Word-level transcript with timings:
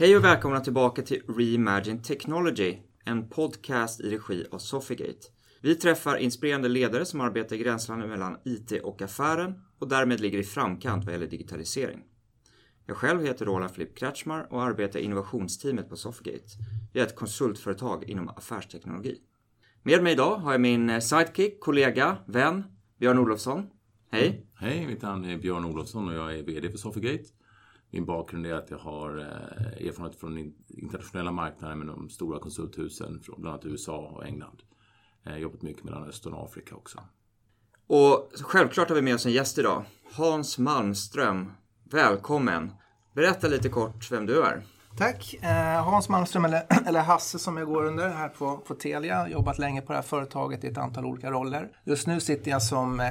Hej 0.00 0.16
och 0.16 0.24
välkomna 0.24 0.60
tillbaka 0.60 1.02
till 1.02 1.22
Reimagine 1.28 2.02
Technology, 2.02 2.78
en 3.04 3.28
podcast 3.28 4.00
i 4.00 4.10
regi 4.10 4.46
av 4.50 4.58
Sofigate. 4.58 5.26
Vi 5.60 5.74
träffar 5.74 6.16
inspirerande 6.16 6.68
ledare 6.68 7.04
som 7.04 7.20
arbetar 7.20 7.56
i 7.56 7.58
gränslandet 7.58 8.08
mellan 8.08 8.36
IT 8.44 8.72
och 8.82 9.02
affären 9.02 9.62
och 9.78 9.88
därmed 9.88 10.20
ligger 10.20 10.38
i 10.38 10.42
framkant 10.42 11.04
vad 11.04 11.14
gäller 11.14 11.26
digitalisering. 11.26 12.00
Jag 12.86 12.96
själv 12.96 13.22
heter 13.22 13.46
Roland 13.46 13.74
Flipp 13.74 13.98
Kretschmar 13.98 14.46
och 14.50 14.62
arbetar 14.62 15.00
i 15.00 15.02
innovationsteamet 15.02 15.88
på 15.88 15.96
Sofigate. 15.96 16.48
Vi 16.92 17.00
är 17.00 17.06
ett 17.06 17.16
konsultföretag 17.16 18.04
inom 18.04 18.28
affärsteknologi. 18.28 19.18
Med 19.82 20.02
mig 20.02 20.12
idag 20.12 20.36
har 20.36 20.52
jag 20.52 20.60
min 20.60 20.90
eh, 20.90 20.98
sidekick, 20.98 21.60
kollega, 21.60 22.16
vän 22.26 22.64
Björn 22.98 23.18
Olofsson. 23.18 23.66
Hej! 24.10 24.46
Hej, 24.54 24.86
mitt 24.86 25.02
namn 25.02 25.24
är 25.24 25.38
Björn 25.38 25.64
Olofsson 25.64 26.08
och 26.08 26.14
jag 26.14 26.38
är 26.38 26.42
VD 26.42 26.70
för 26.70 26.78
Sofigate. 26.78 27.24
Min 27.90 28.04
bakgrund 28.04 28.46
är 28.46 28.54
att 28.54 28.70
jag 28.70 28.78
har 28.78 29.18
eh, 29.18 29.86
erfarenhet 29.88 30.20
från 30.20 30.38
internationella 30.68 31.32
marknader 31.32 31.74
med 31.74 31.86
de 31.86 32.10
stora 32.10 32.38
konsulthusen 32.38 33.20
från 33.20 33.40
bland 33.40 33.54
annat 33.54 33.66
USA 33.66 33.98
och 33.98 34.26
England. 34.26 34.62
Jag 35.22 35.30
har 35.30 35.38
jobbat 35.38 35.62
mycket 35.62 35.84
mellan 35.84 36.04
Östern 36.08 36.32
och 36.32 36.44
Afrika 36.44 36.74
också. 36.74 37.00
Och 37.86 38.30
självklart 38.34 38.88
har 38.88 38.96
vi 38.96 39.02
med 39.02 39.14
oss 39.14 39.26
en 39.26 39.32
gäst 39.32 39.58
idag. 39.58 39.84
Hans 40.12 40.58
Malmström. 40.58 41.52
Välkommen! 41.84 42.72
Berätta 43.14 43.48
lite 43.48 43.68
kort 43.68 44.10
vem 44.10 44.26
du 44.26 44.42
är. 44.42 44.62
Tack! 44.96 45.34
Eh, 45.42 45.84
Hans 45.84 46.08
Malmström, 46.08 46.44
eller, 46.44 46.66
eller 46.86 47.00
Hasse 47.00 47.38
som 47.38 47.56
jag 47.56 47.66
går 47.66 47.84
under 47.84 48.08
här 48.08 48.28
på, 48.28 48.56
på 48.56 48.74
Telia. 48.74 49.12
Jag 49.12 49.16
har 49.16 49.28
jobbat 49.28 49.58
länge 49.58 49.80
på 49.80 49.92
det 49.92 49.98
här 49.98 50.02
företaget 50.02 50.64
i 50.64 50.66
ett 50.66 50.78
antal 50.78 51.06
olika 51.06 51.30
roller. 51.30 51.68
Just 51.84 52.06
nu 52.06 52.20
sitter 52.20 52.50
jag 52.50 52.62
som 52.62 53.00
eh, 53.00 53.06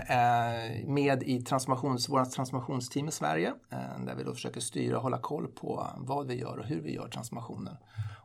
med 0.87 1.23
i 1.23 1.41
transformations, 1.41 2.09
vårt 2.09 2.31
transformationsteam 2.31 3.07
i 3.07 3.11
Sverige. 3.11 3.53
Eh, 3.71 4.05
där 4.05 4.15
vi 4.15 4.23
då 4.23 4.33
försöker 4.33 4.61
styra 4.61 4.97
och 4.97 5.03
hålla 5.03 5.17
koll 5.17 5.47
på 5.47 5.87
vad 5.97 6.27
vi 6.27 6.39
gör 6.39 6.57
och 6.57 6.65
hur 6.65 6.81
vi 6.81 6.95
gör 6.95 7.07
transformationen. 7.07 7.77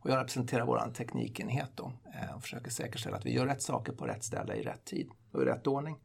Och 0.03 0.11
jag 0.11 0.19
representerar 0.19 0.67
vår 0.67 0.93
teknikenhet 0.97 1.71
då, 1.75 1.93
eh, 2.15 2.37
och 2.37 2.43
försöker 2.43 2.71
säkerställa 2.71 3.17
att 3.17 3.27
vi 3.27 3.33
gör 3.33 3.47
rätt 3.47 3.63
saker 3.63 3.93
på 3.93 4.05
rätt 4.05 4.25
ställe 4.25 4.55
i 4.55 4.63
rätt 4.63 4.85
tid 4.85 5.11
och 5.33 5.43
i 5.43 5.45
rätt 5.45 5.67
ordning. 5.67 5.97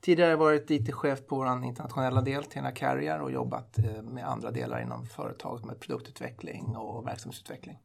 Tidigare 0.00 0.36
varit 0.36 0.70
IT-chef 0.70 1.26
på 1.26 1.36
vår 1.36 1.64
internationella 1.64 2.20
del, 2.20 2.44
Tena 2.44 2.70
Carrier, 2.70 3.20
och 3.20 3.32
jobbat 3.32 3.78
eh, 3.78 4.02
med 4.02 4.28
andra 4.28 4.50
delar 4.50 4.80
inom 4.80 5.06
företaget 5.06 5.64
med 5.64 5.80
produktutveckling 5.80 6.76
och 6.76 7.06
verksamhetsutveckling. 7.06 7.78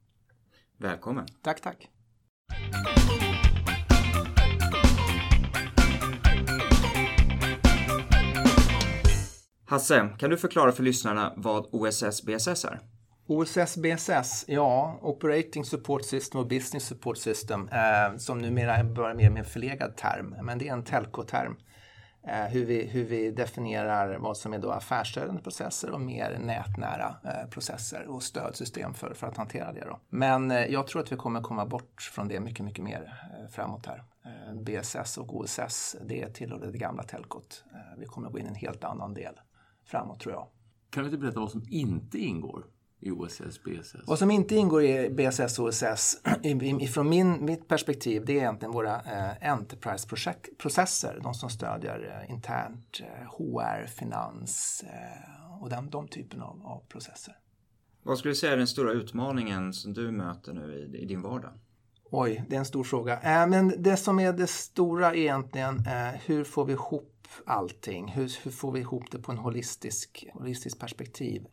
Välkommen! 0.78 1.26
Tack, 1.42 1.62
tack! 1.62 1.90
Hasse, 9.66 10.10
kan 10.18 10.30
du 10.30 10.38
förklara 10.38 10.72
för 10.72 10.84
lyssnarna 10.84 11.34
vad 11.38 11.68
OSS 11.72 12.24
BSS 12.24 12.66
är? 12.66 12.80
OSS 13.28 13.78
BSS, 13.78 14.46
ja, 14.48 15.00
Operating 15.02 15.66
Support 15.66 16.06
System 16.06 16.42
och 16.42 16.48
Business 16.48 16.88
Support 16.88 17.18
System, 17.18 17.68
eh, 17.68 18.18
som 18.18 18.38
numera 18.38 18.84
börjar 18.84 19.16
mer 19.16 19.30
med 19.30 19.40
en 19.40 19.46
förlegad 19.46 19.98
term, 19.98 20.36
men 20.42 20.58
det 20.58 20.68
är 20.68 20.74
en 20.74 20.84
telco-term. 20.84 21.56
Eh, 22.28 22.46
hur, 22.46 22.66
vi, 22.66 22.86
hur 22.86 23.04
vi 23.04 23.32
definierar 23.32 24.18
vad 24.18 24.38
som 24.38 24.54
är 24.54 24.60
då 24.60 24.72
affärsstödjande 24.72 25.42
processer 25.42 25.92
och 25.92 26.02
mer 26.02 26.40
nätnära 26.40 27.16
eh, 27.24 27.50
processer 27.50 28.08
och 28.08 28.24
stödsystem 28.24 28.94
för, 28.94 29.14
för 29.14 29.28
att 29.28 29.38
hantera 29.38 29.74
det. 29.74 29.86
Då. 29.86 30.00
Men 30.10 30.52
eh, 30.52 30.66
jag 30.66 30.88
tror 30.88 31.02
att 31.02 31.12
vi 31.12 31.16
kommer 31.16 31.42
komma 31.42 31.66
bort 31.66 32.02
från 32.02 32.28
det 32.28 32.40
mycket, 32.40 32.66
mycket 32.66 32.84
mer 32.84 33.14
eh, 33.40 33.50
framåt 33.50 33.86
här. 33.86 34.04
Eh, 34.26 34.56
BSS 34.56 35.18
och 35.18 35.36
OSS, 35.36 35.96
det 36.06 36.30
tillhör 36.34 36.72
det 36.72 36.78
gamla 36.78 37.04
telkot. 37.04 37.64
Eh, 37.74 38.00
vi 38.00 38.06
kommer 38.06 38.30
gå 38.30 38.40
in 38.40 38.46
i 38.46 38.50
en 38.50 38.56
helt 38.56 38.84
annan 38.84 39.14
del 39.14 39.40
framåt 39.84 40.20
tror 40.20 40.34
jag. 40.34 40.48
Kan 40.90 41.04
du 41.04 41.10
inte 41.10 41.18
berätta 41.18 41.40
vad 41.40 41.52
som 41.52 41.64
inte 41.70 42.18
ingår 42.18 42.66
i 43.00 43.12
OSS, 43.12 43.64
BSS? 43.64 43.96
Vad 44.08 44.20
som 44.20 44.32
inte 44.32 44.56
ingår 44.56 44.84
i 44.84 45.10
BSS 45.10 45.60
och 45.60 45.68
OSS, 45.68 46.22
från 46.94 47.10
min, 47.10 47.46
mitt 47.46 47.68
perspektiv, 47.68 48.26
det 48.26 48.34
är 48.34 48.38
egentligen 48.38 48.72
våra 48.72 48.96
eh, 48.96 49.52
Enterprise-processer. 49.52 51.20
De 51.24 51.34
som 51.34 51.50
stödjer 51.50 52.24
eh, 52.24 52.34
internt 52.34 53.02
eh, 53.02 53.28
HR, 53.38 53.88
finans 53.88 54.84
eh, 54.84 55.62
och 55.62 55.70
den, 55.70 55.90
de 55.90 56.08
typen 56.08 56.42
av, 56.42 56.66
av, 56.66 56.84
processer. 56.90 57.38
Vad 58.04 58.18
skulle 58.18 58.32
du 58.32 58.36
säga 58.36 58.54
är 58.54 58.58
den 58.58 58.68
stora 58.68 58.92
utmaningen 58.92 59.74
som 59.74 59.94
du 59.94 60.12
möter 60.12 60.54
nu 60.54 60.90
i, 60.94 61.02
i 61.02 61.06
din 61.06 61.22
vardag? 61.22 61.52
Oj, 62.12 62.44
det 62.50 62.56
är 62.56 62.60
en 62.60 62.66
stor 62.66 62.84
fråga. 62.84 63.20
Eh, 63.22 63.48
men 63.48 63.84
det 63.84 63.98
som 63.98 64.20
är 64.20 64.34
det 64.34 64.48
stora 64.48 65.08
är 65.08 65.16
egentligen 65.16 65.76
eh, 65.76 66.22
hur 66.26 66.44
får 66.44 66.66
vi 66.66 66.74
ihop 66.74 67.12
allting? 67.46 68.08
Hur, 68.08 68.44
hur 68.44 68.52
får 68.52 68.72
vi 68.72 68.80
ihop 68.80 69.12
det 69.12 69.20
på 69.20 69.32
en 69.32 69.38
holistisk, 69.38 70.26
holistisk 70.34 70.80
perspektiv? 70.80 71.46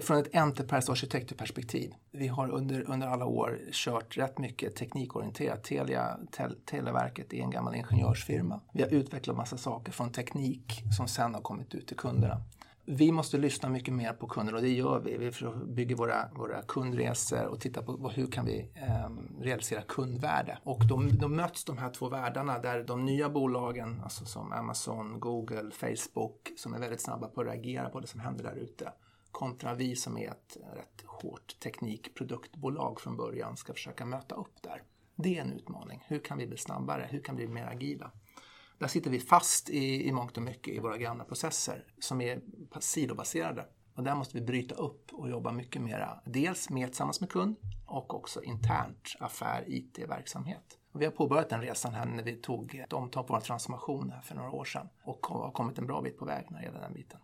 Från 0.00 0.16
ett 0.16 0.34
enterprise 0.34 0.92
arkitekturperspektiv. 0.92 1.94
Vi 2.10 2.28
har 2.28 2.50
under, 2.50 2.90
under 2.90 3.06
alla 3.06 3.24
år 3.24 3.58
kört 3.72 4.16
rätt 4.16 4.38
mycket 4.38 4.76
teknikorienterat. 4.76 5.64
Telia, 5.64 6.18
tel, 6.30 6.56
Televerket 6.64 7.32
är 7.32 7.38
en 7.38 7.50
gammal 7.50 7.74
ingenjörsfirma. 7.74 8.60
Vi 8.72 8.82
har 8.82 8.90
utvecklat 8.90 9.36
massa 9.36 9.56
saker 9.56 9.92
från 9.92 10.12
teknik 10.12 10.82
som 10.96 11.08
sen 11.08 11.34
har 11.34 11.40
kommit 11.40 11.74
ut 11.74 11.86
till 11.86 11.96
kunderna. 11.96 12.42
Vi 12.88 13.12
måste 13.12 13.38
lyssna 13.38 13.68
mycket 13.68 13.94
mer 13.94 14.12
på 14.12 14.26
kunder 14.26 14.54
och 14.54 14.62
det 14.62 14.68
gör 14.68 15.00
vi. 15.00 15.16
Vi 15.16 15.32
bygger 15.66 15.96
våra, 15.96 16.28
våra 16.34 16.62
kundresor 16.62 17.46
och 17.46 17.60
tittar 17.60 17.82
på 17.82 18.08
hur 18.08 18.26
kan 18.26 18.44
vi 18.44 18.70
eh, 18.74 19.10
realisera 19.40 19.82
kundvärde. 19.82 20.58
Och 20.62 20.86
då, 20.86 21.02
då 21.12 21.28
möts 21.28 21.64
de 21.64 21.78
här 21.78 21.90
två 21.90 22.08
världarna 22.08 22.58
där 22.58 22.84
de 22.84 23.04
nya 23.04 23.28
bolagen, 23.28 24.00
alltså 24.04 24.24
som 24.24 24.52
Amazon, 24.52 25.20
Google, 25.20 25.70
Facebook, 25.70 26.52
som 26.56 26.74
är 26.74 26.78
väldigt 26.78 27.00
snabba 27.00 27.28
på 27.28 27.40
att 27.40 27.46
reagera 27.46 27.88
på 27.88 28.00
det 28.00 28.06
som 28.06 28.20
händer 28.20 28.44
där 28.44 28.54
ute 28.54 28.92
kontra 29.36 29.74
vi 29.74 29.96
som 29.96 30.18
är 30.18 30.30
ett 30.30 30.56
rätt 30.74 31.02
hårt 31.06 31.60
teknikproduktbolag 31.60 33.00
från 33.00 33.16
början 33.16 33.56
ska 33.56 33.72
försöka 33.72 34.04
möta 34.04 34.34
upp 34.34 34.62
där. 34.62 34.82
Det 35.16 35.38
är 35.38 35.42
en 35.42 35.52
utmaning. 35.52 36.04
Hur 36.06 36.18
kan 36.18 36.38
vi 36.38 36.46
bli 36.46 36.56
snabbare? 36.56 37.08
Hur 37.10 37.20
kan 37.20 37.36
vi 37.36 37.46
bli 37.46 37.54
mer 37.54 37.66
agila? 37.66 38.10
Där 38.78 38.86
sitter 38.86 39.10
vi 39.10 39.20
fast 39.20 39.70
i, 39.70 40.08
i 40.08 40.12
mångt 40.12 40.36
och 40.36 40.42
mycket 40.42 40.74
i 40.74 40.78
våra 40.78 40.96
gamla 40.96 41.24
processer 41.24 41.84
som 41.98 42.20
är 42.20 42.40
sidobaserade. 42.80 43.66
Och 43.94 44.02
där 44.02 44.14
måste 44.14 44.38
vi 44.38 44.44
bryta 44.44 44.74
upp 44.74 45.12
och 45.12 45.30
jobba 45.30 45.52
mycket 45.52 45.82
mera, 45.82 46.20
dels 46.24 46.70
med 46.70 46.88
tillsammans 46.88 47.20
med 47.20 47.30
kund 47.30 47.56
och 47.86 48.14
också 48.14 48.42
internt 48.42 49.16
affär, 49.20 49.64
IT, 49.66 49.98
verksamhet. 50.08 50.78
Vi 50.92 51.04
har 51.04 51.12
påbörjat 51.12 51.48
den 51.48 51.60
resan 51.60 51.94
här 51.94 52.06
när 52.06 52.22
vi 52.22 52.36
tog 52.36 52.74
ett 52.74 52.92
omtag 52.92 53.26
på 53.26 53.34
vår 53.34 53.40
transformation 53.40 54.12
för 54.22 54.34
några 54.34 54.50
år 54.50 54.64
sedan 54.64 54.88
och 55.04 55.26
har 55.26 55.50
kommit 55.50 55.78
en 55.78 55.86
bra 55.86 56.02
bit 56.02 56.18
på 56.18 56.24
väg 56.24 56.46
när 56.50 56.58
det 56.58 56.64
gäller 56.64 56.80
den 56.80 56.92
biten 56.92 57.20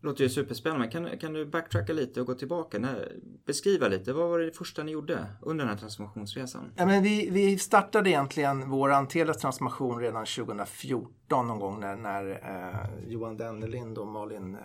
låter 0.00 0.24
ju 0.24 0.30
superspännande. 0.30 0.88
Kan, 0.88 1.18
kan 1.18 1.32
du 1.32 1.46
backtracka 1.46 1.92
lite 1.92 2.20
och 2.20 2.26
gå 2.26 2.34
tillbaka? 2.34 2.78
När, 2.78 3.12
beskriva 3.46 3.88
lite. 3.88 4.12
Vad 4.12 4.28
var 4.28 4.38
det 4.38 4.52
första 4.52 4.82
ni 4.82 4.92
gjorde 4.92 5.26
under 5.42 5.64
den 5.64 5.74
här 5.74 5.80
transformationsresan? 5.80 6.72
Ja, 6.76 6.86
men 6.86 7.02
vi, 7.02 7.30
vi 7.30 7.58
startade 7.58 8.10
egentligen 8.10 8.70
vår 8.70 9.06
Telias 9.06 9.38
transformation 9.38 10.00
redan 10.00 10.26
2014 10.26 11.48
någon 11.48 11.58
gång 11.58 11.80
när, 11.80 11.96
när 11.96 12.30
eh, 12.30 13.10
Johan 13.12 13.36
Dennelind 13.36 13.98
och 13.98 14.06
Malin 14.06 14.54
eh, 14.54 14.60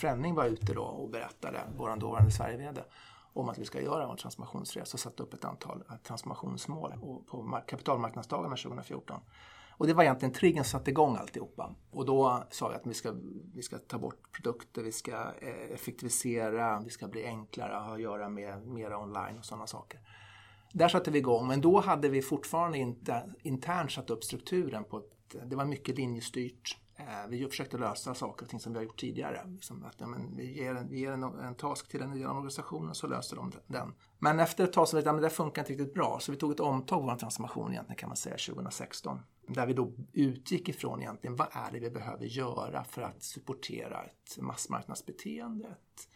Fränning 0.00 0.34
var 0.34 0.44
ute 0.44 0.74
då 0.74 0.82
och 0.82 1.10
berättade, 1.10 1.60
vår 1.76 1.96
dåvarande 1.96 2.30
Sverige-VD, 2.30 2.80
om 3.32 3.48
att 3.48 3.58
vi 3.58 3.64
ska 3.64 3.80
göra 3.80 4.10
en 4.10 4.16
transformationsresa 4.16 4.94
och 4.94 5.00
satte 5.00 5.22
upp 5.22 5.34
ett 5.34 5.44
antal 5.44 5.82
eh, 5.90 5.96
transformationsmål 5.96 6.92
på 7.30 7.60
kapitalmarknadsdagarna 7.66 8.56
2014. 8.56 9.20
Och 9.78 9.86
det 9.86 9.94
var 9.94 10.02
egentligen 10.02 10.32
triggern 10.32 10.64
som 10.64 10.78
satte 10.78 10.90
igång 10.90 11.16
alltihopa. 11.16 11.74
Och 11.90 12.06
då 12.06 12.44
sa 12.50 12.68
vi 12.68 12.74
att 12.74 12.86
vi 12.86 12.94
ska, 12.94 13.14
vi 13.54 13.62
ska 13.62 13.78
ta 13.78 13.98
bort 13.98 14.32
produkter, 14.32 14.82
vi 14.82 14.92
ska 14.92 15.12
eh, 15.12 15.74
effektivisera, 15.74 16.82
vi 16.84 16.90
ska 16.90 17.08
bli 17.08 17.24
enklare 17.24 17.76
att 17.76 17.86
ha 17.86 17.94
att 17.94 18.00
göra 18.00 18.28
med 18.28 18.66
mera 18.66 18.98
online 18.98 19.38
och 19.38 19.44
sådana 19.44 19.66
saker. 19.66 20.00
Där 20.72 20.88
satte 20.88 21.10
vi 21.10 21.18
igång, 21.18 21.48
men 21.48 21.60
då 21.60 21.80
hade 21.80 22.08
vi 22.08 22.22
fortfarande 22.22 22.78
inte 22.78 23.22
internt 23.42 23.92
satt 23.92 24.10
upp 24.10 24.24
strukturen 24.24 24.84
på 24.84 24.98
ett, 24.98 25.36
det 25.46 25.56
var 25.56 25.64
mycket 25.64 25.96
linjestyrt. 25.96 26.76
Eh, 26.98 27.28
vi 27.28 27.46
försökte 27.48 27.78
lösa 27.78 28.14
saker 28.14 28.44
och 28.44 28.50
ting 28.50 28.60
som 28.60 28.72
vi 28.72 28.78
har 28.78 28.84
gjort 28.84 29.00
tidigare. 29.00 29.40
Liksom 29.46 29.84
att, 29.84 29.94
ja, 29.98 30.06
men 30.06 30.36
vi 30.36 30.58
ger, 30.58 30.74
en, 30.74 30.88
vi 30.88 31.00
ger 31.00 31.12
en, 31.12 31.22
en 31.22 31.54
task 31.54 31.88
till 31.88 32.02
en 32.02 32.10
del 32.10 32.26
av 32.26 32.36
organisationen 32.36 32.94
så 32.94 33.06
löser 33.06 33.36
de 33.36 33.52
den. 33.66 33.94
Men 34.18 34.40
efter 34.40 34.64
ett 34.64 34.72
tag 34.72 34.88
så 34.88 34.96
vi 34.96 35.00
att 35.00 35.06
ja, 35.06 35.12
det 35.12 35.30
funkar 35.30 35.62
inte 35.62 35.72
riktigt 35.72 35.94
bra 35.94 36.18
så 36.20 36.32
vi 36.32 36.38
tog 36.38 36.52
ett 36.52 36.60
omtag 36.60 37.00
på 37.00 37.06
vår 37.06 37.16
transformation 37.16 37.72
egentligen 37.72 37.96
kan 37.96 38.08
man 38.08 38.16
säga 38.16 38.36
2016. 38.36 39.20
Där 39.48 39.66
vi 39.66 39.72
då 39.72 39.92
utgick 40.12 40.68
ifrån 40.68 41.00
egentligen 41.00 41.36
vad 41.36 41.48
är 41.52 41.72
det 41.72 41.80
vi 41.80 41.90
behöver 41.90 42.24
göra 42.24 42.84
för 42.84 43.02
att 43.02 43.22
supportera 43.22 44.02
ett 44.02 44.38
massmarknadsbeteende, 44.38 45.68
ett, 45.68 46.08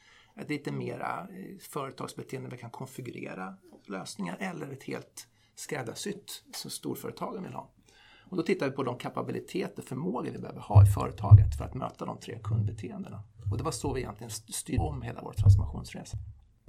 ett 0.42 0.48
lite 0.48 0.72
mera 0.72 1.20
eh, 1.20 1.58
företagsbeteende 1.58 2.48
där 2.48 2.56
vi 2.56 2.60
kan 2.60 2.70
konfigurera 2.70 3.56
lösningar 3.86 4.36
eller 4.40 4.70
ett 4.70 4.82
helt 4.82 5.28
skräddarsytt 5.54 6.44
som 6.54 6.70
storföretagen 6.70 7.42
vill 7.42 7.52
ha. 7.52 7.70
Och 8.32 8.38
då 8.38 8.42
tittar 8.42 8.66
vi 8.66 8.72
på 8.72 8.82
de 8.82 8.98
kapabiliteter, 8.98 9.82
förmågor 9.82 10.30
vi 10.30 10.38
behöver 10.38 10.60
ha 10.60 10.82
i 10.82 10.86
företaget 10.86 11.56
för 11.58 11.64
att 11.64 11.74
möta 11.74 12.04
de 12.04 12.18
tre 12.18 12.38
kundbeteendena. 12.42 13.22
Och 13.50 13.58
det 13.58 13.64
var 13.64 13.70
så 13.70 13.92
vi 13.92 14.00
egentligen 14.00 14.30
styrde 14.30 14.82
om 14.82 15.02
hela 15.02 15.22
vår 15.22 15.32
transformationsresa. 15.32 16.16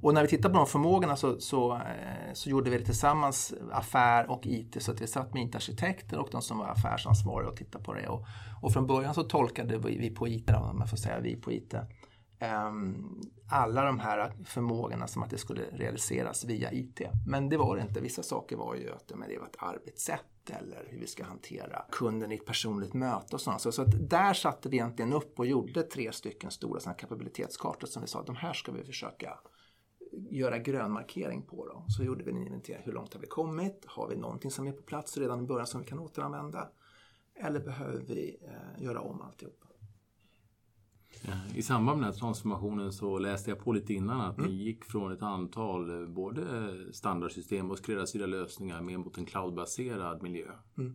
Och 0.01 0.13
när 0.13 0.21
vi 0.21 0.27
tittar 0.27 0.49
på 0.49 0.55
de 0.55 0.67
förmågorna 0.67 1.15
så, 1.15 1.39
så, 1.39 1.75
eh, 1.75 2.33
så, 2.33 2.49
gjorde 2.49 2.69
vi 2.69 2.77
det 2.77 2.85
tillsammans, 2.85 3.53
affär 3.71 4.31
och 4.31 4.45
IT, 4.45 4.83
så 4.83 4.91
att 4.91 5.01
vi 5.01 5.07
satt 5.07 5.33
med 5.33 5.43
IT-arkitekter 5.43 6.19
och 6.19 6.27
de 6.31 6.41
som 6.41 6.57
var 6.57 6.67
affärsansvariga 6.67 7.49
och 7.49 7.57
tittade 7.57 7.83
på 7.83 7.93
det. 7.93 8.07
Och, 8.07 8.25
och 8.61 8.73
från 8.73 8.87
början 8.87 9.13
så 9.13 9.23
tolkade 9.23 9.77
vi, 9.77 9.97
vi 9.97 10.09
på 10.09 10.27
IT, 10.27 10.49
om 10.49 10.77
man 10.77 10.87
får 10.87 10.97
säga 10.97 11.19
vi 11.19 11.35
på 11.35 11.51
IT, 11.51 11.73
um, 11.73 11.79
ehm, 12.39 13.21
alla 13.49 13.83
de 13.83 13.99
här 13.99 14.33
förmågorna 14.45 15.07
som 15.07 15.23
att 15.23 15.29
det 15.29 15.37
skulle 15.37 15.61
realiseras 15.61 16.45
via 16.45 16.71
IT. 16.71 17.01
Men 17.27 17.49
det 17.49 17.57
var 17.57 17.75
det 17.75 17.81
inte. 17.81 18.01
Vissa 18.01 18.23
saker 18.23 18.57
var 18.57 18.75
ju 18.75 18.91
att 18.91 19.11
men 19.15 19.29
det 19.29 19.39
var 19.39 19.47
ett 19.47 19.57
arbetssätt 19.59 20.32
eller 20.49 20.85
hur 20.89 20.99
vi 20.99 21.07
ska 21.07 21.23
hantera 21.23 21.85
kunden 21.91 22.31
i 22.31 22.35
ett 22.35 22.45
personligt 22.45 22.93
möte 22.93 23.35
och 23.35 23.41
sådana 23.41 23.59
så, 23.59 23.71
så 23.71 23.81
att 23.81 24.09
där 24.09 24.33
satte 24.33 24.69
vi 24.69 24.77
egentligen 24.77 25.13
upp 25.13 25.39
och 25.39 25.45
gjorde 25.45 25.83
tre 25.83 26.11
stycken 26.11 26.51
stora 26.51 26.79
såna 26.79 26.95
kapabilitetskartor 26.95 27.87
som 27.87 28.01
vi 28.01 28.07
sa 28.07 28.19
att 28.19 28.25
de 28.25 28.35
här 28.35 28.53
ska 28.53 28.71
vi 28.71 28.83
försöka 28.83 29.39
göra 30.29 30.57
grönmarkering 30.57 31.41
på. 31.41 31.65
Då. 31.65 31.85
Så 31.87 32.03
gjorde 32.03 32.23
vi 32.23 32.31
en 32.31 32.37
inventering. 32.37 32.81
Hur 32.85 32.93
långt 32.93 33.13
har 33.13 33.21
vi 33.21 33.27
kommit? 33.27 33.85
Har 33.85 34.07
vi 34.07 34.15
någonting 34.15 34.51
som 34.51 34.67
är 34.67 34.71
på 34.71 34.81
plats 34.81 35.17
redan 35.17 35.39
i 35.43 35.47
början 35.47 35.67
som 35.67 35.81
vi 35.81 35.87
kan 35.87 35.99
återanvända? 35.99 36.69
Eller 37.35 37.59
behöver 37.59 38.01
vi 38.01 38.37
eh, 38.41 38.83
göra 38.83 39.01
om 39.01 39.21
alltihopa? 39.21 39.67
I 41.55 41.61
samband 41.61 41.99
med 41.99 42.07
den 42.07 42.13
här 42.13 42.19
transformationen 42.19 42.93
så 42.93 43.19
läste 43.19 43.51
jag 43.51 43.59
på 43.59 43.73
lite 43.73 43.93
innan 43.93 44.21
att 44.21 44.37
mm. 44.37 44.51
ni 44.51 44.63
gick 44.63 44.85
från 44.85 45.11
ett 45.11 45.21
antal 45.21 46.01
eh, 46.01 46.07
både 46.07 46.43
standardsystem 46.91 47.71
och 47.71 47.77
skräddarsydda 47.77 48.25
lösningar 48.25 48.81
mer 48.81 48.97
mot 48.97 49.17
en 49.17 49.25
cloudbaserad 49.25 50.23
miljö. 50.23 50.45
Mm. 50.77 50.93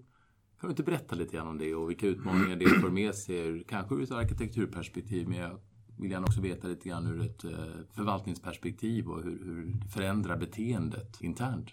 Kan 0.61 0.69
du 0.69 0.71
inte 0.71 0.83
berätta 0.83 1.17
lite 1.17 1.37
grann 1.37 1.49
om 1.49 1.59
det 1.59 1.75
och 1.75 1.91
vilka 1.91 2.07
utmaningar 2.07 2.57
det 2.57 2.69
för 2.69 2.91
med 2.91 3.15
sig, 3.15 3.65
kanske 3.69 3.95
ur 3.95 4.03
ett 4.03 4.11
arkitekturperspektiv, 4.11 5.29
men 5.29 5.39
jag 5.39 5.61
vill 5.99 6.11
gärna 6.11 6.27
också 6.27 6.41
veta 6.41 6.69
lite 6.69 6.89
grann 6.89 7.07
ur 7.07 7.21
ett 7.21 7.45
eh, 7.45 7.51
förvaltningsperspektiv 7.95 9.09
och 9.09 9.23
hur, 9.23 9.45
hur 9.45 9.65
det 9.67 9.89
förändrar 9.89 10.37
beteendet 10.37 11.21
internt. 11.21 11.69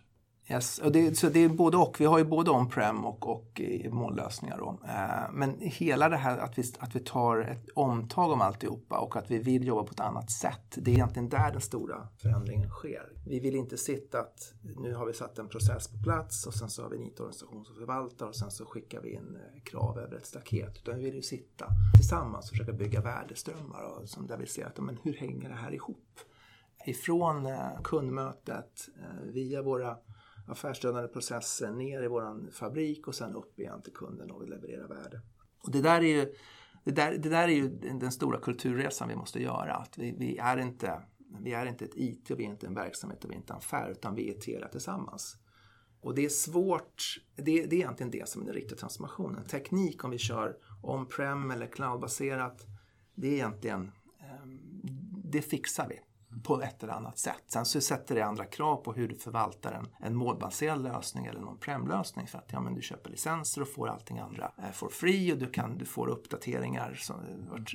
Yes, 0.50 0.80
och 0.80 0.92
det, 0.92 1.18
så 1.18 1.30
det 1.30 1.40
är 1.40 1.50
både 1.50 1.78
och. 1.78 2.02
Vi 2.02 2.06
har 2.06 2.18
ju 2.18 2.24
både 2.24 2.52
on-prem 2.52 3.06
och, 3.06 3.30
och 3.30 3.62
molnlösningar. 3.90 4.58
Då. 4.58 4.80
Eh, 4.88 5.32
men 5.34 5.56
hela 5.60 6.10
det 6.10 6.18
här 6.18 6.38
att 6.38 6.58
vi, 6.58 6.64
att 6.80 6.96
vi 6.96 7.00
tar 7.00 7.40
ett 7.40 7.70
omtag 7.74 8.32
om 8.32 8.42
alltihopa 8.42 8.98
och 8.98 9.16
att 9.16 9.32
vi 9.32 9.40
vill 9.40 9.68
jobba 9.68 9.84
på 9.84 9.92
ett 9.92 10.00
annat 10.00 10.32
sätt. 10.32 10.76
Det 10.76 10.92
är 10.92 10.96
egentligen 10.96 11.30
där 11.30 11.52
den 11.52 11.62
stora 11.62 12.08
förändringen 12.18 12.70
sker. 12.70 13.14
Vi 13.28 13.40
vill 13.40 13.56
inte 13.56 13.78
sitta 13.78 14.20
att 14.20 14.54
nu 14.78 14.96
har 14.96 15.06
vi 15.06 15.14
satt 15.14 15.40
en 15.40 15.50
process 15.50 15.88
på 15.88 16.04
plats 16.04 16.48
och 16.48 16.54
sen 16.54 16.70
så 16.70 16.84
har 16.84 16.90
vi 16.90 16.98
en 16.98 17.04
IT-organisation 17.04 17.66
som 17.66 17.76
förvaltar 17.76 18.26
och 18.26 18.36
sen 18.36 18.52
så 18.52 18.66
skickar 18.66 19.02
vi 19.02 19.14
in 19.14 19.38
eh, 19.38 19.62
krav 19.64 20.00
över 20.00 20.18
ett 20.18 20.26
staket. 20.26 20.78
Utan 20.78 20.98
vi 20.98 21.04
vill 21.04 21.16
ju 21.16 21.22
sitta 21.22 21.68
tillsammans 21.96 22.46
och 22.46 22.50
försöka 22.50 22.74
bygga 22.74 23.02
värdeströmmar 23.02 23.84
och, 23.84 24.10
som 24.10 24.28
där 24.28 24.38
vi 24.38 24.46
ser 24.46 24.66
att 24.66 24.80
men 24.80 24.98
hur 25.04 25.14
hänger 25.14 25.50
det 25.50 25.56
här 25.56 25.74
ihop? 25.74 26.20
Ifrån 26.86 27.46
eh, 27.46 27.82
kundmötet 27.84 28.90
via 29.34 29.62
våra 29.62 29.98
affärsdödande 30.48 31.08
processer 31.08 31.72
ner 31.72 32.04
i 32.04 32.08
våran 32.08 32.52
fabrik 32.52 33.08
och 33.08 33.16
sen 33.16 33.36
upp 33.36 33.60
igen 33.60 33.82
till 33.82 33.94
kunden 33.94 34.32
och 34.32 34.44
vi 34.44 34.48
levererar 34.48 34.88
värde. 34.88 35.22
Och 35.64 35.72
det 35.72 35.82
där 35.82 36.02
är 36.02 36.24
ju, 36.24 36.34
det 36.84 36.92
där, 36.92 37.18
det 37.18 37.30
där 37.30 37.48
är 37.48 37.54
ju 37.54 37.70
den 38.00 38.12
stora 38.12 38.40
kulturresan 38.40 39.08
vi 39.08 39.16
måste 39.16 39.42
göra. 39.42 39.76
Att 39.76 39.98
vi, 39.98 40.16
vi, 40.18 40.38
är 40.38 40.58
inte, 40.58 41.02
vi 41.40 41.54
är 41.54 41.66
inte 41.66 41.86
ett 41.86 41.96
IT 41.96 42.32
och 42.32 42.40
vi 42.40 42.44
är 42.44 42.50
inte 42.50 42.68
en 42.68 42.76
verksamhet 42.76 43.24
och 43.24 43.30
vi 43.30 43.34
är 43.34 43.38
inte 43.38 43.54
en 43.54 43.58
affär 43.58 43.90
utan 43.92 44.16
vi 44.16 44.30
är 44.30 44.34
Telia 44.34 44.68
tillsammans. 44.68 45.38
Och 46.02 46.16
det 46.16 46.26
är 46.26 46.30
svårt, 46.30 47.04
det, 47.36 47.44
det 47.44 47.52
är 47.52 47.74
egentligen 47.74 48.12
det 48.12 48.30
som 48.30 48.42
är 48.42 48.46
den 48.46 48.56
riktiga 48.56 48.78
transformationen. 48.78 49.46
Teknik 49.46 50.04
om 50.04 50.12
vi 50.12 50.18
kör 50.18 50.58
on-prem 50.82 51.52
eller 51.52 51.68
cloudbaserat, 51.68 52.66
det 53.16 53.28
är 53.28 53.34
egentligen, 53.34 53.92
ehm, 54.22 54.60
det 55.24 55.42
fixar 55.42 55.88
vi 55.90 56.00
på 56.44 56.62
ett 56.62 56.84
eller 56.84 56.94
annat 56.94 57.18
sätt. 57.18 57.44
Sen 57.48 57.66
så 57.66 57.82
sätter 57.82 58.16
det 58.16 58.22
andra 58.22 58.46
krav 58.46 58.76
på 58.76 58.94
hur 58.94 59.08
du 59.08 59.16
förvaltar 59.16 59.72
en, 59.72 59.88
en 60.00 60.16
målbaserad 60.16 60.84
lösning 60.84 61.26
eller 61.26 61.40
någon 61.40 61.58
prem-lösning 61.58 62.28
för 62.28 62.38
att 62.38 62.52
ja, 62.52 62.62
men 62.62 62.76
du 62.76 62.82
köper 62.82 63.10
licenser 63.10 63.62
och 63.62 63.68
får 63.68 63.90
allting 63.90 64.20
andra 64.20 64.52
eh, 64.58 64.72
for 64.72 64.90
free 64.90 65.34
och 65.34 65.38
du, 65.38 65.48
kan, 65.48 65.78
du 65.78 65.86
får 65.86 66.08
uppdateringar 66.08 66.94
som, 66.94 67.16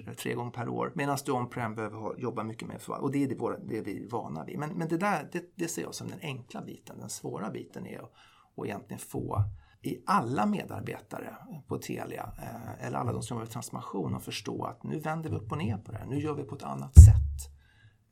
eh, 0.07 0.15
tre 0.15 0.35
gånger 0.35 0.51
per 0.51 0.69
år 0.69 0.93
medan 0.95 1.19
du 1.25 1.33
on-prem 1.33 1.75
behöver 1.75 2.21
jobba 2.21 2.43
mycket 2.43 2.69
med 2.69 2.83
förvaltning 2.83 3.07
och 3.07 3.12
det 3.12 3.25
är 3.25 3.29
det, 3.29 3.35
våra, 3.35 3.59
det 3.59 3.81
vi 3.81 4.05
är 4.05 4.09
vana 4.09 4.45
vid. 4.45 4.59
Men, 4.59 4.71
men 4.71 4.89
det 4.89 4.99
där 4.99 5.29
det, 5.33 5.53
det 5.55 5.69
ser 5.69 5.83
jag 5.83 5.95
som 5.95 6.09
den 6.09 6.21
enkla 6.23 6.63
biten. 6.63 6.99
Den 6.99 7.11
svåra 7.11 7.51
biten 7.51 7.87
är 7.87 7.99
att, 7.99 8.13
att 8.56 8.67
egentligen 8.67 9.01
få 9.01 9.45
i 9.83 10.03
alla 10.06 10.47
medarbetare 10.47 11.37
på 11.67 11.79
Telia 11.79 12.33
eh, 12.39 12.87
eller 12.87 12.99
alla 12.99 13.13
de 13.13 13.23
som 13.23 13.35
jobbar 13.35 13.45
med 13.45 13.53
transformation 13.53 14.15
och 14.15 14.23
förstå 14.23 14.65
att 14.65 14.83
nu 14.83 14.99
vänder 14.99 15.31
vi 15.31 15.37
upp 15.37 15.53
och 15.53 15.59
ner 15.59 15.77
på 15.77 15.93
det 15.93 15.99
här. 15.99 16.06
Nu 16.06 16.21
gör 16.21 16.35
vi 16.35 16.43
på 16.43 16.55
ett 16.55 16.63
annat 16.63 16.95
sätt. 16.95 17.60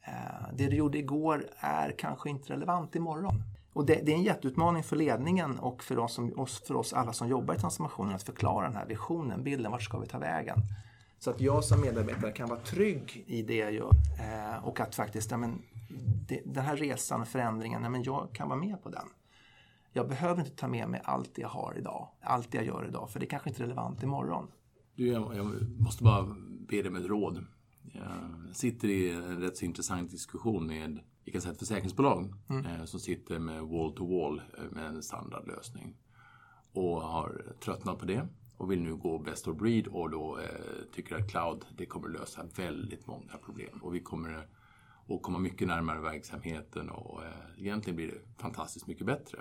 Eh, 0.09 0.49
det 0.53 0.67
du 0.67 0.77
gjorde 0.77 0.99
igår 0.99 1.47
är 1.57 1.95
kanske 1.99 2.31
inte 2.31 2.53
relevant 2.53 2.95
imorgon. 2.95 3.43
Och 3.73 3.87
det, 3.87 4.01
det 4.07 4.13
är 4.13 4.17
en 4.17 4.23
jätteutmaning 4.23 4.83
för 4.83 4.97
ledningen 4.97 5.59
och 5.59 5.83
för 5.83 5.99
oss, 5.99 6.15
som, 6.15 6.47
för 6.67 6.77
oss 6.77 6.93
alla 6.93 7.13
som 7.13 7.29
jobbar 7.29 7.55
i 7.55 7.59
transformationen 7.59 8.15
att 8.15 8.23
förklara 8.23 8.67
den 8.67 8.77
här 8.77 8.87
visionen, 8.87 9.45
bilden, 9.45 9.73
vart 9.73 9.83
ska 9.83 9.99
vi 9.99 10.07
ta 10.07 10.19
vägen? 10.19 10.59
Så 11.19 11.31
att 11.31 11.41
jag 11.41 11.65
som 11.65 11.81
medarbetare 11.81 12.33
kan 12.33 12.49
vara 12.49 12.61
trygg 12.61 13.25
i 13.27 13.43
det 13.43 13.57
jag 13.57 13.73
gör 13.73 13.91
eh, 14.21 14.65
och 14.65 14.81
att 14.81 14.95
faktiskt, 14.95 15.31
ja, 15.31 15.37
men, 15.37 15.63
det, 16.29 16.43
den 16.45 16.65
här 16.65 16.77
resan 16.77 17.21
och 17.21 17.29
förändringen, 17.29 17.83
ja, 17.83 17.89
men 17.89 18.03
jag 18.03 18.29
kan 18.33 18.49
vara 18.49 18.59
med 18.59 18.83
på 18.83 18.89
den. 18.89 19.07
Jag 19.93 20.09
behöver 20.09 20.41
inte 20.41 20.57
ta 20.57 20.69
med 20.69 20.89
mig 20.89 21.01
allt 21.05 21.39
jag 21.39 21.49
har 21.49 21.75
idag, 21.79 22.09
allt 22.21 22.55
jag 22.55 22.65
gör 22.65 22.87
idag, 22.89 23.11
för 23.11 23.21
det 23.21 23.27
är 23.27 23.31
kanske 23.31 23.49
inte 23.49 23.63
är 23.63 23.65
relevant 23.65 24.03
imorgon. 24.03 24.47
Du, 24.95 25.09
jag, 25.09 25.37
jag 25.37 25.47
måste 25.79 26.05
bara 26.05 26.37
be 26.69 26.83
dig 26.83 26.91
med 26.91 27.03
ett 27.03 27.09
råd. 27.09 27.47
Jag 27.93 28.57
sitter 28.57 28.89
i 28.89 29.11
en 29.11 29.41
rätt 29.41 29.57
så 29.57 29.65
intressant 29.65 30.11
diskussion 30.11 30.67
med 30.67 31.01
vi 31.25 31.33
kan 31.33 31.41
säga 31.41 31.53
ett 31.53 31.59
försäkringsbolag 31.59 32.35
mm. 32.49 32.67
Eh, 32.67 32.85
som 32.85 33.01
sitter 33.01 33.39
med 33.39 33.63
wall-to-wall 33.63 34.41
-wall 34.41 34.75
med 34.75 34.87
en 34.87 35.03
standardlösning 35.03 35.97
och 36.73 37.03
har 37.03 37.55
tröttnat 37.61 37.99
på 37.99 38.05
det 38.05 38.29
och 38.57 38.71
vill 38.71 38.83
nu 38.83 38.97
gå 38.97 39.19
best 39.19 39.49
of 39.49 39.57
breed 39.57 39.87
och 39.87 40.11
då 40.11 40.39
eh, 40.39 40.93
tycker 40.95 41.17
att 41.17 41.31
cloud 41.31 41.65
det 41.77 41.87
kommer 41.87 42.09
lösa 42.09 42.45
väldigt 42.57 43.07
många 43.07 43.37
problem 43.45 43.79
och 43.83 43.95
vi 43.95 44.01
kommer 44.01 44.49
att 45.09 45.23
komma 45.23 45.39
mycket 45.39 45.69
närmare 45.69 46.01
verksamheten 46.01 46.91
och 46.91 47.25
eh, 47.25 47.31
egentligen 47.59 47.97
blir 47.97 48.07
det 48.07 48.43
fantastiskt 48.43 48.87
mycket 48.87 49.07
bättre. 49.07 49.39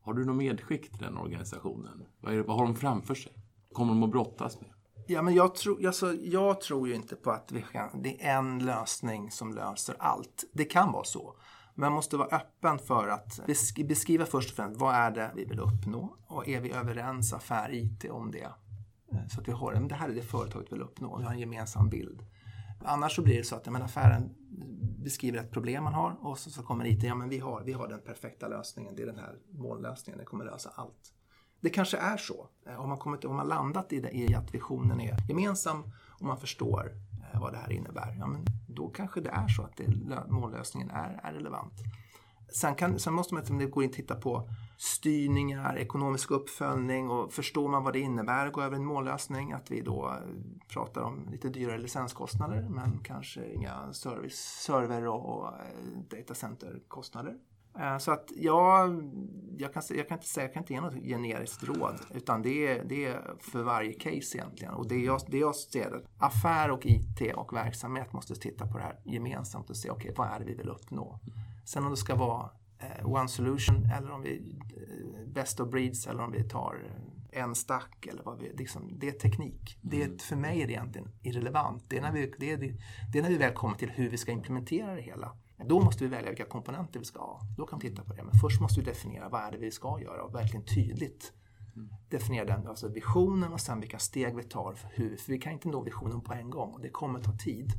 Har 0.00 0.14
du 0.14 0.24
något 0.24 0.36
medskick 0.36 0.90
till 0.90 1.02
den 1.02 1.16
organisationen? 1.16 2.04
Vad, 2.20 2.32
det, 2.32 2.42
vad 2.42 2.56
har 2.56 2.64
de 2.64 2.74
framför 2.76 3.14
sig? 3.14 3.32
kommer 3.72 3.92
de 3.92 4.02
att 4.02 4.10
brottas 4.10 4.60
med? 4.60 4.70
Ja, 5.10 5.22
men 5.22 5.34
jag, 5.34 5.54
tro, 5.54 5.86
alltså, 5.86 6.14
jag 6.14 6.60
tror 6.60 6.88
ju 6.88 6.94
inte 6.94 7.16
på 7.16 7.30
att 7.30 7.52
vi 7.52 7.62
kan, 7.72 8.02
det 8.02 8.24
är 8.24 8.38
en 8.38 8.58
lösning 8.58 9.30
som 9.30 9.52
löser 9.52 9.96
allt. 9.98 10.44
Det 10.52 10.64
kan 10.64 10.92
vara 10.92 11.04
så. 11.04 11.36
Men 11.74 11.82
man 11.86 11.92
måste 11.92 12.16
vara 12.16 12.28
öppen 12.28 12.78
för 12.78 13.08
att 13.08 13.40
beskriva 13.88 14.26
först 14.26 14.50
och 14.50 14.56
främst 14.56 14.80
vad 14.80 14.94
är 14.94 15.10
det 15.10 15.30
vi 15.36 15.44
vill 15.44 15.60
uppnå 15.60 16.16
och 16.26 16.48
är 16.48 16.60
vi 16.60 16.72
överens 16.72 17.32
affär 17.32 17.74
IT 17.74 18.10
om 18.10 18.30
det? 18.30 18.52
Eh, 19.12 19.26
så 19.28 19.40
att 19.40 19.48
vi 19.48 19.52
har, 19.52 19.74
det 19.74 19.94
här 19.94 20.08
är 20.08 20.14
det 20.14 20.22
företaget 20.22 20.72
vill 20.72 20.82
uppnå, 20.82 21.18
vi 21.18 21.24
har 21.24 21.32
en 21.32 21.38
gemensam 21.38 21.88
bild. 21.88 22.24
Annars 22.84 23.16
så 23.16 23.22
blir 23.22 23.36
det 23.36 23.44
så 23.44 23.56
att 23.56 23.66
men 23.66 23.82
affären 23.82 24.34
beskriver 24.98 25.38
ett 25.38 25.50
problem 25.50 25.84
man 25.84 25.94
har 25.94 26.16
och 26.20 26.38
så, 26.38 26.50
så 26.50 26.62
kommer 26.62 26.86
IT, 26.86 27.02
ja 27.02 27.14
men 27.14 27.28
vi 27.28 27.38
har, 27.38 27.62
vi 27.64 27.72
har 27.72 27.88
den 27.88 28.00
perfekta 28.00 28.48
lösningen, 28.48 28.96
det 28.96 29.02
är 29.02 29.06
den 29.06 29.18
här 29.18 29.38
mållösningen, 29.52 30.18
den 30.18 30.26
kommer 30.26 30.44
lösa 30.44 30.70
allt. 30.74 31.12
Det 31.60 31.70
kanske 31.70 31.96
är 31.96 32.16
så. 32.16 32.48
Eh, 32.66 32.80
om 32.80 32.88
man, 32.88 32.98
kommit, 32.98 33.24
om 33.24 33.36
man 33.36 33.48
landat 33.48 33.92
i, 33.92 34.00
det, 34.00 34.10
i 34.10 34.34
att 34.34 34.54
visionen 34.54 35.00
är 35.00 35.16
gemensam 35.28 35.82
och 36.08 36.26
man 36.26 36.40
förstår 36.40 36.92
eh, 37.32 37.40
vad 37.40 37.52
det 37.52 37.58
här 37.58 37.72
innebär, 37.72 38.16
ja, 38.18 38.26
men 38.26 38.44
då 38.68 38.88
kanske 38.88 39.20
det 39.20 39.30
är 39.30 39.48
så 39.48 39.62
att 39.62 39.76
det, 39.76 39.88
mållösningen 40.28 40.90
är, 40.90 41.20
är 41.22 41.32
relevant. 41.32 41.74
Sen, 42.52 42.74
kan, 42.74 42.98
sen 42.98 43.14
måste 43.14 43.34
man 43.34 43.40
liksom 43.40 43.70
gå 43.70 43.82
in 43.82 43.88
och 43.88 43.96
titta 43.96 44.14
på 44.14 44.48
styrningar, 44.76 45.76
ekonomisk 45.76 46.30
uppföljning 46.30 47.10
och 47.10 47.32
förstår 47.32 47.68
man 47.68 47.84
vad 47.84 47.92
det 47.92 48.00
innebär 48.00 48.46
att 48.46 48.52
gå 48.52 48.62
över 48.62 48.76
en 48.76 48.84
mållösning, 48.84 49.52
att 49.52 49.70
vi 49.70 49.80
då 49.80 50.08
eh, 50.08 50.14
pratar 50.68 51.00
om 51.00 51.28
lite 51.30 51.48
dyrare 51.48 51.78
licenskostnader 51.78 52.68
men 52.68 52.98
kanske 53.04 53.52
inga 53.52 53.92
service, 53.92 54.62
server 54.64 55.06
och, 55.06 55.38
och 55.38 55.52
datacenterkostnader. 56.10 57.36
Eh, 57.78 57.98
så 57.98 58.10
att 58.10 58.30
ja, 58.36 58.88
jag 59.58 59.74
kan, 59.74 59.82
jag 59.88 60.08
kan 60.08 60.18
inte 60.18 60.28
säga, 60.28 60.46
jag 60.46 60.52
kan 60.52 60.62
inte 60.62 60.72
ge 60.72 60.80
något 60.80 60.94
generiskt 60.94 61.64
råd. 61.64 61.94
Utan 62.14 62.42
det 62.42 62.66
är, 62.66 62.84
det 62.84 63.04
är 63.04 63.34
för 63.40 63.62
varje 63.62 63.92
case 63.92 64.38
egentligen. 64.38 64.74
Och 64.74 64.88
det 64.88 64.98
jag, 64.98 65.20
det 65.28 65.38
jag 65.38 65.56
ser 65.56 65.90
är 65.90 66.04
affär 66.18 66.70
och 66.70 66.86
IT 66.86 67.34
och 67.34 67.52
verksamhet 67.52 68.12
måste 68.12 68.34
titta 68.34 68.66
på 68.66 68.78
det 68.78 68.84
här 68.84 68.98
gemensamt 69.04 69.70
och 69.70 69.76
se 69.76 69.90
okej, 69.90 70.10
okay, 70.10 70.14
vad 70.16 70.34
är 70.34 70.38
det 70.38 70.44
vi 70.44 70.54
vill 70.54 70.68
uppnå? 70.68 71.20
Sen 71.64 71.84
om 71.84 71.90
det 71.90 71.96
ska 71.96 72.14
vara 72.14 72.50
eh, 72.78 73.12
one 73.12 73.28
solution 73.28 73.84
eller 73.98 74.10
om 74.10 74.22
vi 74.22 74.56
eh, 74.76 75.28
best 75.32 75.60
of 75.60 75.70
breeds 75.70 76.06
eller 76.06 76.22
om 76.22 76.32
vi 76.32 76.48
tar 76.48 76.82
en 77.32 77.54
stack 77.54 78.06
eller 78.06 78.22
vad 78.22 78.38
vi, 78.38 78.52
liksom, 78.56 78.98
det 78.98 79.08
är 79.08 79.12
teknik. 79.12 79.78
Det 79.82 80.02
är, 80.02 80.18
för 80.18 80.36
mig 80.36 80.62
är 80.62 80.66
det 80.66 80.72
egentligen 80.72 81.08
irrelevant. 81.22 81.84
Det 81.88 81.98
är, 81.98 82.02
när 82.02 82.12
vi, 82.12 82.32
det, 82.38 82.52
är, 82.52 82.56
det 83.12 83.18
är 83.18 83.22
när 83.22 83.30
vi 83.30 83.36
väl 83.36 83.54
kommer 83.54 83.76
till 83.76 83.90
hur 83.90 84.10
vi 84.10 84.16
ska 84.16 84.32
implementera 84.32 84.94
det 84.94 85.02
hela. 85.02 85.36
Då 85.64 85.80
måste 85.80 86.04
vi 86.04 86.10
välja 86.10 86.30
vilka 86.30 86.44
komponenter 86.44 86.98
vi 86.98 87.04
ska 87.04 87.20
ha. 87.20 87.40
Då 87.56 87.66
kan 87.66 87.78
vi 87.78 87.88
titta 87.88 88.04
på 88.04 88.12
det. 88.12 88.22
Men 88.22 88.34
först 88.40 88.60
måste 88.60 88.80
vi 88.80 88.86
definiera 88.86 89.28
vad 89.28 89.42
är 89.42 89.52
det 89.52 89.58
vi 89.58 89.70
ska 89.70 90.00
göra 90.00 90.22
och 90.22 90.34
verkligen 90.34 90.64
tydligt 90.64 91.32
definiera 92.08 92.44
den, 92.44 92.66
alltså 92.66 92.88
visionen 92.88 93.52
och 93.52 93.60
sen 93.60 93.80
vilka 93.80 93.98
steg 93.98 94.36
vi 94.36 94.42
tar. 94.42 94.74
För, 94.74 94.88
hur, 94.94 95.16
för 95.16 95.32
vi 95.32 95.38
kan 95.38 95.52
inte 95.52 95.68
nå 95.68 95.82
visionen 95.82 96.20
på 96.20 96.32
en 96.32 96.50
gång 96.50 96.74
och 96.74 96.80
det 96.80 96.90
kommer 96.90 97.20
ta 97.20 97.32
tid. 97.36 97.72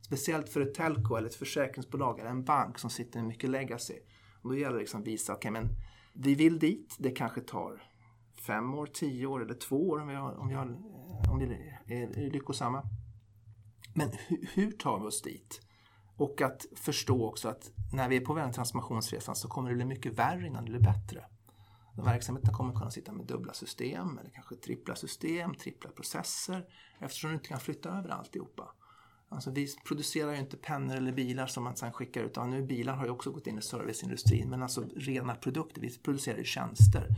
Speciellt 0.00 0.48
för 0.48 0.60
ett 0.60 0.74
telco 0.74 1.16
eller 1.16 1.28
ett 1.28 1.34
försäkringsbolag 1.34 2.20
eller 2.20 2.30
en 2.30 2.44
bank 2.44 2.78
som 2.78 2.90
sitter 2.90 3.18
med 3.18 3.28
mycket 3.28 3.50
legacy. 3.50 3.98
Och 4.42 4.50
då 4.50 4.56
gäller 4.56 4.74
det 4.74 4.80
liksom 4.80 5.00
att 5.00 5.06
visa, 5.06 5.34
okej 5.34 5.50
okay, 5.50 5.62
men 5.62 5.76
vi 6.12 6.34
vill 6.34 6.58
dit, 6.58 6.96
det 6.98 7.10
kanske 7.10 7.40
tar 7.40 7.82
fem 8.46 8.74
år, 8.74 8.86
tio 8.86 9.26
år 9.26 9.42
eller 9.42 9.54
två 9.54 9.88
år 9.88 10.00
om 10.00 10.08
vi, 10.08 10.14
har, 10.14 10.34
om 10.34 10.48
vi, 10.48 10.54
har, 10.54 10.66
eh, 10.66 11.32
om 11.32 11.38
vi 11.38 11.44
är 11.94 12.30
lyckosamma. 12.30 12.82
Men 13.94 14.08
hur, 14.26 14.48
hur 14.54 14.70
tar 14.70 15.00
vi 15.00 15.06
oss 15.06 15.22
dit? 15.22 15.65
Och 16.16 16.42
att 16.42 16.66
förstå 16.74 17.28
också 17.28 17.48
att 17.48 17.70
när 17.92 18.08
vi 18.08 18.16
är 18.16 18.20
på 18.20 18.34
den 18.34 18.52
transformationsresan 18.52 19.36
så 19.36 19.48
kommer 19.48 19.70
det 19.70 19.76
bli 19.76 19.84
mycket 19.84 20.18
värre 20.18 20.46
innan 20.46 20.64
det 20.64 20.70
blir 20.70 20.80
bättre. 20.80 21.24
Verksamheten 21.96 22.54
kommer 22.54 22.74
kunna 22.74 22.90
sitta 22.90 23.12
med 23.12 23.26
dubbla 23.26 23.52
system 23.52 24.18
eller 24.18 24.30
kanske 24.30 24.54
trippla 24.56 24.94
system, 24.94 25.54
trippla 25.54 25.90
processer 25.90 26.64
eftersom 26.98 27.30
du 27.30 27.34
inte 27.36 27.48
kan 27.48 27.60
flytta 27.60 27.88
över 27.88 28.08
alltihopa. 28.08 28.72
Alltså 29.28 29.50
vi 29.50 29.68
producerar 29.86 30.32
ju 30.32 30.38
inte 30.38 30.56
pennor 30.56 30.96
eller 30.96 31.12
bilar 31.12 31.46
som 31.46 31.64
man 31.64 31.76
sen 31.76 31.92
skickar 31.92 32.22
ut. 32.22 32.32
Ja, 32.36 32.44
nu 32.44 32.62
bilar 32.62 32.96
har 32.96 33.04
ju 33.04 33.10
också 33.10 33.30
gått 33.30 33.46
in 33.46 33.58
i 33.58 33.62
serviceindustrin 33.62 34.50
men 34.50 34.62
alltså 34.62 34.84
rena 34.96 35.34
produkter. 35.34 35.80
Vi 35.80 35.98
producerar 35.98 36.38
ju 36.38 36.44
tjänster 36.44 37.08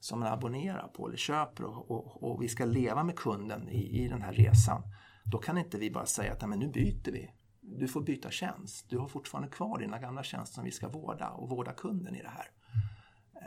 som 0.00 0.20
man 0.20 0.32
abonnerar 0.32 0.88
på 0.88 1.08
eller 1.08 1.16
köper 1.16 1.64
och, 1.64 1.90
och, 1.90 2.22
och 2.22 2.42
vi 2.42 2.48
ska 2.48 2.64
leva 2.64 3.04
med 3.04 3.16
kunden 3.16 3.68
i, 3.68 4.04
i 4.04 4.08
den 4.08 4.22
här 4.22 4.32
resan. 4.32 4.82
Då 5.24 5.38
kan 5.38 5.58
inte 5.58 5.78
vi 5.78 5.90
bara 5.90 6.06
säga 6.06 6.32
att 6.32 6.48
men 6.48 6.58
nu 6.58 6.68
byter 6.68 7.12
vi. 7.12 7.30
Du 7.78 7.88
får 7.88 8.00
byta 8.00 8.30
tjänst. 8.30 8.86
Du 8.88 8.98
har 8.98 9.08
fortfarande 9.08 9.50
kvar 9.50 9.78
dina 9.78 9.98
gamla 9.98 10.22
tjänster 10.22 10.54
som 10.54 10.64
vi 10.64 10.70
ska 10.70 10.88
vårda 10.88 11.28
och 11.28 11.48
vårda 11.48 11.72
kunden 11.72 12.14
i 12.14 12.22
det 12.22 12.28
här. 12.28 12.50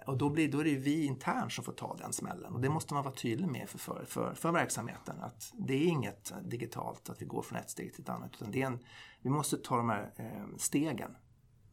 Och 0.08 0.18
då, 0.18 0.30
blir, 0.30 0.52
då 0.52 0.60
är 0.60 0.64
det 0.64 0.76
vi 0.76 1.06
internt 1.06 1.52
som 1.52 1.64
får 1.64 1.74
ta 1.74 1.96
den 1.96 2.14
smällen 2.14 2.54
och 2.54 2.62
det 2.62 2.70
måste 2.70 2.94
man 2.94 3.04
vara 3.04 3.14
tydlig 3.14 3.48
med 3.48 3.70
för, 3.70 3.78
för, 3.78 4.06
för, 4.06 4.34
för 4.34 4.52
verksamheten. 4.52 5.16
Att 5.22 5.54
det 5.54 5.74
är 5.74 5.88
inget 5.88 6.34
digitalt 6.44 7.10
att 7.10 7.22
vi 7.22 7.26
går 7.26 7.42
från 7.42 7.58
ett 7.58 7.70
steg 7.70 7.94
till 7.94 8.02
ett 8.02 8.10
annat 8.10 8.32
utan 8.36 8.52
det 8.52 8.62
är 8.62 8.68
en, 8.68 8.80
vi 9.22 9.30
måste 9.30 9.58
ta 9.58 9.78
de 9.78 9.90
här 9.90 10.14
eh, 10.16 10.58
stegen. 10.58 11.16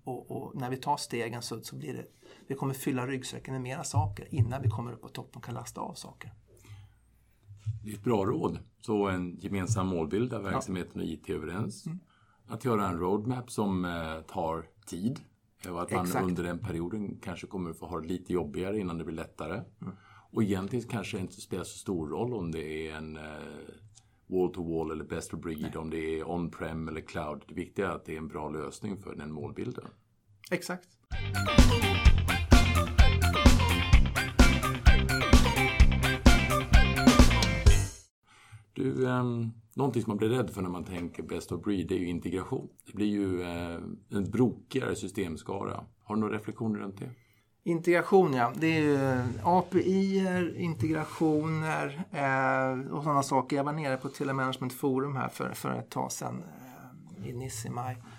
Och, 0.04 0.30
och, 0.30 0.60
när 0.60 0.70
vi 0.70 0.76
tar 0.76 0.96
stegen 0.96 1.42
så, 1.42 1.60
så 1.60 1.76
blir 1.76 1.94
det, 1.94 2.06
vi 2.46 2.54
kommer 2.54 2.74
fylla 2.74 3.06
ryggsäcken 3.06 3.54
med 3.54 3.60
mera 3.60 3.84
saker 3.84 4.34
innan 4.34 4.62
vi 4.62 4.68
kommer 4.68 4.92
upp 4.92 5.02
på 5.02 5.08
toppen 5.08 5.36
och 5.36 5.44
kan 5.44 5.54
lasta 5.54 5.80
av 5.80 5.94
saker. 5.94 6.32
Det 7.84 7.90
är 7.90 7.94
ett 7.94 8.04
bra 8.04 8.24
råd. 8.24 8.58
Så 8.80 9.08
en 9.08 9.36
gemensam 9.36 9.86
målbild 9.86 10.30
där 10.30 10.38
verksamheten 10.38 11.00
och 11.00 11.06
IT 11.06 11.28
är 11.28 11.34
överens. 11.34 11.86
Mm. 11.86 11.98
Att 12.50 12.64
göra 12.64 12.88
en 12.88 12.98
roadmap 12.98 13.50
som 13.50 13.84
eh, 13.84 14.20
tar 14.20 14.66
tid 14.86 15.20
och 15.68 15.82
att 15.82 15.90
man 15.90 16.04
Exakt. 16.04 16.24
under 16.24 16.42
den 16.42 16.58
perioden 16.58 17.18
kanske 17.22 17.46
kommer 17.46 17.72
få 17.72 17.86
ha 17.86 18.00
det 18.00 18.06
lite 18.06 18.32
jobbigare 18.32 18.78
innan 18.78 18.98
det 18.98 19.04
blir 19.04 19.16
lättare. 19.16 19.62
Mm. 19.82 19.94
Och 20.32 20.42
egentligen 20.42 20.88
kanske 20.88 21.16
det 21.16 21.20
inte 21.20 21.40
spelar 21.40 21.64
så 21.64 21.78
stor 21.78 22.08
roll 22.08 22.34
om 22.34 22.52
det 22.52 22.88
är 22.88 22.96
en 22.96 23.18
wall-to-wall 24.26 24.86
-wall 24.88 24.92
eller 24.92 25.04
best 25.04 25.34
of 25.34 25.40
breed, 25.40 25.60
Nej. 25.60 25.76
om 25.76 25.90
det 25.90 26.18
är 26.18 26.30
on-prem 26.30 26.88
eller 26.88 27.00
cloud. 27.00 27.42
Det 27.48 27.54
viktiga 27.54 27.88
är 27.88 27.90
att 27.90 28.04
det 28.04 28.12
är 28.12 28.18
en 28.18 28.28
bra 28.28 28.48
lösning 28.48 28.96
för 28.96 29.14
den 29.14 29.32
målbilden. 29.32 29.84
Exakt. 30.50 30.88
Du, 38.80 39.06
um, 39.06 39.52
någonting 39.74 40.02
som 40.02 40.10
man 40.10 40.16
blir 40.16 40.28
rädd 40.28 40.50
för 40.50 40.62
när 40.62 40.68
man 40.68 40.84
tänker 40.84 41.22
best 41.22 41.52
of 41.52 41.62
breed, 41.62 41.88
det 41.88 41.94
är 41.94 41.98
ju 41.98 42.08
integration. 42.08 42.68
Det 42.86 42.92
blir 42.92 43.06
ju 43.06 43.42
eh, 43.42 43.80
en 44.10 44.30
brokigare 44.30 44.96
systemskara. 44.96 45.84
Har 46.04 46.14
du 46.14 46.20
några 46.20 46.34
reflektioner 46.34 46.78
runt 46.78 46.98
det? 46.98 47.10
Integration, 47.64 48.34
ja. 48.34 48.52
Det 48.56 48.66
är 48.66 48.80
ju 48.80 48.94
eh, 48.94 49.48
API, 49.48 50.26
integrationer 50.56 52.04
eh, 52.10 52.92
och 52.92 53.02
sådana 53.02 53.22
saker. 53.22 53.56
Jag 53.56 53.64
var 53.64 53.72
nere 53.72 53.96
på 53.96 54.08
Telemanagement 54.08 54.72
Forum 54.72 55.16
här 55.16 55.28
för, 55.28 55.52
för 55.52 55.78
ett 55.78 55.90
tag 55.90 56.12
sedan 56.12 56.42
eh, 57.18 57.28
i 57.28 57.32
Nissimaj. 57.32 57.92
i 57.92 57.96
maj. 57.96 58.10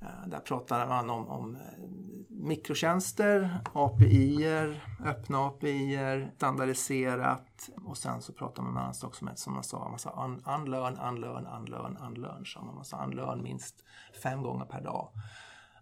Eh, 0.00 0.28
där 0.28 0.38
pratade 0.38 0.86
man 0.86 1.10
om, 1.10 1.28
om 1.28 1.56
eh, 1.56 1.60
mikrotjänster, 2.42 3.60
API-er, 3.72 4.84
öppna 5.04 5.46
API-er, 5.46 6.32
standardiserat 6.36 7.70
och 7.84 7.96
sen 7.96 8.22
så 8.22 8.32
pratar 8.32 8.62
man 8.62 8.70
om 8.70 8.76
en 8.76 8.82
annan 8.82 8.94
sak 8.94 9.14
som, 9.14 9.30
som 9.34 9.52
man 9.54 9.64
sa, 9.64 9.88
man 9.88 9.98
sa 9.98 10.24
un, 10.24 10.42
unlearn, 10.60 10.98
unlearn, 10.98 11.46
unlearn, 11.46 11.96
unlearn. 11.96 12.46
Så 12.46 12.60
man 12.60 12.84
sa 12.84 13.04
unlearn 13.04 13.42
minst 13.42 13.84
fem 14.22 14.42
gånger 14.42 14.64
per 14.64 14.80
dag. 14.80 15.08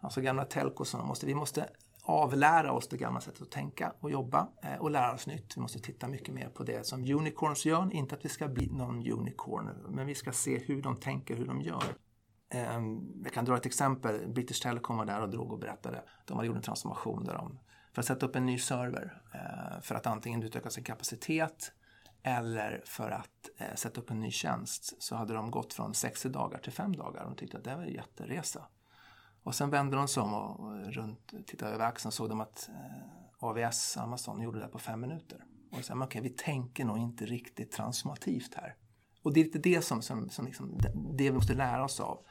Alltså 0.00 0.21
gamla 0.21 0.45
telcos, 0.45 0.95
måste, 0.95 1.26
vi 1.26 1.35
måste 1.35 1.69
avlära 2.02 2.73
oss 2.73 2.88
det 2.88 2.97
gamla 2.97 3.21
sättet 3.21 3.43
att 3.43 3.50
tänka 3.50 3.93
och 4.00 4.11
jobba 4.11 4.49
eh, 4.62 4.81
och 4.81 4.90
lära 4.90 5.14
oss 5.14 5.26
nytt. 5.26 5.57
Vi 5.57 5.61
måste 5.61 5.79
titta 5.79 6.09
mycket 6.09 6.35
mer 6.35 6.49
på 6.49 6.62
det 6.62 6.87
som 6.87 7.00
unicorns 7.00 7.67
gör. 7.67 7.95
Inte 7.95 8.14
att 8.14 8.25
vi 8.25 8.29
ska 8.29 8.49
bli 8.49 8.67
någon 8.67 9.12
unicorn, 9.12 9.71
men 9.88 10.07
vi 10.07 10.14
ska 10.14 10.33
se 10.33 10.59
hur 10.59 10.83
de 10.83 10.97
tänker, 10.97 11.37
hur 11.37 11.47
de 11.47 11.61
gör. 11.61 11.85
Ehm, 12.50 13.23
jag 13.25 13.33
kan 13.33 13.45
dra 13.45 13.57
ett 13.57 13.66
exempel. 13.66 14.28
British 14.28 14.62
Telecom 14.62 14.97
var 14.97 15.04
där 15.04 15.21
och 15.21 15.30
drog 15.30 15.52
och 15.52 15.59
berättade. 15.59 16.04
De 16.25 16.37
hade 16.37 16.47
gjort 16.47 16.57
en 16.57 16.62
transformation 16.62 17.25
där 17.25 17.35
de, 17.35 17.59
för 17.92 18.02
att 18.02 18.07
sätta 18.07 18.26
upp 18.26 18.37
en 18.37 18.47
ny 18.47 18.59
server 18.59 19.23
eh, 19.35 19.80
för 19.80 19.95
att 19.95 20.07
antingen 20.07 20.42
utöka 20.42 20.71
sin 20.71 20.85
kapacitet 20.85 21.73
eller 22.23 22.83
för 22.87 23.11
att 23.11 23.49
eh, 23.57 23.75
sätta 23.75 24.00
upp 24.00 24.11
en 24.11 24.21
ny 24.21 24.30
tjänst 24.30 25.02
så 25.02 25.16
hade 25.16 25.35
de 25.35 25.50
gått 25.50 25.73
från 25.75 25.95
60 25.95 26.28
dagar 26.28 26.59
till 26.59 26.73
5 26.73 26.97
dagar. 26.97 27.25
De 27.25 27.37
tyckte 27.37 27.59
att 27.59 27.64
det 27.64 27.76
var 27.76 27.83
en 27.83 27.92
jätteresa. 27.92 28.66
Och 29.42 29.54
sen 29.54 29.71
vände 29.71 29.97
de 29.97 30.09
sig 30.09 30.23
om 30.23 30.35
och 30.35 30.87
runt, 30.87 31.33
tittade 31.47 31.73
över 31.73 31.85
axeln 31.85 32.09
och 32.09 32.14
såg 32.14 32.28
de 32.28 32.40
att 32.40 32.69
eh, 32.69 33.47
AVS, 33.49 33.97
Amazon, 33.97 34.40
gjorde 34.40 34.61
det 34.61 34.69
på 34.69 34.78
fem 34.78 35.00
minuter. 35.00 35.45
Och 35.73 35.85
sa, 35.85 35.95
okej, 35.95 36.07
okay, 36.07 36.21
vi 36.23 36.28
tänker 36.28 36.85
nog 36.85 36.99
inte 36.99 37.26
riktigt 37.26 37.73
transformativt 37.73 38.54
här. 38.54 38.75
Och 39.23 39.33
det 39.33 39.40
är 39.40 39.45
lite 39.45 39.59
det 39.59 39.83
som, 39.83 40.02
som, 40.02 40.30
som 40.30 40.47
liksom, 40.47 40.78
det 40.95 41.25
vi 41.25 41.33
måste 41.33 41.54
lära 41.54 41.85
oss 41.85 42.00
av. 42.00 42.25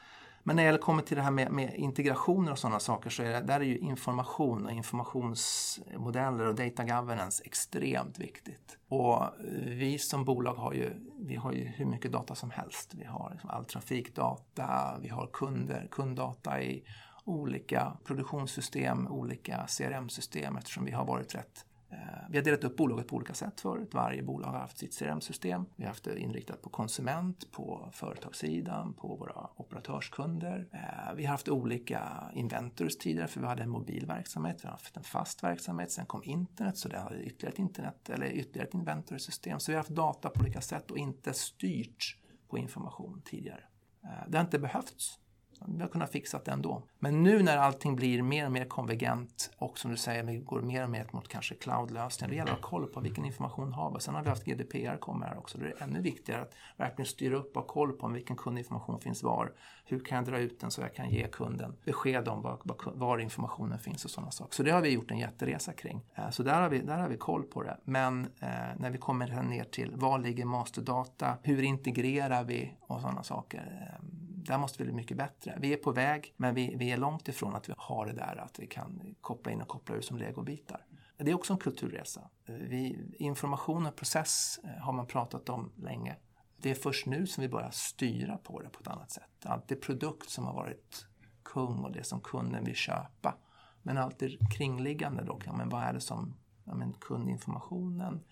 Men 0.44 0.56
när 0.56 0.72
det 0.72 0.78
kommer 0.78 1.02
till 1.02 1.18
det 1.18 1.24
här 1.24 1.32
med, 1.32 1.52
med 1.52 1.76
integrationer 1.76 2.52
och 2.52 2.60
sådana 2.60 2.80
saker 2.80 3.10
så 3.10 3.24
är 3.24 3.30
det, 3.30 3.42
där 3.42 3.60
är 3.60 3.66
ju 3.66 3.78
information 3.78 4.66
och 4.66 4.72
informationsmodeller 4.72 6.48
och 6.48 6.56
data 6.56 6.84
governance 6.84 7.44
extremt 7.46 8.20
viktigt. 8.20 8.78
Och 8.88 9.24
eh, 9.24 9.30
vi 9.66 9.98
som 10.00 10.26
bolag 10.26 10.54
har 10.54 10.74
ju, 10.74 10.94
vi 11.20 11.36
har 11.36 11.52
ju 11.52 11.64
hur 11.64 11.86
mycket 11.86 12.12
data 12.12 12.36
som 12.36 12.52
helst. 12.52 12.94
Vi 12.94 13.06
har 13.06 13.30
liksom 13.32 13.50
all 13.50 13.66
trafikdata, 13.66 14.98
vi 15.02 15.10
har 15.10 15.30
kunder, 15.34 15.88
kunddata 15.92 16.62
i 16.62 16.84
olika 17.24 17.98
produktionssystem, 18.04 19.08
olika 19.08 19.68
CRM-system 19.68 20.58
eftersom 20.58 20.86
vi 20.86 20.92
har 20.92 21.06
varit 21.06 21.36
rätt 21.36 21.66
Eh, 21.92 21.98
vi 22.30 22.38
har 22.38 22.44
delat 22.44 22.64
upp 22.64 22.78
bolaget 22.78 23.08
på 23.08 23.16
olika 23.16 23.34
sätt 23.34 23.62
förut. 23.62 23.94
Varje 23.94 24.24
bolag 24.24 24.52
har 24.52 24.60
haft 24.60 24.78
sitt 24.78 25.00
CRM-system. 25.00 25.66
Vi 25.76 25.84
har 25.84 25.90
haft 25.90 26.04
det 26.04 26.20
inriktat 26.20 26.62
på 26.62 26.70
konsument, 26.70 27.52
på 27.52 27.90
företagssidan, 27.92 28.94
på 28.94 29.16
våra 29.16 29.50
operatörskunder. 29.56 30.68
Eh, 30.72 31.16
vi 31.16 31.26
har 31.26 31.32
haft 31.32 31.50
olika 31.50 32.32
inventors 32.34 32.98
tidigare 32.98 33.28
för 33.28 33.40
vi 33.40 33.48
hade 33.48 33.64
en 33.64 33.70
mobil 33.70 34.06
verksamhet, 34.06 34.58
vi 34.64 34.68
har 34.68 34.72
haft 34.72 34.98
en 34.98 35.04
fast 35.04 35.44
verksamhet. 35.44 35.92
Sen 35.92 36.06
kom 36.06 36.24
internet 36.24 36.78
så 36.78 36.90
det 36.90 37.00
hade 37.00 37.24
ytterligare 37.24 37.54
ett 37.54 37.60
internet 37.60 38.10
eller 38.10 38.26
ytterligare 38.26 38.68
ett 38.68 38.74
inventorsystem. 38.74 39.60
Så 39.60 39.72
vi 39.72 39.76
har 39.76 39.80
haft 39.80 39.96
data 39.96 40.30
på 40.30 40.40
olika 40.40 40.62
sätt 40.62 40.92
och 40.92 40.98
inte 40.98 41.34
styrt 41.34 42.18
på 42.50 42.58
information 42.58 43.22
tidigare. 43.26 43.64
Eh, 44.04 44.10
det 44.28 44.38
har 44.38 44.46
inte 44.46 44.60
behövts. 44.60 45.20
Vi 45.66 45.82
har 45.82 45.90
kunnat 45.90 46.12
fixa 46.12 46.42
det 46.46 46.52
ändå. 46.52 46.84
Men 47.00 47.24
nu 47.24 47.44
när 47.44 47.58
allting 47.58 47.96
blir 47.96 48.22
mer 48.22 48.46
och 48.46 48.52
mer 48.52 48.66
konvergent 48.66 49.52
och 49.58 49.80
som 49.80 49.92
du 49.92 49.98
säger, 49.98 50.24
vi 50.24 50.38
går 50.38 50.62
mer 50.62 50.84
och 50.84 50.90
mer 50.90 51.08
mot 51.12 51.28
kanske 51.28 51.56
cloudlösningar. 51.56 52.30
Det 52.30 52.36
gäller 52.36 52.52
att 52.52 52.62
ha 52.62 52.70
koll 52.70 52.88
på 52.88 53.00
vilken 53.00 53.26
information 53.26 53.74
har 53.74 53.94
vi. 53.94 54.00
Sen 54.00 54.16
har 54.16 54.24
vi 54.24 54.30
haft 54.30 54.46
GDPR 54.46 54.98
kommer 54.98 55.28
här 55.28 55.38
också. 55.38 55.58
Då 55.58 55.66
är 55.66 55.70
det 55.70 55.84
ännu 55.84 56.02
viktigare 56.02 56.42
att 56.42 56.54
verkligen 56.78 57.06
styra 57.06 57.36
upp 57.36 57.58
och 57.58 57.64
ha 57.64 57.68
koll 57.68 57.92
på 57.92 58.08
vilken 58.08 58.36
kundinformation 58.36 59.00
finns 59.00 59.24
var. 59.24 59.54
Hur 59.86 60.00
kan 60.00 60.16
jag 60.16 60.26
dra 60.26 60.40
ut 60.40 60.60
den 60.60 60.72
så 60.72 60.82
jag 60.82 60.96
kan 60.96 61.10
ge 61.10 61.28
kunden 61.28 61.76
besked 61.86 62.28
om 62.28 62.42
var, 62.42 62.60
var 62.96 63.18
informationen 63.18 63.80
finns 63.80 64.06
och 64.06 64.12
sådana 64.12 64.32
saker. 64.32 64.56
Så 64.56 64.64
det 64.64 64.72
har 64.72 64.82
vi 64.82 64.90
gjort 64.90 65.12
en 65.12 65.18
jätteresa 65.18 65.74
kring. 65.74 66.02
Eh, 66.16 66.30
så 66.30 66.44
där 66.44 66.62
har 66.62 66.70
vi, 66.70 66.80
där 66.80 66.98
har 66.98 67.10
vi 67.10 67.18
koll 67.18 67.44
på 67.44 67.64
det. 67.64 67.78
Men 67.84 68.26
eh, 68.40 68.50
när 68.78 68.90
vi 68.90 68.98
kommer 68.98 69.44
ner 69.44 69.64
till 69.64 69.92
var 69.96 70.20
ligger 70.20 70.46
masterdata? 70.46 71.38
Hur 71.44 71.64
integrerar 71.64 72.44
vi 72.44 72.74
och 72.82 73.02
sådana 73.02 73.24
saker. 73.24 73.60
Ehm, 73.60 74.29
där 74.50 74.58
måste 74.58 74.78
vi 74.78 74.84
bli 74.84 74.94
mycket 74.94 75.18
bättre. 75.18 75.58
Vi 75.62 75.74
är 75.74 75.78
på 75.78 75.92
väg, 75.92 76.34
men 76.38 76.56
vi, 76.56 76.76
vi 76.76 76.92
är 76.92 76.98
långt 76.98 77.28
ifrån 77.28 77.56
att 77.56 77.70
vi 77.70 77.74
har 77.78 78.06
det 78.06 78.14
där 78.14 78.36
att 78.36 78.60
vi 78.60 78.68
kan 78.68 79.16
koppla 79.22 79.52
in 79.52 79.62
och 79.62 79.68
koppla 79.68 79.96
ur 79.96 80.02
som 80.02 80.18
legobitar. 80.18 80.86
Det 81.18 81.32
är 81.32 81.36
också 81.36 81.54
en 81.54 81.60
kulturresa. 81.60 82.30
Vi, 82.46 82.98
information 83.20 83.86
och 83.86 83.96
process 83.96 84.60
eh, 84.64 84.70
har 84.70 84.94
man 84.94 85.08
pratat 85.08 85.50
om 85.50 85.72
länge. 85.76 86.16
Det 86.58 86.72
är 86.72 86.76
först 86.76 87.06
nu 87.06 87.28
som 87.28 87.42
vi 87.42 87.50
börjar 87.50 87.70
styra 87.72 88.38
på 88.38 88.62
det 88.62 88.70
på 88.70 88.80
ett 88.80 88.88
annat 88.88 89.12
sätt. 89.12 89.46
Allt 89.46 89.68
det 89.68 89.76
produkt 89.76 90.30
som 90.30 90.46
har 90.46 90.54
varit 90.54 91.08
kung 91.44 91.80
och 91.80 91.92
det 91.92 92.04
som 92.04 92.22
kunden 92.22 92.64
vill 92.64 92.76
köpa. 92.76 93.36
Men 93.82 93.98
allt 93.98 94.20
det 94.20 94.38
kringliggande 94.58 95.24
då, 95.24 95.40
men 95.58 95.70
vad 95.70 95.84
är 95.84 95.94
det 95.94 96.02
som 96.02 96.34
ja, 96.64 96.76
men 96.76 96.94
kundinformationen, 96.94 98.24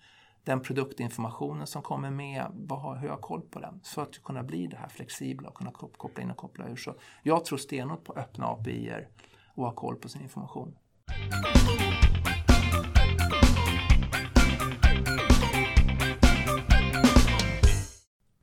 den 0.48 0.60
produktinformationen 0.60 1.66
som 1.66 1.82
kommer 1.82 2.10
med, 2.10 2.46
vad 2.54 2.80
har, 2.80 2.96
hur 2.96 3.08
har 3.08 3.16
koll 3.16 3.40
på 3.40 3.60
den? 3.60 3.80
För 3.84 4.02
att 4.02 4.22
kunna 4.22 4.42
bli 4.42 4.66
det 4.66 4.76
här 4.76 4.88
flexibla 4.88 5.48
och 5.48 5.54
kunna 5.54 5.70
koppla 5.72 6.22
in 6.22 6.30
och 6.30 6.36
koppla 6.36 6.68
ur. 6.68 6.76
Så 6.76 6.94
jag 7.22 7.44
tror 7.44 7.58
stenhårt 7.58 8.04
på 8.04 8.12
öppna 8.12 8.46
API 8.46 8.92
och 9.54 9.64
ha 9.64 9.72
koll 9.72 9.96
på 9.96 10.08
sin 10.08 10.22
information. 10.22 10.74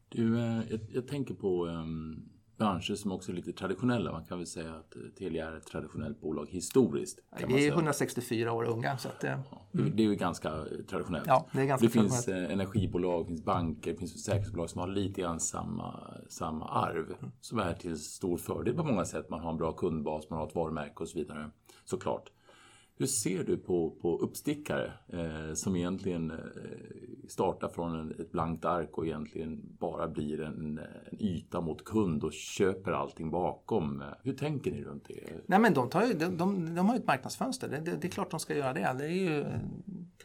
Du, 0.10 0.40
eh, 0.40 0.62
jag, 0.70 0.80
jag 0.90 1.08
tänker 1.08 1.34
på 1.34 1.66
um, 1.66 2.30
branscher 2.58 2.96
som 2.96 3.12
också 3.12 3.32
är 3.32 3.36
lite 3.36 3.54
traditionella. 3.54 4.12
Man 4.12 4.26
kan 4.26 4.38
väl 4.38 4.48
säga 4.48 4.76
att 4.76 4.96
Telia 5.18 5.48
är 5.48 5.58
ett 5.58 5.68
traditionellt 5.68 6.22
bolag 6.22 6.50
historiskt. 6.50 7.20
Kan 7.40 7.54
vi 7.54 7.68
är 7.68 7.72
164 7.72 8.52
år 8.52 8.64
unga. 8.64 8.98
Så 8.98 9.08
att, 9.08 9.24
mm. 9.24 9.42
Det 9.74 10.04
är 10.04 10.08
ju 10.08 10.16
ganska 10.16 10.66
traditionellt. 10.90 11.28
Ja, 11.28 11.48
det 11.52 11.66
ganska 11.66 11.88
det 11.88 11.94
finns 11.94 12.28
eh, 12.28 12.52
energibolag, 12.52 13.24
det 13.24 13.28
finns 13.28 13.44
banker, 13.44 13.92
det 13.92 13.98
finns 13.98 14.14
försäkringsbolag 14.14 14.70
som 14.70 14.82
har 14.82 14.88
lite 14.88 15.22
grann 15.22 15.40
samma, 15.40 16.14
samma 16.30 16.70
arv. 16.70 17.06
Mm. 17.20 17.32
Som 17.42 17.60
är 17.60 17.74
till 17.74 18.00
stor 18.00 18.38
fördel 18.38 18.76
på 18.76 18.84
många 18.84 19.06
sätt. 19.06 19.30
Man 19.30 19.40
har 19.40 19.52
en 19.52 19.58
bra 19.58 19.72
kundbas, 19.72 20.30
man 20.30 20.40
har 20.40 20.48
ett 20.48 20.56
varumärke 20.56 20.96
och 20.96 21.08
så 21.08 21.18
vidare. 21.18 21.50
Såklart. 21.86 22.32
Hur 22.98 23.06
ser 23.06 23.44
du 23.44 23.58
på, 23.58 23.92
på 24.02 24.18
uppstickare 24.18 24.92
eh, 25.08 25.54
som 25.54 25.76
egentligen 25.76 26.32
eh, 26.32 26.38
startar 27.28 27.70
från 27.70 28.00
en, 28.00 28.12
ett 28.12 28.32
blankt 28.32 28.66
ark 28.66 28.98
och 28.98 29.06
egentligen 29.06 29.62
bara 29.80 30.08
blir 30.08 30.42
en, 30.42 30.78
en, 30.78 30.80
yta 31.20 31.62
mot 31.62 31.84
kund 31.84 32.24
och 32.24 32.34
köper 32.34 32.92
allting 32.92 33.32
bakom? 33.32 34.04
Hur 34.24 34.34
tänker 34.34 34.72
ni 34.72 34.84
runt 34.84 35.08
det? 35.08 35.24
Nej, 35.46 35.60
men 35.60 35.74
de, 35.74 35.90
tar 35.90 36.06
ju, 36.06 36.14
de, 36.14 36.38
de, 36.38 36.76
de 36.76 36.88
har 36.88 36.96
ju 36.96 37.00
ett 37.00 37.08
marknadsfönster. 37.08 37.68
Det, 37.68 37.78
det, 37.78 37.98
det, 38.02 38.08
är 38.08 38.12
klart 38.12 38.32
de 38.32 38.40
ska 38.40 38.56
göra 38.56 38.74
det. 38.74 38.96
det 38.98 39.06
är 39.06 39.10
ju, 39.10 39.46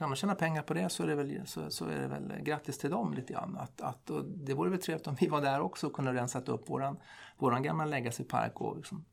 kan 0.00 0.09
man 0.09 0.16
tjäna 0.16 0.35
pengar 0.35 0.62
på 0.62 0.75
det 0.75 0.88
så 0.88 1.02
är 1.02 1.07
det 1.07 1.14
väl, 1.14 1.47
så, 1.47 1.71
så 1.71 1.85
är 1.85 2.00
det 2.00 2.07
väl 2.07 2.42
grattis 2.42 2.78
till 2.78 2.90
dem 2.90 3.14
lite 3.14 3.33
grann. 3.33 3.57
Att, 3.57 3.80
att, 3.80 4.11
det 4.26 4.54
vore 4.54 4.71
väl 4.71 4.80
trevligt 4.80 5.07
om 5.07 5.16
vi 5.21 5.26
var 5.26 5.40
där 5.40 5.61
också 5.61 5.87
och 5.87 5.92
kunde 5.92 6.12
rensat 6.12 6.49
upp 6.49 6.71
våran, 6.71 6.97
våran 7.38 7.62
gamla 7.62 7.85
legacypark 7.85 8.61
och 8.61 8.76
liksom 8.76 9.04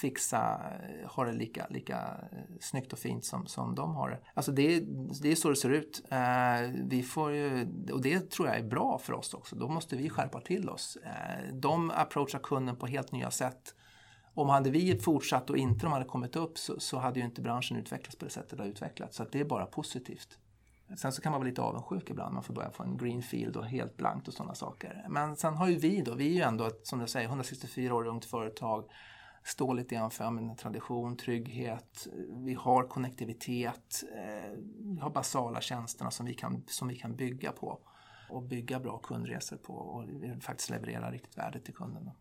fixa, 0.00 0.60
eh, 0.72 1.10
ha 1.10 1.24
det 1.24 1.32
lika, 1.32 1.66
lika 1.70 1.96
eh, 2.32 2.38
snyggt 2.60 2.92
och 2.92 2.98
fint 2.98 3.24
som, 3.24 3.46
som 3.46 3.74
de 3.74 3.94
har 3.94 4.10
det. 4.10 4.20
Alltså 4.34 4.52
det, 4.52 4.80
det 5.22 5.32
är 5.32 5.34
så 5.34 5.50
det 5.50 5.56
ser 5.56 5.70
ut. 5.70 6.02
Eh, 6.10 6.70
vi 6.84 7.02
får 7.02 7.32
ju, 7.32 7.68
och 7.92 8.02
det 8.02 8.30
tror 8.30 8.48
jag 8.48 8.58
är 8.58 8.64
bra 8.64 8.98
för 8.98 9.12
oss 9.12 9.34
också. 9.34 9.56
Då 9.56 9.68
måste 9.68 9.96
vi 9.96 10.10
skärpa 10.10 10.40
till 10.40 10.68
oss. 10.68 10.98
Eh, 11.04 11.54
de 11.54 11.90
approachar 11.90 12.38
kunden 12.38 12.76
på 12.76 12.86
helt 12.86 13.12
nya 13.12 13.30
sätt. 13.30 13.74
Om 14.36 14.48
hade 14.48 14.70
vi 14.70 14.98
fortsatt 14.98 15.50
och 15.50 15.56
inte 15.56 15.86
de 15.86 15.92
hade 15.92 16.04
kommit 16.04 16.36
upp 16.36 16.58
så, 16.58 16.80
så 16.80 16.98
hade 16.98 17.18
ju 17.18 17.24
inte 17.24 17.42
branschen 17.42 17.76
utvecklats 17.76 18.16
på 18.16 18.24
det 18.24 18.30
sättet 18.30 18.58
det 18.58 18.64
har 18.64 18.70
utvecklats. 18.70 19.16
Så 19.16 19.24
det 19.32 19.40
är 19.40 19.44
bara 19.44 19.66
positivt. 19.66 20.38
Sen 20.96 21.12
så 21.12 21.22
kan 21.22 21.32
man 21.32 21.40
vara 21.40 21.48
lite 21.48 21.62
avundsjuk 21.62 22.10
ibland. 22.10 22.34
Man 22.34 22.42
får 22.42 22.54
börja 22.54 22.70
få 22.70 22.82
en 22.82 22.96
greenfield 22.96 23.56
och 23.56 23.66
helt 23.66 23.96
blankt 23.96 24.28
och 24.28 24.34
sådana 24.34 24.54
saker. 24.54 25.06
Men 25.08 25.36
sen 25.36 25.54
har 25.54 25.68
ju 25.68 25.76
vi 25.76 26.00
då, 26.00 26.14
vi 26.14 26.28
är 26.28 26.34
ju 26.34 26.40
ändå 26.40 26.64
ett, 26.64 26.86
som 26.86 26.98
du 26.98 27.06
säger, 27.06 27.28
164 27.28 27.94
år 27.94 28.06
ungt 28.06 28.24
företag 28.24 28.84
står 29.44 29.74
lite 29.74 29.94
grann 29.94 30.10
för 30.10 30.24
en 30.24 30.56
tradition, 30.56 31.16
trygghet, 31.16 32.06
vi 32.44 32.54
har 32.54 32.82
konnektivitet, 32.82 34.04
eh, 34.16 34.52
vi 34.78 34.98
har 35.00 35.10
basala 35.10 35.60
tjänsterna 35.60 36.10
som 36.10 36.26
vi, 36.26 36.34
kan, 36.34 36.64
som 36.66 36.88
vi 36.88 36.96
kan 36.96 37.16
bygga 37.16 37.52
på 37.52 37.78
och 38.30 38.42
bygga 38.42 38.80
bra 38.80 38.98
kundresor 38.98 39.56
på 39.56 39.72
och 39.72 40.04
faktiskt 40.42 40.70
leverera 40.70 41.10
riktigt 41.10 41.38
värde 41.38 41.60
till 41.60 41.74
kunderna. 41.74 42.12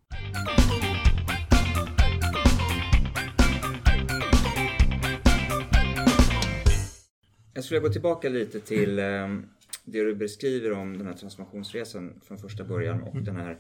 Jag 7.56 7.64
skulle 7.64 7.80
gå 7.80 7.90
tillbaka 7.90 8.30
lite 8.30 8.60
till 8.60 9.00
eh, 9.00 9.28
det 9.86 10.04
du 10.04 10.16
beskriver 10.16 10.72
om 10.72 10.98
den 10.98 11.08
här 11.08 11.14
transformationsresan 11.14 12.20
från 12.24 12.38
första 12.38 12.64
början 12.64 13.02
och 13.02 13.14
mm. 13.14 13.24
den 13.24 13.36
här 13.36 13.60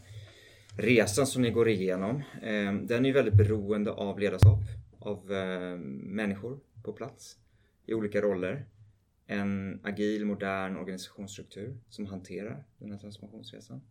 resan 0.78 1.28
som 1.28 1.42
ni 1.42 1.52
går 1.52 1.70
igenom. 1.70 2.16
Eh, 2.42 2.74
den 2.74 3.06
är 3.06 3.10
ju 3.10 3.12
väldigt 3.12 3.34
beroende 3.34 3.92
av 3.92 4.20
ledarskap, 4.20 4.60
av 5.00 5.34
eh, 5.34 5.78
människor 5.78 6.60
på 6.84 6.94
plats 6.94 7.38
i 7.86 7.94
olika 7.94 8.22
roller. 8.22 8.66
En 9.28 9.80
agil, 9.84 10.25
modern 10.25 10.78
organisationsstruktur 10.78 11.78
som 11.90 12.06
hanterar 12.06 12.64
den 12.78 12.92
här 12.92 12.98
transformationsresan. 12.98 13.82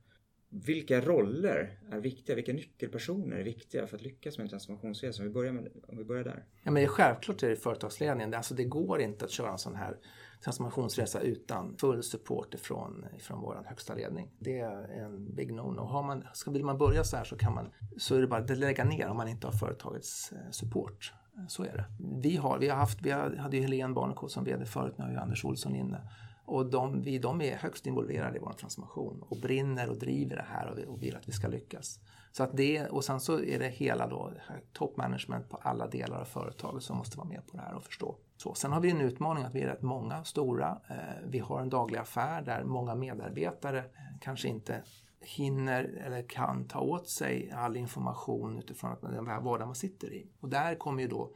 Vilka 0.54 1.00
roller 1.00 1.78
är 1.90 2.00
viktiga? 2.00 2.36
Vilka 2.36 2.52
nyckelpersoner 2.52 3.36
är 3.36 3.42
viktiga 3.42 3.86
för 3.86 3.96
att 3.96 4.02
lyckas 4.02 4.38
med 4.38 4.44
en 4.44 4.48
transformationsresa? 4.48 5.22
Om 5.22 5.28
vi 5.28 5.34
börjar, 5.34 5.52
med, 5.52 5.68
om 5.88 5.98
vi 5.98 6.04
börjar 6.04 6.24
där. 6.24 6.44
Ja, 6.62 6.70
men 6.70 6.86
självklart 6.86 7.42
är 7.42 7.48
det 7.48 7.56
företagsledningen. 7.56 8.34
Alltså 8.34 8.54
det 8.54 8.64
går 8.64 9.00
inte 9.00 9.24
att 9.24 9.30
köra 9.30 9.50
en 9.50 9.58
sån 9.58 9.76
här 9.76 9.96
transformationsresa 10.44 11.20
utan 11.20 11.76
full 11.76 12.02
support 12.02 12.54
ifrån, 12.54 13.06
ifrån 13.16 13.40
vår 13.40 13.62
högsta 13.66 13.94
ledning. 13.94 14.30
Det 14.38 14.58
är 14.58 15.04
en 15.04 15.34
big 15.34 15.52
no-no. 15.52 16.22
Ska, 16.32 16.50
vill 16.50 16.64
man 16.64 16.78
börja 16.78 17.04
så 17.04 17.16
här 17.16 17.24
så, 17.24 17.36
kan 17.36 17.54
man, 17.54 17.70
så 17.96 18.16
är 18.16 18.20
det 18.20 18.26
bara 18.26 18.40
att 18.40 18.58
lägga 18.58 18.84
ner 18.84 19.08
om 19.08 19.16
man 19.16 19.28
inte 19.28 19.46
har 19.46 19.52
företagets 19.52 20.32
eh, 20.32 20.50
support. 20.50 21.12
Så 21.48 21.62
är 21.62 21.72
det. 21.72 21.84
Vi, 22.22 22.36
har, 22.36 22.58
vi, 22.58 22.68
har 22.68 22.76
haft, 22.76 23.02
vi 23.02 23.10
hade 23.10 23.56
ju 23.56 23.62
Helene 23.62 23.94
Barnekow 23.94 24.28
som 24.28 24.44
VD 24.44 24.64
förut, 24.64 24.94
nu 24.98 25.04
har 25.04 25.10
ju 25.10 25.16
Anders 25.16 25.44
Olsson 25.44 25.74
inne. 25.74 26.00
Och 26.44 26.66
de, 26.66 27.02
vi, 27.02 27.18
de 27.18 27.40
är 27.40 27.56
högst 27.56 27.86
involverade 27.86 28.36
i 28.36 28.40
vår 28.40 28.52
transformation 28.52 29.24
och 29.28 29.36
brinner 29.36 29.90
och 29.90 29.98
driver 29.98 30.36
det 30.36 30.46
här 30.48 30.66
och, 30.66 30.94
och 30.94 31.02
vill 31.02 31.16
att 31.16 31.28
vi 31.28 31.32
ska 31.32 31.48
lyckas. 31.48 32.00
Så 32.32 32.42
att 32.42 32.56
det, 32.56 32.86
och 32.86 33.04
sen 33.04 33.20
så 33.20 33.40
är 33.40 33.58
det 33.58 33.68
hela 33.68 34.06
då 34.06 34.32
top 34.72 34.96
management 34.96 35.48
på 35.48 35.56
alla 35.56 35.86
delar 35.86 36.20
av 36.20 36.24
företaget 36.24 36.82
som 36.82 36.96
måste 36.96 37.18
vara 37.18 37.28
med 37.28 37.46
på 37.46 37.56
det 37.56 37.62
här 37.62 37.74
och 37.74 37.84
förstå. 37.84 38.16
Så, 38.36 38.54
sen 38.54 38.72
har 38.72 38.80
vi 38.80 38.90
en 38.90 39.00
utmaning 39.00 39.44
att 39.44 39.54
vi 39.54 39.62
är 39.62 39.66
rätt 39.66 39.82
många, 39.82 40.24
stora. 40.24 40.80
Eh, 40.88 40.96
vi 41.28 41.38
har 41.38 41.60
en 41.60 41.68
daglig 41.68 41.98
affär 41.98 42.42
där 42.42 42.64
många 42.64 42.94
medarbetare 42.94 43.78
eh, 43.78 43.84
kanske 44.20 44.48
inte 44.48 44.82
hinner 45.20 45.84
eller 45.84 46.28
kan 46.28 46.68
ta 46.68 46.80
åt 46.80 47.08
sig 47.08 47.50
all 47.50 47.76
information 47.76 48.58
utifrån 48.58 48.96
den 49.00 49.26
här 49.26 49.66
man 49.66 49.74
sitter 49.74 50.12
i. 50.12 50.30
Och 50.40 50.48
där 50.48 50.74
kommer 50.74 51.02
ju 51.02 51.08
då 51.08 51.30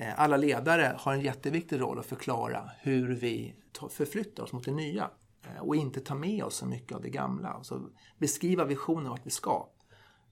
Eh, 0.00 0.20
alla 0.20 0.36
ledare 0.36 0.94
har 0.98 1.14
en 1.14 1.20
jätteviktig 1.20 1.80
roll 1.80 1.98
att 1.98 2.06
förklara 2.06 2.70
hur 2.78 3.14
vi 3.14 3.54
förflyttar 3.90 4.42
oss 4.42 4.52
mot 4.52 4.64
det 4.64 4.70
nya 4.70 5.10
eh, 5.46 5.62
och 5.62 5.76
inte 5.76 6.00
ta 6.00 6.14
med 6.14 6.44
oss 6.44 6.54
så 6.54 6.66
mycket 6.66 6.96
av 6.96 7.02
det 7.02 7.10
gamla. 7.10 7.48
Alltså 7.48 7.82
beskriva 8.18 8.64
visionen 8.64 9.10
vart 9.10 9.26
vi 9.26 9.30
ska. 9.30 9.68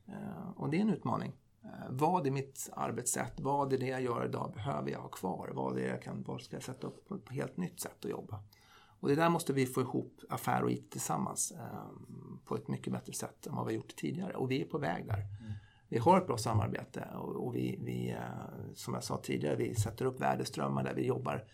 Eh, 0.06 0.50
och 0.56 0.70
det 0.70 0.76
är 0.76 0.80
en 0.80 0.90
utmaning. 0.90 1.32
Vad 1.88 2.26
är 2.26 2.30
mitt 2.30 2.70
arbetssätt? 2.72 3.40
Vad 3.40 3.72
är 3.72 3.78
det 3.78 3.86
jag 3.86 4.02
gör 4.02 4.26
idag 4.26 4.52
behöver 4.54 4.90
jag 4.90 5.00
ha 5.00 5.08
kvar? 5.08 5.50
Vad 5.54 5.78
är 5.78 5.82
det 5.82 5.88
jag 5.88 6.02
kan, 6.02 6.22
vad 6.22 6.40
ska 6.40 6.56
jag 6.56 6.62
sätta 6.62 6.86
upp 6.86 7.08
på 7.08 7.14
ett 7.14 7.28
helt 7.30 7.56
nytt 7.56 7.80
sätt 7.80 8.04
att 8.04 8.10
jobba? 8.10 8.42
Och 9.00 9.08
det 9.08 9.14
där 9.14 9.28
måste 9.28 9.52
vi 9.52 9.66
få 9.66 9.80
ihop 9.80 10.20
affär 10.28 10.62
och 10.62 10.70
IT 10.70 10.90
tillsammans 10.90 11.52
på 12.44 12.56
ett 12.56 12.68
mycket 12.68 12.92
bättre 12.92 13.12
sätt 13.12 13.46
än 13.46 13.54
vad 13.54 13.66
vi 13.66 13.72
har 13.72 13.76
gjort 13.76 13.96
tidigare. 13.96 14.34
Och 14.34 14.50
vi 14.50 14.62
är 14.62 14.66
på 14.66 14.78
väg 14.78 15.06
där. 15.06 15.18
Mm. 15.18 15.52
Vi 15.88 15.98
har 15.98 16.18
ett 16.18 16.26
bra 16.26 16.38
samarbete 16.38 17.08
och, 17.14 17.46
och 17.46 17.56
vi, 17.56 17.78
vi 17.82 18.10
eh, 18.10 18.74
som 18.74 18.94
jag 18.94 19.04
sa 19.04 19.16
tidigare, 19.16 19.56
vi 19.56 19.74
sätter 19.74 20.04
upp 20.04 20.20
värdeströmmar 20.20 20.84
där 20.84 20.94
vi 20.94 21.06
jobbar 21.06 21.44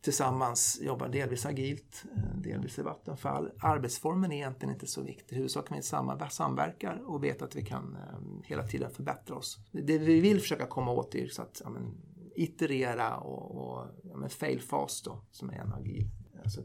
tillsammans 0.00 0.78
jobbar 0.82 1.08
delvis 1.08 1.46
agilt, 1.46 2.04
eh, 2.16 2.40
delvis 2.40 2.78
i 2.78 2.82
Vattenfall. 2.82 3.50
Arbetsformen 3.58 4.32
är 4.32 4.36
egentligen 4.36 4.74
inte 4.74 4.86
så 4.86 5.02
viktig. 5.02 5.36
Huvudsaken 5.36 5.76
är 5.76 6.12
att 6.12 6.22
vi 6.22 6.30
samverkar 6.30 7.02
och 7.06 7.24
vet 7.24 7.42
att 7.42 7.56
vi 7.56 7.64
kan 7.64 7.96
eh, 7.96 8.44
hela 8.44 8.62
tiden 8.62 8.90
förbättra 8.90 9.36
oss. 9.36 9.58
Det 9.70 9.98
vi 9.98 10.20
vill 10.20 10.40
försöka 10.40 10.66
komma 10.66 10.92
åt 10.92 11.14
är 11.14 11.28
så 11.28 11.42
att 11.42 11.60
ja, 11.64 11.70
men, 11.70 11.94
iterera 12.34 13.16
och, 13.16 13.56
och 13.56 13.86
ja, 14.02 14.16
men 14.16 14.30
fail 14.30 14.60
fast 14.60 15.04
då, 15.04 15.20
som 15.30 15.50
är 15.50 15.54
en 15.54 15.72
agil. 15.72 16.06
Alltså, 16.42 16.62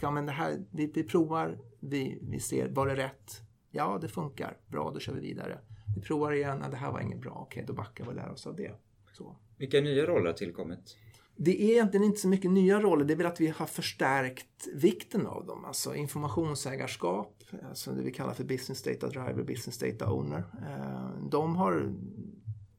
ja, 0.00 0.10
men 0.10 0.26
det 0.26 0.32
här, 0.32 0.64
vi, 0.70 0.86
vi 0.86 1.04
provar, 1.04 1.58
vi, 1.80 2.18
vi 2.22 2.40
ser, 2.40 2.68
var 2.68 2.86
det 2.86 2.96
rätt? 2.96 3.40
Ja, 3.70 3.98
det 4.00 4.08
funkar. 4.08 4.56
Bra, 4.66 4.90
då 4.94 5.00
kör 5.00 5.12
vi 5.12 5.20
vidare. 5.20 5.58
Vi 5.98 6.04
provar 6.04 6.32
igen, 6.32 6.64
det 6.70 6.76
här 6.76 6.92
var 6.92 7.00
inget 7.00 7.20
bra. 7.20 7.38
Okej, 7.46 7.64
då 7.66 7.72
backar 7.72 8.04
vi 8.04 8.10
och 8.10 8.14
lär 8.14 8.30
oss 8.30 8.46
av 8.46 8.56
det. 8.56 8.72
Så. 9.12 9.36
Vilka 9.56 9.80
nya 9.80 10.06
roller 10.06 10.26
har 10.26 10.32
tillkommit? 10.32 10.96
Det 11.36 11.62
är 11.62 11.70
egentligen 11.70 12.06
inte 12.06 12.20
så 12.20 12.28
mycket 12.28 12.50
nya 12.50 12.80
roller, 12.80 13.04
det 13.04 13.12
är 13.12 13.16
väl 13.16 13.26
att 13.26 13.40
vi 13.40 13.48
har 13.48 13.66
förstärkt 13.66 14.68
vikten 14.74 15.26
av 15.26 15.46
dem. 15.46 15.64
Alltså 15.64 15.94
informationsägarskap, 15.94 17.42
alltså 17.68 17.92
det 17.92 18.02
vi 18.02 18.12
kallar 18.12 18.34
för 18.34 18.44
business 18.44 18.82
data 18.82 19.08
driver, 19.08 19.42
business 19.42 19.78
data 19.78 20.12
owner. 20.12 20.44
Eh, 20.68 21.28
de 21.30 21.56
har, 21.56 21.92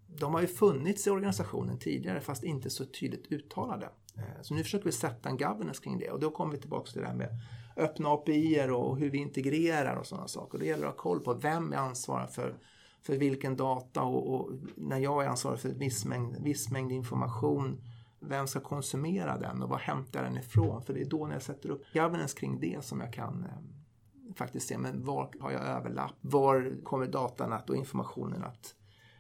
de 0.07 0.33
har 0.33 0.41
ju 0.41 0.47
funnits 0.47 1.07
i 1.07 1.09
organisationen 1.09 1.79
tidigare 1.79 2.21
fast 2.21 2.43
inte 2.43 2.69
så 2.69 2.85
tydligt 2.85 3.31
uttalade. 3.31 3.89
Eh, 4.17 4.41
så 4.41 4.53
nu 4.53 4.63
försöker 4.63 4.85
vi 4.85 4.91
sätta 4.91 5.29
en 5.29 5.37
governance 5.37 5.83
kring 5.83 5.99
det 5.99 6.11
och 6.11 6.19
då 6.19 6.31
kommer 6.31 6.51
vi 6.51 6.59
tillbaka 6.59 6.91
till 6.91 7.01
det 7.01 7.07
här 7.07 7.15
med 7.15 7.29
öppna 7.77 8.09
API 8.09 8.67
och 8.69 8.97
hur 8.97 9.09
vi 9.09 9.17
integrerar 9.17 9.95
och 9.95 10.05
sådana 10.05 10.27
saker. 10.27 10.57
Det 10.57 10.65
gäller 10.65 10.87
att 10.87 10.93
ha 10.93 11.01
koll 11.01 11.19
på 11.19 11.33
vem 11.33 11.73
är 11.73 11.77
ansvarig 11.77 12.29
för 12.29 12.57
för 13.01 13.17
vilken 13.17 13.55
data 13.55 14.03
och, 14.03 14.33
och 14.33 14.51
när 14.75 14.97
jag 14.97 15.23
är 15.23 15.27
ansvarig 15.27 15.59
för 15.59 15.69
viss 15.69 16.05
mängd, 16.05 16.43
viss 16.43 16.71
mängd 16.71 16.91
information 16.91 17.81
vem 18.19 18.47
ska 18.47 18.59
konsumera 18.59 19.37
den 19.37 19.61
och 19.61 19.69
var 19.69 19.77
hämtar 19.77 20.23
den 20.23 20.37
ifrån? 20.37 20.83
För 20.83 20.93
det 20.93 21.01
är 21.01 21.05
då 21.05 21.25
när 21.25 21.33
jag 21.33 21.41
sätter 21.41 21.69
upp 21.69 21.83
governance 21.93 22.37
kring 22.37 22.59
det 22.59 22.85
som 22.85 23.01
jag 23.01 23.13
kan 23.13 23.45
eh, 23.45 24.33
faktiskt 24.35 24.67
se, 24.67 24.77
men 24.77 25.05
var 25.05 25.31
har 25.39 25.51
jag 25.51 25.61
överlapp? 25.61 26.15
Var 26.21 26.83
kommer 26.83 27.07
datan 27.07 27.53
att, 27.53 27.69
och 27.69 27.75
informationen 27.75 28.43
att, 28.43 28.75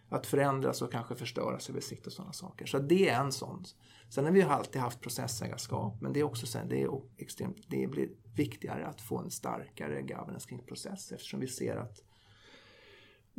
att 0.09 0.27
förändras 0.27 0.81
och 0.81 0.91
kanske 0.91 1.15
förstöras 1.15 1.69
över 1.69 1.81
sikt 1.81 2.07
och 2.07 2.13
sådana 2.13 2.33
saker. 2.33 2.65
Så 2.65 2.79
det 2.79 3.09
är 3.09 3.21
en 3.21 3.31
sån. 3.31 3.63
Sen 4.09 4.25
har 4.25 4.31
vi 4.31 4.41
alltid 4.41 4.81
haft 4.81 5.01
processägarskap, 5.01 6.01
men 6.01 6.13
det 6.13 6.19
är 6.19 6.23
också 6.23 6.45
sen, 6.45 6.69
det 6.69 6.81
är 6.81 7.01
extremt, 7.17 7.57
det 7.67 7.87
blir 7.87 8.09
viktigare 8.35 8.87
att 8.87 9.01
få 9.01 9.17
en 9.17 9.31
starkare 9.31 10.01
governance 10.01 10.49
kring 10.49 10.59
process 10.59 11.11
eftersom 11.11 11.39
vi 11.39 11.47
ser 11.47 11.75
att 11.75 12.03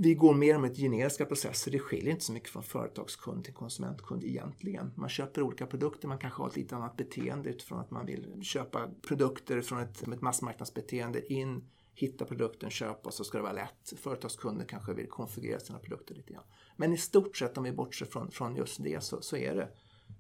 vi 0.03 0.15
går 0.15 0.35
mer 0.35 0.59
med 0.59 0.77
generiska 0.77 1.27
processer. 1.27 1.71
Det 1.71 1.79
skiljer 1.79 2.11
inte 2.11 2.25
så 2.25 2.33
mycket 2.33 2.49
från 2.49 2.63
företagskund 2.63 3.45
till 3.45 3.55
konsumentkund 3.55 4.25
egentligen. 4.25 4.93
Man 4.97 5.09
köper 5.09 5.43
olika 5.43 5.67
produkter, 5.67 6.09
man 6.09 6.19
kanske 6.19 6.43
har 6.43 6.49
ett 6.49 6.57
lite 6.57 6.77
annat 6.77 6.97
beteende 6.97 7.51
utifrån 7.51 7.79
att 7.79 7.91
man 7.91 8.07
vill 8.07 8.43
köpa 8.43 8.91
produkter 9.03 9.61
från 9.61 9.81
ett, 9.81 10.09
ett 10.09 10.21
massmarknadsbeteende 10.21 11.33
in 11.33 11.65
hitta 11.95 12.25
produkten, 12.25 12.71
köpa 12.71 13.09
och 13.09 13.15
så 13.15 13.25
ska 13.25 13.39
det 13.39 13.43
vara 13.43 13.53
lätt. 13.53 13.93
Företagskunder 13.97 14.65
kanske 14.65 14.95
vill 14.95 15.09
konfigurera 15.09 15.61
sina 15.61 15.79
produkter 15.79 16.15
lite 16.15 16.33
grann. 16.33 16.45
Men 16.77 16.93
i 16.93 16.97
stort 16.97 17.37
sett 17.37 17.59
om 17.59 17.65
vi 17.65 17.73
bortser 17.73 18.07
från, 18.07 18.31
från 18.31 18.57
just 18.57 18.83
det 18.83 19.03
så, 19.03 19.21
så 19.21 19.37
är 19.37 19.55
det 19.55 19.69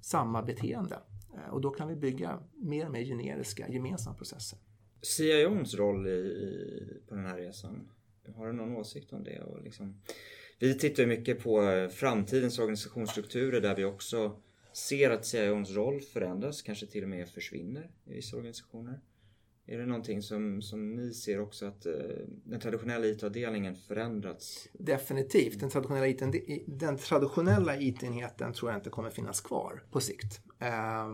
samma 0.00 0.42
beteende. 0.42 0.98
Eh, 1.34 1.52
och 1.54 1.60
då 1.60 1.70
kan 1.70 1.88
vi 1.88 1.96
bygga 1.96 2.42
mer 2.54 2.86
och 2.86 2.92
mer 2.92 3.04
generiska 3.04 3.68
gemensamma 3.68 4.16
processer. 4.16 4.58
CIOns 5.02 5.74
roll 5.74 6.06
i, 6.06 6.10
i, 6.10 7.02
på 7.08 7.14
den 7.14 7.26
här 7.26 7.36
resan, 7.36 7.88
har 8.36 8.46
du 8.46 8.52
någon 8.52 8.76
åsikt 8.76 9.12
om 9.12 9.24
det? 9.24 9.40
Och 9.40 9.62
liksom, 9.62 10.00
vi 10.58 10.78
tittar 10.78 11.06
mycket 11.06 11.42
på 11.42 11.62
eh, 11.62 11.88
framtidens 11.88 12.58
organisationsstrukturer 12.58 13.60
där 13.60 13.76
vi 13.76 13.84
också 13.84 14.40
ser 14.72 15.10
att 15.10 15.26
CIOns 15.26 15.70
roll 15.70 16.00
förändras, 16.00 16.62
kanske 16.62 16.86
till 16.86 17.02
och 17.02 17.08
med 17.08 17.28
försvinner 17.28 17.90
i 18.06 18.14
vissa 18.14 18.36
organisationer. 18.36 19.00
Är 19.66 19.78
det 19.78 19.86
någonting 19.86 20.22
som, 20.22 20.62
som 20.62 20.94
ni 20.94 21.14
ser 21.14 21.40
också 21.40 21.66
att 21.66 21.86
eh, 21.86 21.92
den 22.44 22.60
traditionella 22.60 23.06
IT-avdelningen 23.06 23.76
förändrats? 23.76 24.68
Definitivt. 24.72 25.60
Den 25.60 25.70
traditionella, 25.70 26.08
IT, 26.08 26.22
den 26.66 26.96
traditionella 26.96 27.80
IT-enheten 27.80 28.52
tror 28.52 28.70
jag 28.70 28.78
inte 28.78 28.90
kommer 28.90 29.10
finnas 29.10 29.40
kvar 29.40 29.82
på 29.90 30.00
sikt. 30.00 30.40
Eh, 30.60 31.08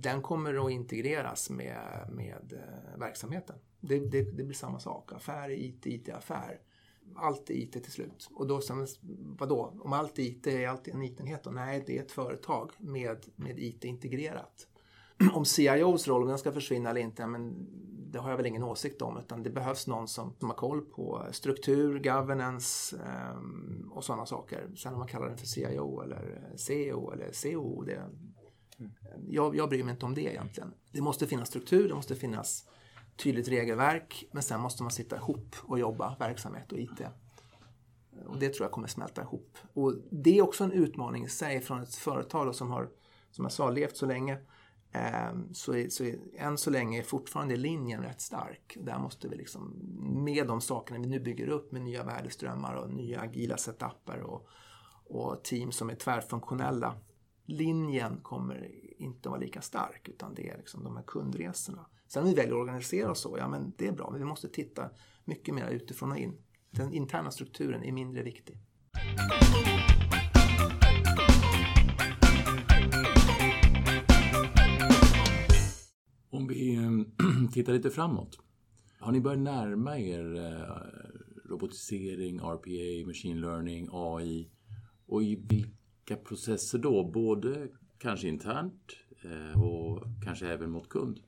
den 0.00 0.22
kommer 0.22 0.66
att 0.66 0.70
integreras 0.70 1.50
med, 1.50 2.08
med 2.12 2.52
eh, 2.52 2.98
verksamheten. 2.98 3.56
Det, 3.80 3.98
det, 3.98 4.22
det, 4.22 4.44
blir 4.44 4.54
samma 4.54 4.78
sak. 4.78 5.12
Affär 5.12 5.50
är 5.50 5.64
IT, 5.64 5.86
IT 5.86 6.08
är 6.08 6.14
affär. 6.14 6.60
Allt 7.16 7.50
är 7.50 7.54
IT 7.54 7.72
till 7.72 7.92
slut. 7.92 8.28
Och 8.34 8.46
då, 8.46 8.60
sen, 8.60 8.86
vadå? 9.38 9.74
Om 9.80 9.92
allt 9.92 10.18
är 10.18 10.22
IT, 10.22 10.46
är 10.46 10.68
allt 10.68 10.88
en 10.88 11.02
IT-enhet 11.02 11.44
då? 11.44 11.50
Nej, 11.50 11.84
det 11.86 11.98
är 11.98 12.02
ett 12.02 12.12
företag 12.12 12.72
med, 12.78 13.26
med 13.36 13.58
IT 13.58 13.84
integrerat 13.84 14.66
om 15.34 15.44
CIOs 15.44 16.08
roll, 16.08 16.22
om 16.22 16.28
den 16.28 16.38
ska 16.38 16.52
försvinna 16.52 16.90
eller 16.90 17.00
inte, 17.00 17.26
men 17.26 17.66
det 18.12 18.18
har 18.18 18.30
jag 18.30 18.36
väl 18.36 18.46
ingen 18.46 18.62
åsikt 18.62 19.02
om. 19.02 19.18
Utan 19.18 19.42
det 19.42 19.50
behövs 19.50 19.86
någon 19.86 20.08
som, 20.08 20.34
som 20.38 20.48
har 20.50 20.56
koll 20.56 20.80
på 20.80 21.26
struktur, 21.30 21.98
governance 21.98 22.96
ehm, 22.96 23.90
och 23.94 24.04
sådana 24.04 24.26
saker. 24.26 24.70
Sen 24.76 24.92
om 24.92 24.98
man 24.98 25.08
kallar 25.08 25.28
den 25.28 25.38
för 25.38 25.46
CIO 25.46 26.00
eller 26.00 26.52
CEO 26.56 27.10
eller 27.10 27.32
CO, 27.32 27.82
det, 27.82 28.04
Mm. 28.78 28.92
jag, 29.28 29.56
jag 29.56 29.68
bryr 29.68 29.84
mig 29.84 29.92
inte 29.92 30.06
om 30.06 30.14
det 30.14 30.22
egentligen. 30.22 30.74
Det 30.92 31.00
måste 31.00 31.26
finnas 31.26 31.48
struktur, 31.48 31.88
det 31.88 31.94
måste 31.94 32.16
finnas 32.16 32.68
tydligt 33.16 33.48
regelverk, 33.48 34.24
men 34.32 34.42
sen 34.42 34.60
måste 34.60 34.82
man 34.82 34.92
sitta 34.92 35.16
ihop 35.16 35.56
och 35.62 35.78
jobba 35.78 36.16
verksamhet 36.18 36.72
och 36.72 36.78
IT. 36.78 37.00
Och 38.26 38.38
det 38.38 38.54
tror 38.54 38.64
jag 38.64 38.72
kommer 38.72 38.88
smälta 38.88 39.22
ihop. 39.22 39.58
Och 39.72 39.94
det 40.10 40.38
är 40.38 40.42
också 40.42 40.64
en 40.64 40.72
utmaning 40.72 41.24
i 41.24 41.28
sig 41.28 41.60
från 41.60 41.82
ett 41.82 41.94
företag 41.94 42.54
som 42.54 42.70
har, 42.70 42.90
som 43.30 43.44
jag 43.44 43.52
sa, 43.52 43.70
levt 43.70 43.96
så 43.96 44.06
länge 44.06 44.38
ehm, 44.92 45.54
så, 45.54 45.72
är, 45.72 45.88
så 45.88 46.04
är, 46.04 46.18
än 46.36 46.58
så 46.58 46.70
länge 46.70 46.98
är 46.98 47.02
fortfarande 47.02 47.56
linjen 47.56 48.02
rätt 48.02 48.20
stark. 48.20 48.76
Där 48.80 48.98
måste 48.98 49.28
vi 49.28 49.36
liksom, 49.36 49.74
med 50.24 50.46
de 50.46 50.60
sakerna 50.60 51.00
vi 51.00 51.06
nu 51.06 51.20
bygger 51.20 51.48
upp 51.48 51.72
med 51.72 51.82
nya 51.82 52.04
värdeströmmar 52.04 52.74
och 52.74 52.90
nya 52.90 53.20
agila 53.20 53.56
setuper 53.56 54.20
och, 54.20 54.48
och 55.04 55.44
team 55.44 55.72
som 55.72 55.90
är 55.90 55.94
tvärfunktionella. 55.94 56.94
Linjen 57.50 58.20
kommer 58.22 58.70
inte 58.98 59.28
vara 59.28 59.40
lika 59.40 59.60
stark 59.60 60.08
utan 60.08 60.34
det 60.34 60.48
är 60.50 60.56
liksom 60.58 60.84
de 60.84 60.96
här 60.96 61.02
kundresorna. 61.02 61.86
Sen 62.08 62.22
om 62.22 62.28
vi 62.28 62.34
väljer 62.34 62.54
att 62.54 62.60
organisera 62.60 63.10
oss 63.10 63.20
så, 63.20 63.38
ja 63.38 63.48
men 63.48 63.72
det 63.76 63.86
är 63.86 63.92
bra. 63.92 64.10
Men 64.10 64.20
vi 64.20 64.26
måste 64.26 64.48
titta 64.48 64.90
mycket 65.24 65.54
mer 65.54 65.70
utifrån 65.70 66.10
och 66.12 66.18
in. 66.18 66.42
Den 66.70 66.92
interna 66.92 67.30
strukturen 67.30 67.84
är 67.84 67.92
mindre 67.92 68.22
viktig. 68.22 68.58
Om 76.30 76.46
vi 76.46 76.74
ehm, 76.74 77.06
tittar 77.52 77.72
lite 77.72 77.90
framåt. 77.90 78.38
Har 78.98 79.12
ni 79.12 79.20
börjat 79.20 79.40
närma 79.40 79.98
er 79.98 80.34
eh, 80.36 81.50
robotisering, 81.50 82.38
RPA, 82.38 83.06
machine 83.06 83.40
learning, 83.40 83.88
AI? 83.92 84.50
Och 85.06 85.22
i 85.22 85.36
vilka 85.48 85.77
processer 86.16 86.78
då? 86.78 87.04
Både 87.04 87.68
kanske 87.98 88.28
internt 88.28 88.82
eh, 89.24 89.62
och 89.62 90.04
kanske 90.24 90.48
även 90.52 90.70
mot 90.70 90.88
kund? 90.88 91.18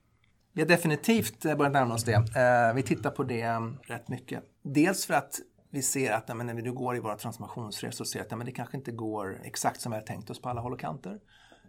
Vi 0.52 0.62
har 0.62 0.68
definitivt 0.68 1.42
börjat 1.42 1.72
närma 1.72 1.94
oss 1.94 2.04
det. 2.04 2.12
Eh, 2.12 2.74
vi 2.74 2.82
tittar 2.82 3.10
på 3.10 3.22
det 3.22 3.40
mm, 3.40 3.76
rätt 3.82 4.08
mycket. 4.08 4.44
Dels 4.62 5.06
för 5.06 5.14
att 5.14 5.40
vi 5.70 5.82
ser 5.82 6.12
att 6.12 6.28
när 6.28 6.54
vi 6.54 6.62
nu 6.62 6.72
går 6.72 6.96
i 6.96 7.00
våra 7.00 7.16
transformationsresor 7.16 8.04
så 8.04 8.04
ser 8.04 8.20
att 8.20 8.46
det 8.46 8.52
kanske 8.52 8.76
inte 8.76 8.92
går 8.92 9.40
exakt 9.44 9.80
som 9.80 9.92
vi 9.92 9.98
har 9.98 10.04
tänkt 10.06 10.30
oss 10.30 10.42
på 10.42 10.48
alla 10.48 10.60
håll 10.60 10.72
och 10.72 10.80
kanter 10.80 11.18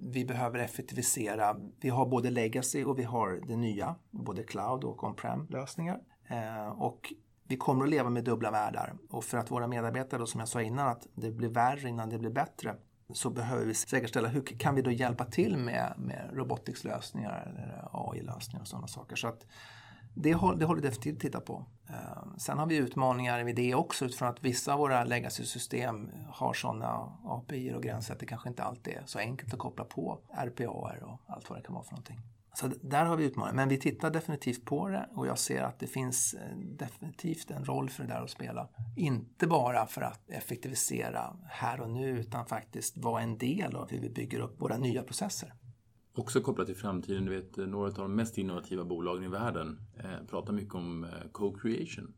vi 0.02 0.26
behöver 0.26 0.60
effektivisera. 0.60 1.56
Vi 1.82 1.90
har 1.90 2.06
både 2.06 2.30
legacy 2.30 2.84
och 2.84 3.00
vi 3.00 3.04
har 3.04 3.42
det 3.48 3.56
nya, 3.56 3.96
både 4.12 4.44
cloud 4.44 4.84
och 4.84 5.04
on-prem 5.04 5.48
lösningar. 5.50 6.00
Eh, 6.28 6.82
och 6.82 7.14
vi 7.48 7.58
kommer 7.58 7.84
att 7.84 7.90
leva 7.90 8.10
med 8.10 8.24
dubbla 8.24 8.52
världar 8.52 8.94
och 9.10 9.24
för 9.24 9.38
att 9.38 9.52
våra 9.52 9.68
medarbetare, 9.68 10.20
då, 10.20 10.26
som 10.26 10.40
jag 10.40 10.50
sa 10.50 10.62
innan, 10.62 10.88
att 10.88 11.08
det 11.14 11.32
blir 11.32 11.50
värre 11.50 11.90
innan 11.90 12.10
det 12.10 12.18
blir 12.18 12.30
bättre 12.30 12.76
så 13.14 13.30
behöver 13.30 13.66
vi 13.66 13.74
säkerställa 13.74 14.28
hur 14.28 14.42
kan 14.42 14.76
vi 14.76 14.82
då 14.82 14.92
hjälpa 14.92 15.26
till 15.26 15.58
med, 15.58 15.94
med 15.98 16.30
robotikslösningar 16.34 17.48
eller 17.48 17.90
AI-lösningar 17.92 18.62
och 18.62 18.68
sådana 18.68 18.88
saker. 18.88 19.16
Så 19.16 19.28
att 19.28 19.46
det, 20.14 20.34
håller, 20.34 20.60
det 20.60 20.66
håller 20.66 20.82
definitivt 20.82 21.16
att 21.16 21.22
titta 21.22 21.42
på. 21.42 21.66
Eh, 21.90 22.38
sen 22.38 22.58
har 22.58 22.66
vi 22.66 22.76
utmaningar 22.76 23.44
med 23.44 23.56
det 23.56 23.76
också 23.76 24.06
utifrån 24.06 24.30
att 24.30 24.44
vissa 24.44 24.74
av 24.74 24.80
våra 24.80 25.04
legacy-system 25.04 26.10
har 26.30 26.54
sådana 26.54 27.12
API 27.26 27.74
och 27.74 27.84
gränser 27.84 28.14
att 28.14 28.20
det 28.20 28.26
kanske 28.26 28.50
inte 28.50 28.64
alltid 28.64 28.94
är 28.94 29.04
så 29.06 29.20
enkelt 29.20 29.54
att 29.54 29.60
koppla 29.60 29.84
på 29.86 30.20
RPA 30.34 30.70
och 30.70 30.90
allt 31.28 31.50
vad 31.50 31.60
det 31.60 31.64
kan 31.64 31.74
vara 31.74 31.84
för 31.84 31.92
någonting. 31.92 32.20
Så 32.54 32.72
där 32.82 33.06
har 33.06 33.18
vi 33.18 33.26
utmaningar. 33.26 33.56
Men 33.56 33.70
vi 33.70 33.78
tittar 33.78 34.12
definitivt 34.12 34.66
på 34.66 34.88
det 34.88 35.10
och 35.16 35.28
jag 35.28 35.40
ser 35.40 35.64
att 35.64 35.80
det 35.80 35.88
finns 35.88 36.34
eh, 36.34 36.58
definitivt 36.58 37.52
en 37.52 37.66
roll 37.66 37.90
för 37.90 38.04
det 38.04 38.10
där 38.10 38.22
att 38.22 38.30
spela. 38.30 38.70
Inte 38.98 39.48
bara 39.48 39.86
för 39.86 40.02
att 40.02 40.30
effektivisera 40.30 41.38
här 41.46 41.82
och 41.82 41.90
nu 41.90 42.10
utan 42.20 42.46
faktiskt 42.46 42.98
vara 42.98 43.22
en 43.22 43.38
del 43.38 43.76
av 43.76 43.90
hur 43.92 44.00
vi 44.00 44.10
bygger 44.10 44.40
upp 44.40 44.62
våra 44.62 44.78
nya 44.78 45.04
processer. 45.04 45.54
Också 46.16 46.42
kopplat 46.42 46.68
till 46.68 46.76
framtiden, 46.76 47.26
du 47.26 47.32
vet 47.32 47.58
eh, 47.58 47.66
några 47.66 47.88
av 47.88 47.94
de 47.94 48.16
mest 48.16 48.38
innovativa 48.38 48.86
bolagen 48.86 49.24
i 49.24 49.28
världen 49.28 49.80
eh, 49.98 50.28
pratar 50.30 50.54
mycket 50.54 50.76
om 50.76 51.04
eh, 51.04 51.10
co-creation. 51.32 52.14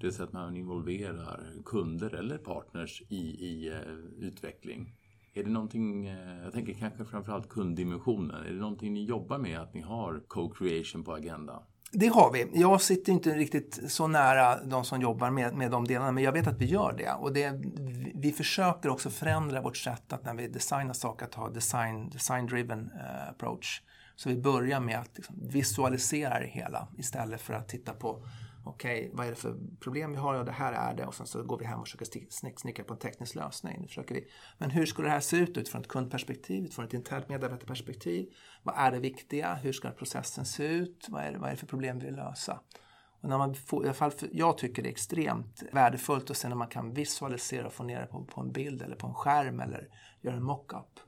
Det 0.00 0.06
vill 0.06 0.14
säga 0.14 0.26
att 0.26 0.32
man 0.32 0.56
involverar 0.56 1.52
kunder 1.64 2.14
eller 2.14 2.38
partners 2.38 3.02
i, 3.08 3.46
i 3.46 3.68
eh, 3.68 3.80
utveckling. 4.18 4.94
Är 5.36 5.44
det 5.44 5.50
någonting, 5.50 6.06
eh, 6.06 6.44
jag 6.44 6.52
tänker 6.52 6.74
kanske 6.74 7.04
framförallt 7.04 7.48
kunddimensionen, 7.48 8.44
är 8.46 8.50
det 8.50 8.58
någonting 8.58 8.94
ni 8.94 9.04
jobbar 9.04 9.38
med 9.38 9.60
att 9.60 9.74
ni 9.74 9.80
har 9.80 10.22
co-creation 10.28 11.04
på 11.04 11.14
agendan? 11.14 11.62
Det 11.92 12.06
har 12.06 12.32
vi. 12.32 12.50
Jag 12.52 12.80
sitter 12.80 13.12
inte 13.12 13.34
riktigt 13.34 13.80
så 13.88 14.06
nära 14.06 14.64
de 14.64 14.84
som 14.84 15.00
jobbar 15.00 15.30
med, 15.30 15.54
med 15.54 15.70
de 15.70 15.84
delarna, 15.84 16.12
men 16.12 16.24
jag 16.24 16.32
vet 16.32 16.46
att 16.46 16.60
vi 16.60 16.64
gör 16.64 16.94
det. 16.98 17.12
Och 17.12 17.32
det, 17.32 17.60
vi 18.14 18.32
försöker 18.32 18.88
också 18.88 19.10
förändra 19.10 19.60
vårt 19.60 19.76
sätt 19.76 20.12
att 20.12 20.24
när 20.24 20.34
vi 20.34 20.48
designar 20.48 20.94
saker 20.94 21.26
att 21.26 21.34
ha 21.34 21.50
design, 21.50 22.10
design-driven 22.10 22.90
eh, 22.94 23.28
approach. 23.30 23.82
Så 24.16 24.28
vi 24.28 24.36
börjar 24.36 24.80
med 24.80 24.98
att 24.98 25.10
liksom 25.16 25.36
visualisera 25.48 26.40
det 26.40 26.46
hela 26.46 26.88
istället 26.98 27.40
för 27.40 27.54
att 27.54 27.68
titta 27.68 27.92
på 27.92 28.26
okej, 28.64 28.98
okay, 28.98 29.10
vad 29.12 29.26
är 29.26 29.30
det 29.30 29.36
för 29.36 29.56
problem 29.80 30.10
vi 30.10 30.16
har? 30.16 30.34
Ja, 30.34 30.42
det 30.42 30.52
här 30.52 30.72
är 30.72 30.94
det. 30.94 31.06
Och 31.06 31.14
sen 31.14 31.26
så 31.26 31.42
går 31.42 31.58
vi 31.58 31.64
hem 31.64 31.80
och 31.80 31.86
försöker 31.86 32.06
snickra 32.56 32.84
på 32.84 32.92
en 32.92 32.98
teknisk 32.98 33.34
lösning. 33.34 33.78
Nu 33.80 33.86
försöker 33.86 34.14
vi. 34.14 34.28
Men 34.58 34.70
hur 34.70 34.86
skulle 34.86 35.08
det 35.08 35.12
här 35.12 35.20
se 35.20 35.36
ut 35.36 35.58
utifrån 35.58 35.80
ett 35.80 35.88
kundperspektiv, 35.88 36.64
utifrån 36.64 36.84
ett 36.84 36.94
internt 36.94 37.28
medarbetarperspektiv? 37.28 38.26
Vad 38.62 38.74
är 38.78 38.90
det 38.90 38.98
viktiga? 38.98 39.54
Hur 39.54 39.72
ska 39.72 39.90
processen 39.90 40.44
se 40.44 40.66
ut? 40.66 41.06
Vad 41.08 41.22
är 41.22 41.32
det, 41.32 41.38
vad 41.38 41.48
är 41.48 41.52
det 41.52 41.58
för 41.58 41.66
problem 41.66 41.98
vi 41.98 42.04
vill 42.04 42.16
lösa? 42.16 42.60
Och 43.24 43.30
när 43.30 43.38
man 43.38 43.54
får, 43.54 43.84
i 43.84 43.86
alla 43.86 43.94
fall 43.94 44.10
för, 44.10 44.28
jag 44.32 44.58
tycker 44.58 44.82
det 44.82 44.88
är 44.88 44.90
extremt 44.92 45.62
värdefullt 45.72 46.30
att 46.30 46.36
se 46.36 46.48
när 46.48 46.56
man 46.56 46.68
kan 46.68 46.94
visualisera 46.94 47.66
och 47.66 47.72
få 47.72 47.82
ner 47.82 48.00
det 48.00 48.06
på, 48.06 48.24
på 48.24 48.40
en 48.40 48.52
bild 48.52 48.82
eller 48.82 48.96
på 48.96 49.06
en 49.06 49.14
skärm 49.14 49.60
eller 49.60 49.88
göra 50.20 50.36
en 50.36 50.42
mockup. 50.42 51.00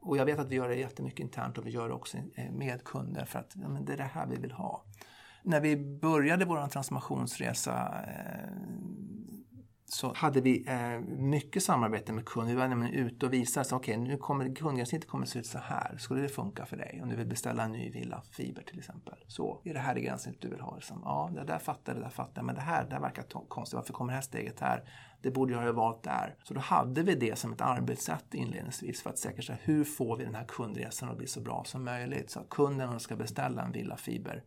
Och 0.00 0.16
jag 0.16 0.24
vet 0.24 0.38
att 0.38 0.48
vi 0.48 0.56
gör 0.56 0.68
det 0.68 0.74
jättemycket 0.74 1.20
internt 1.20 1.58
och 1.58 1.66
vi 1.66 1.70
gör 1.70 1.88
det 1.88 1.94
också 1.94 2.16
eh, 2.16 2.50
med 2.52 2.84
kunder 2.84 3.24
för 3.24 3.38
att 3.38 3.52
ja, 3.54 3.68
men 3.68 3.84
det 3.84 3.92
är 3.92 3.96
det 3.96 4.02
här 4.02 4.26
vi 4.26 4.36
vill 4.36 4.52
ha 4.52 4.84
när 5.42 5.60
vi 5.60 5.76
började 5.76 6.44
vår 6.44 6.68
transformationsresa 6.68 8.04
eh, 8.06 8.82
så 9.94 10.12
hade 10.14 10.40
vi 10.40 10.64
eh, 10.68 11.00
mycket 11.18 11.62
samarbete 11.62 12.12
med 12.12 12.24
kunder. 12.24 12.54
Vi 12.54 12.60
var 12.60 12.68
nämligen 12.68 12.94
ute 12.94 13.26
och 13.26 13.32
visade 13.32 13.66
att 13.66 13.72
okay, 13.72 13.96
nu 13.96 14.16
kommer 14.16 14.54
kundgränssnittet 14.54 15.08
kommer 15.08 15.26
se 15.26 15.38
ut 15.38 15.46
så 15.46 15.58
här. 15.58 15.96
Skulle 15.98 16.22
det 16.22 16.28
funka 16.28 16.66
för 16.66 16.76
dig 16.76 17.00
om 17.02 17.08
du 17.08 17.16
vill 17.16 17.26
beställa 17.26 17.62
en 17.62 17.72
ny 17.72 17.90
villa, 17.90 18.22
fiber 18.30 18.62
till 18.62 18.78
exempel? 18.78 19.14
Så, 19.26 19.62
är 19.64 19.74
det 19.74 19.80
här 19.80 19.94
det 19.94 20.00
gränssnittet 20.00 20.42
du 20.42 20.48
vill 20.48 20.60
ha? 20.60 20.74
Liksom, 20.76 21.00
ja, 21.04 21.30
det 21.34 21.44
där 21.44 21.58
fattar 21.58 21.94
det 21.94 22.00
där 22.00 22.08
fattar 22.08 22.32
jag. 22.34 22.44
men 22.44 22.54
det 22.54 22.60
här, 22.60 22.84
det 22.84 22.94
här 22.94 23.00
verkar 23.00 23.22
konstigt. 23.48 23.74
Varför 23.74 23.92
kommer 23.92 24.12
det 24.12 24.14
här 24.14 24.22
steget 24.22 24.60
här? 24.60 24.84
Det 25.22 25.30
borde 25.30 25.52
jag 25.52 25.62
ha 25.62 25.72
valt 25.72 26.02
där. 26.02 26.36
Så 26.42 26.54
då 26.54 26.60
hade 26.60 27.02
vi 27.02 27.14
det 27.14 27.38
som 27.38 27.52
ett 27.52 27.60
arbetssätt 27.60 28.34
inledningsvis 28.34 29.02
för 29.02 29.10
att 29.10 29.18
säkerställa 29.18 29.58
hur 29.62 29.84
får 29.84 30.16
vi 30.16 30.24
den 30.24 30.34
här 30.34 30.44
kundresan 30.44 31.08
att 31.08 31.18
bli 31.18 31.26
så 31.26 31.40
bra 31.40 31.64
som 31.66 31.84
möjligt. 31.84 32.30
Så 32.30 32.40
att 32.40 32.48
kunden 32.48 33.00
ska 33.00 33.16
beställa 33.16 33.62
en 33.62 33.72
villa, 33.72 33.96
fiber 33.96 34.42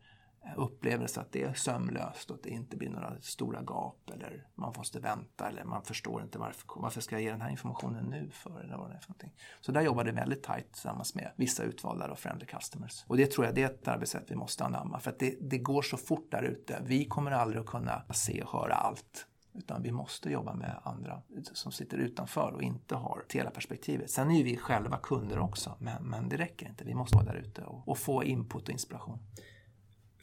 upplevelse 0.55 1.21
att 1.21 1.31
det 1.31 1.43
är 1.43 1.53
sömlöst 1.53 2.29
och 2.29 2.35
att 2.35 2.43
det 2.43 2.49
inte 2.49 2.77
blir 2.77 2.89
några 2.89 3.21
stora 3.21 3.61
gap 3.61 4.09
eller 4.13 4.47
man 4.55 4.73
måste 4.77 4.99
vänta 4.99 5.49
eller 5.49 5.63
man 5.63 5.83
förstår 5.83 6.23
inte 6.23 6.39
varför, 6.39 6.67
varför 6.75 7.01
ska 7.01 7.15
jag 7.15 7.23
ge 7.23 7.31
den 7.31 7.41
här 7.41 7.49
informationen 7.49 8.05
nu 8.05 8.29
för 8.31 8.59
eller 8.63 8.77
vad 8.77 8.89
det 8.89 8.95
är 8.95 8.99
för 8.99 9.09
någonting. 9.09 9.33
Så 9.61 9.71
där 9.71 9.81
jobbar 9.81 10.03
det 10.03 10.11
väldigt 10.11 10.43
tajt 10.43 10.71
tillsammans 10.71 11.15
med 11.15 11.31
vissa 11.35 11.63
utvalda 11.63 12.11
och 12.11 12.19
friendly 12.19 12.45
customers. 12.45 13.05
Och 13.07 13.17
det 13.17 13.31
tror 13.31 13.45
jag 13.45 13.55
det 13.55 13.63
är 13.63 13.69
ett 13.69 13.87
arbetssätt 13.87 14.31
vi 14.31 14.35
måste 14.35 14.65
anamma 14.65 14.99
för 14.99 15.11
att 15.11 15.19
det, 15.19 15.35
det 15.41 15.57
går 15.57 15.81
så 15.81 15.97
fort 15.97 16.31
där 16.31 16.43
ute. 16.43 16.81
Vi 16.85 17.05
kommer 17.05 17.31
aldrig 17.31 17.61
att 17.61 17.67
kunna 17.67 18.03
se 18.13 18.43
och 18.43 18.59
höra 18.59 18.73
allt 18.73 19.27
utan 19.57 19.83
vi 19.83 19.91
måste 19.91 20.29
jobba 20.29 20.53
med 20.53 20.79
andra 20.83 21.21
som 21.53 21.71
sitter 21.71 21.97
utanför 21.97 22.51
och 22.53 22.61
inte 22.61 22.95
har 22.95 23.25
hela 23.33 23.49
perspektivet. 23.49 24.11
Sen 24.11 24.31
är 24.31 24.37
ju 24.37 24.43
vi 24.43 24.57
själva 24.57 24.97
kunder 24.97 25.39
också, 25.39 25.75
men, 25.79 26.03
men 26.03 26.29
det 26.29 26.37
räcker 26.37 26.67
inte. 26.69 26.83
Vi 26.83 26.93
måste 26.93 27.15
vara 27.15 27.25
där 27.25 27.35
ute 27.35 27.63
och, 27.63 27.87
och 27.87 27.97
få 27.97 28.23
input 28.23 28.63
och 28.63 28.69
inspiration. 28.69 29.19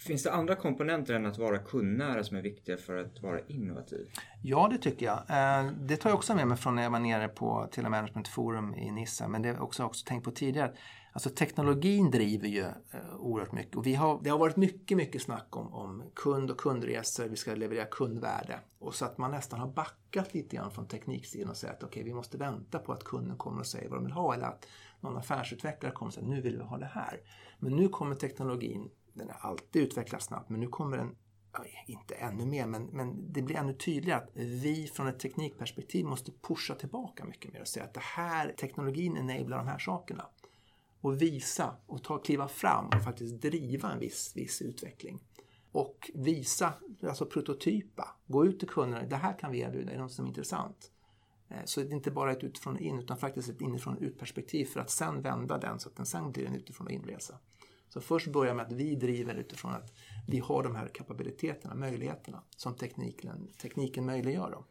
Finns 0.07 0.23
det 0.23 0.33
andra 0.33 0.55
komponenter 0.55 1.15
än 1.15 1.27
att 1.27 1.39
vara 1.39 1.59
kundnära 1.59 2.25
som 2.25 2.37
är 2.37 2.43
viktiga 2.43 2.77
för 2.77 2.97
att 2.97 3.23
vara 3.23 3.41
innovativ? 3.47 4.07
Ja, 4.43 4.69
det 4.73 4.79
tycker 4.79 5.07
jag. 5.07 5.19
Eh, 5.19 5.73
det 5.73 5.97
tar 5.97 6.11
jag 6.11 6.17
också 6.17 6.35
med 6.35 6.49
mig 6.49 6.57
från 6.57 6.75
när 6.75 6.83
jag 6.83 6.91
var 6.91 6.99
nere 6.99 7.29
på 7.29 7.69
Telemanagement 7.73 8.29
Forum 8.29 8.75
i 8.75 8.91
Nissa, 8.91 9.29
men 9.29 9.43
det 9.43 9.49
har 9.49 9.55
jag 9.55 9.65
också, 9.65 9.85
också 9.85 10.07
tänkt 10.07 10.25
på 10.25 10.31
tidigare. 10.31 10.73
Alltså 11.13 11.31
teknologin 11.31 12.11
driver 12.11 12.49
ju 12.49 12.61
eh, 12.61 13.17
oerhört 13.19 13.53
mycket 13.53 13.77
och 13.77 13.87
vi 13.87 13.95
har, 13.95 14.21
det 14.23 14.31
har 14.31 14.39
varit 14.39 14.57
mycket, 14.57 14.97
mycket 14.97 15.23
snack 15.23 15.57
om, 15.57 15.75
om 15.75 16.03
kund 16.15 16.51
och 16.51 16.59
kundresor, 16.59 17.29
vi 17.29 17.37
ska 17.37 17.55
leverera 17.55 17.85
kundvärde. 17.85 18.59
Och 18.79 18.95
så 18.95 19.05
att 19.05 19.19
man 19.19 19.31
nästan 19.31 19.61
har 19.61 19.69
backat 19.69 20.35
lite 20.35 20.57
grann 20.57 20.71
från 20.71 20.89
tekniksidan 20.89 21.51
och 21.51 21.57
säger 21.57 21.75
att 21.75 21.83
okej, 21.83 21.89
okay, 21.89 22.05
vi 22.05 22.15
måste 22.15 22.39
vänta 22.39 22.79
på 22.79 22.93
att 22.93 23.05
kunden 23.05 23.37
kommer 23.37 23.61
och 23.61 23.67
säger 23.67 23.89
vad 23.89 23.99
de 23.99 24.05
vill 24.05 24.13
ha 24.13 24.35
eller 24.35 24.47
att 24.47 24.67
någon 25.01 25.17
affärsutvecklare 25.17 25.93
kommer 25.93 26.09
och 26.09 26.15
säger 26.15 26.29
nu 26.29 26.41
vill 26.41 26.57
vi 26.57 26.63
ha 26.63 26.79
det 26.79 26.91
här. 26.93 27.21
Men 27.59 27.77
nu 27.77 27.89
kommer 27.89 28.15
teknologin 28.15 28.91
den 29.15 29.31
har 29.31 29.51
alltid 29.51 29.83
utvecklats 29.83 30.27
snabbt 30.27 30.49
men 30.49 30.61
nu 30.61 30.67
kommer 30.67 30.97
den 30.97 31.17
inte 31.87 32.15
ännu 32.15 32.47
mer, 32.47 32.67
men, 32.67 32.85
men 32.85 33.33
det 33.33 33.43
blir 33.43 33.57
ännu 33.57 33.75
tydligare 33.75 34.21
att 34.23 34.31
vi 34.35 34.91
från 34.95 35.09
ett 35.09 35.19
teknikperspektiv 35.19 36.05
måste 36.07 36.33
pusha 36.33 36.75
tillbaka 36.75 37.25
mycket 37.25 37.53
mer 37.53 37.61
och 37.61 37.69
säga 37.69 37.85
att 37.85 37.95
det 37.95 38.03
här, 38.03 38.53
teknologin 38.53 39.17
enablar 39.17 39.59
de 39.59 39.67
här 39.67 39.79
sakerna. 39.79 40.27
Och 41.01 41.23
visa 41.23 41.77
och 41.87 42.05
ta, 42.05 42.19
kliva 42.19 42.49
fram 42.49 42.87
och 42.87 43.05
faktiskt 43.05 43.41
driva 43.41 43.93
en 43.93 43.99
viss, 43.99 44.33
viss 44.37 44.63
utveckling. 44.63 45.21
Och 45.73 46.11
visa, 46.15 46.73
alltså 47.03 47.27
prototypa, 47.27 48.17
gå 48.27 48.47
ut 48.47 48.59
till 48.59 48.69
kunderna, 48.69 49.07
det 49.07 49.17
här 49.17 49.39
kan 49.39 49.53
vi 49.53 49.61
erbjuda, 49.61 49.91
är 49.91 49.97
det 49.97 50.03
något 50.03 50.13
som 50.13 50.25
är 50.25 50.29
intressant? 50.29 50.91
Eh, 51.49 51.65
så 51.65 51.81
det 51.81 51.87
är 51.87 51.93
inte 51.93 52.11
bara 52.11 52.33
ett 52.33 52.45
utifrån 52.45 52.75
och 52.75 52.81
in 52.81 52.99
utan 52.99 53.17
faktiskt 53.17 53.49
ett 53.49 53.61
inifrån 53.61 53.97
och 53.97 54.03
ut-perspektiv 54.03 54.65
för 54.65 54.81
att 54.81 54.91
sen 54.91 55.23
vända 55.23 55.59
den 55.59 55.81
så 55.81 55.89
att 55.89 55.97
den 55.97 56.07
sen 56.07 56.33
blir 56.33 56.47
en 56.47 56.55
utifrån 56.55 56.87
och 56.87 56.93
inresa. 56.93 57.39
Så 57.93 58.01
först 58.01 58.27
börjar 58.27 58.55
med 58.55 58.67
att 58.67 58.73
vi 58.73 58.95
driver 58.95 59.35
utifrån 59.35 59.73
att 59.73 59.93
vi 60.29 60.39
har 60.39 60.63
de 60.63 60.77
här 60.77 60.89
kapabiliteterna, 60.89 61.75
möjligheterna 61.75 62.43
som 62.57 62.75
tekniken, 62.75 63.49
tekniken 63.63 64.07
möjliggör. 64.07 64.51
Då. 64.51 64.65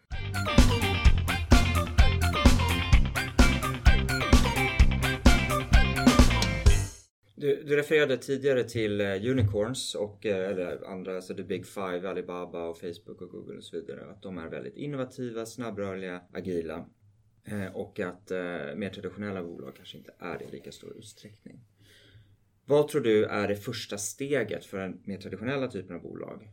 Du, 7.35 7.63
du, 7.63 7.75
refererade 7.75 8.17
tidigare 8.17 8.63
till 8.63 9.01
eh, 9.01 9.07
unicorns 9.07 9.95
och 9.95 10.25
eh, 10.25 10.49
eller 10.49 10.91
andra, 10.91 11.15
alltså 11.15 11.35
the 11.35 11.43
big 11.43 11.67
five, 11.67 12.09
Alibaba 12.09 12.63
och 12.63 12.77
Facebook 12.77 13.21
och 13.21 13.29
Google 13.29 13.57
och 13.57 13.63
så 13.63 13.75
vidare. 13.75 14.11
Att 14.11 14.21
de 14.21 14.37
är 14.37 14.49
väldigt 14.49 14.77
innovativa, 14.77 15.45
snabbrörliga, 15.45 16.21
agila. 16.33 16.85
Eh, 17.43 17.75
och 17.75 17.99
att 17.99 18.31
mer 18.75 18.89
traditionella 18.89 19.43
bolag 19.43 19.75
kanske 19.75 19.97
inte 19.97 20.13
är 20.19 20.37
det 20.37 20.45
i 20.45 20.51
lika 20.51 20.71
stor 20.71 20.97
utsträckning. 20.97 21.59
Vad 22.71 22.87
tror 22.87 23.01
du 23.01 23.25
är 23.25 23.47
det 23.47 23.55
första 23.55 23.97
steget 23.97 24.65
för 24.65 24.77
den 24.77 25.01
mer 25.05 25.17
traditionella 25.17 25.67
typen 25.67 25.95
av 25.95 26.01
bolag? 26.01 26.49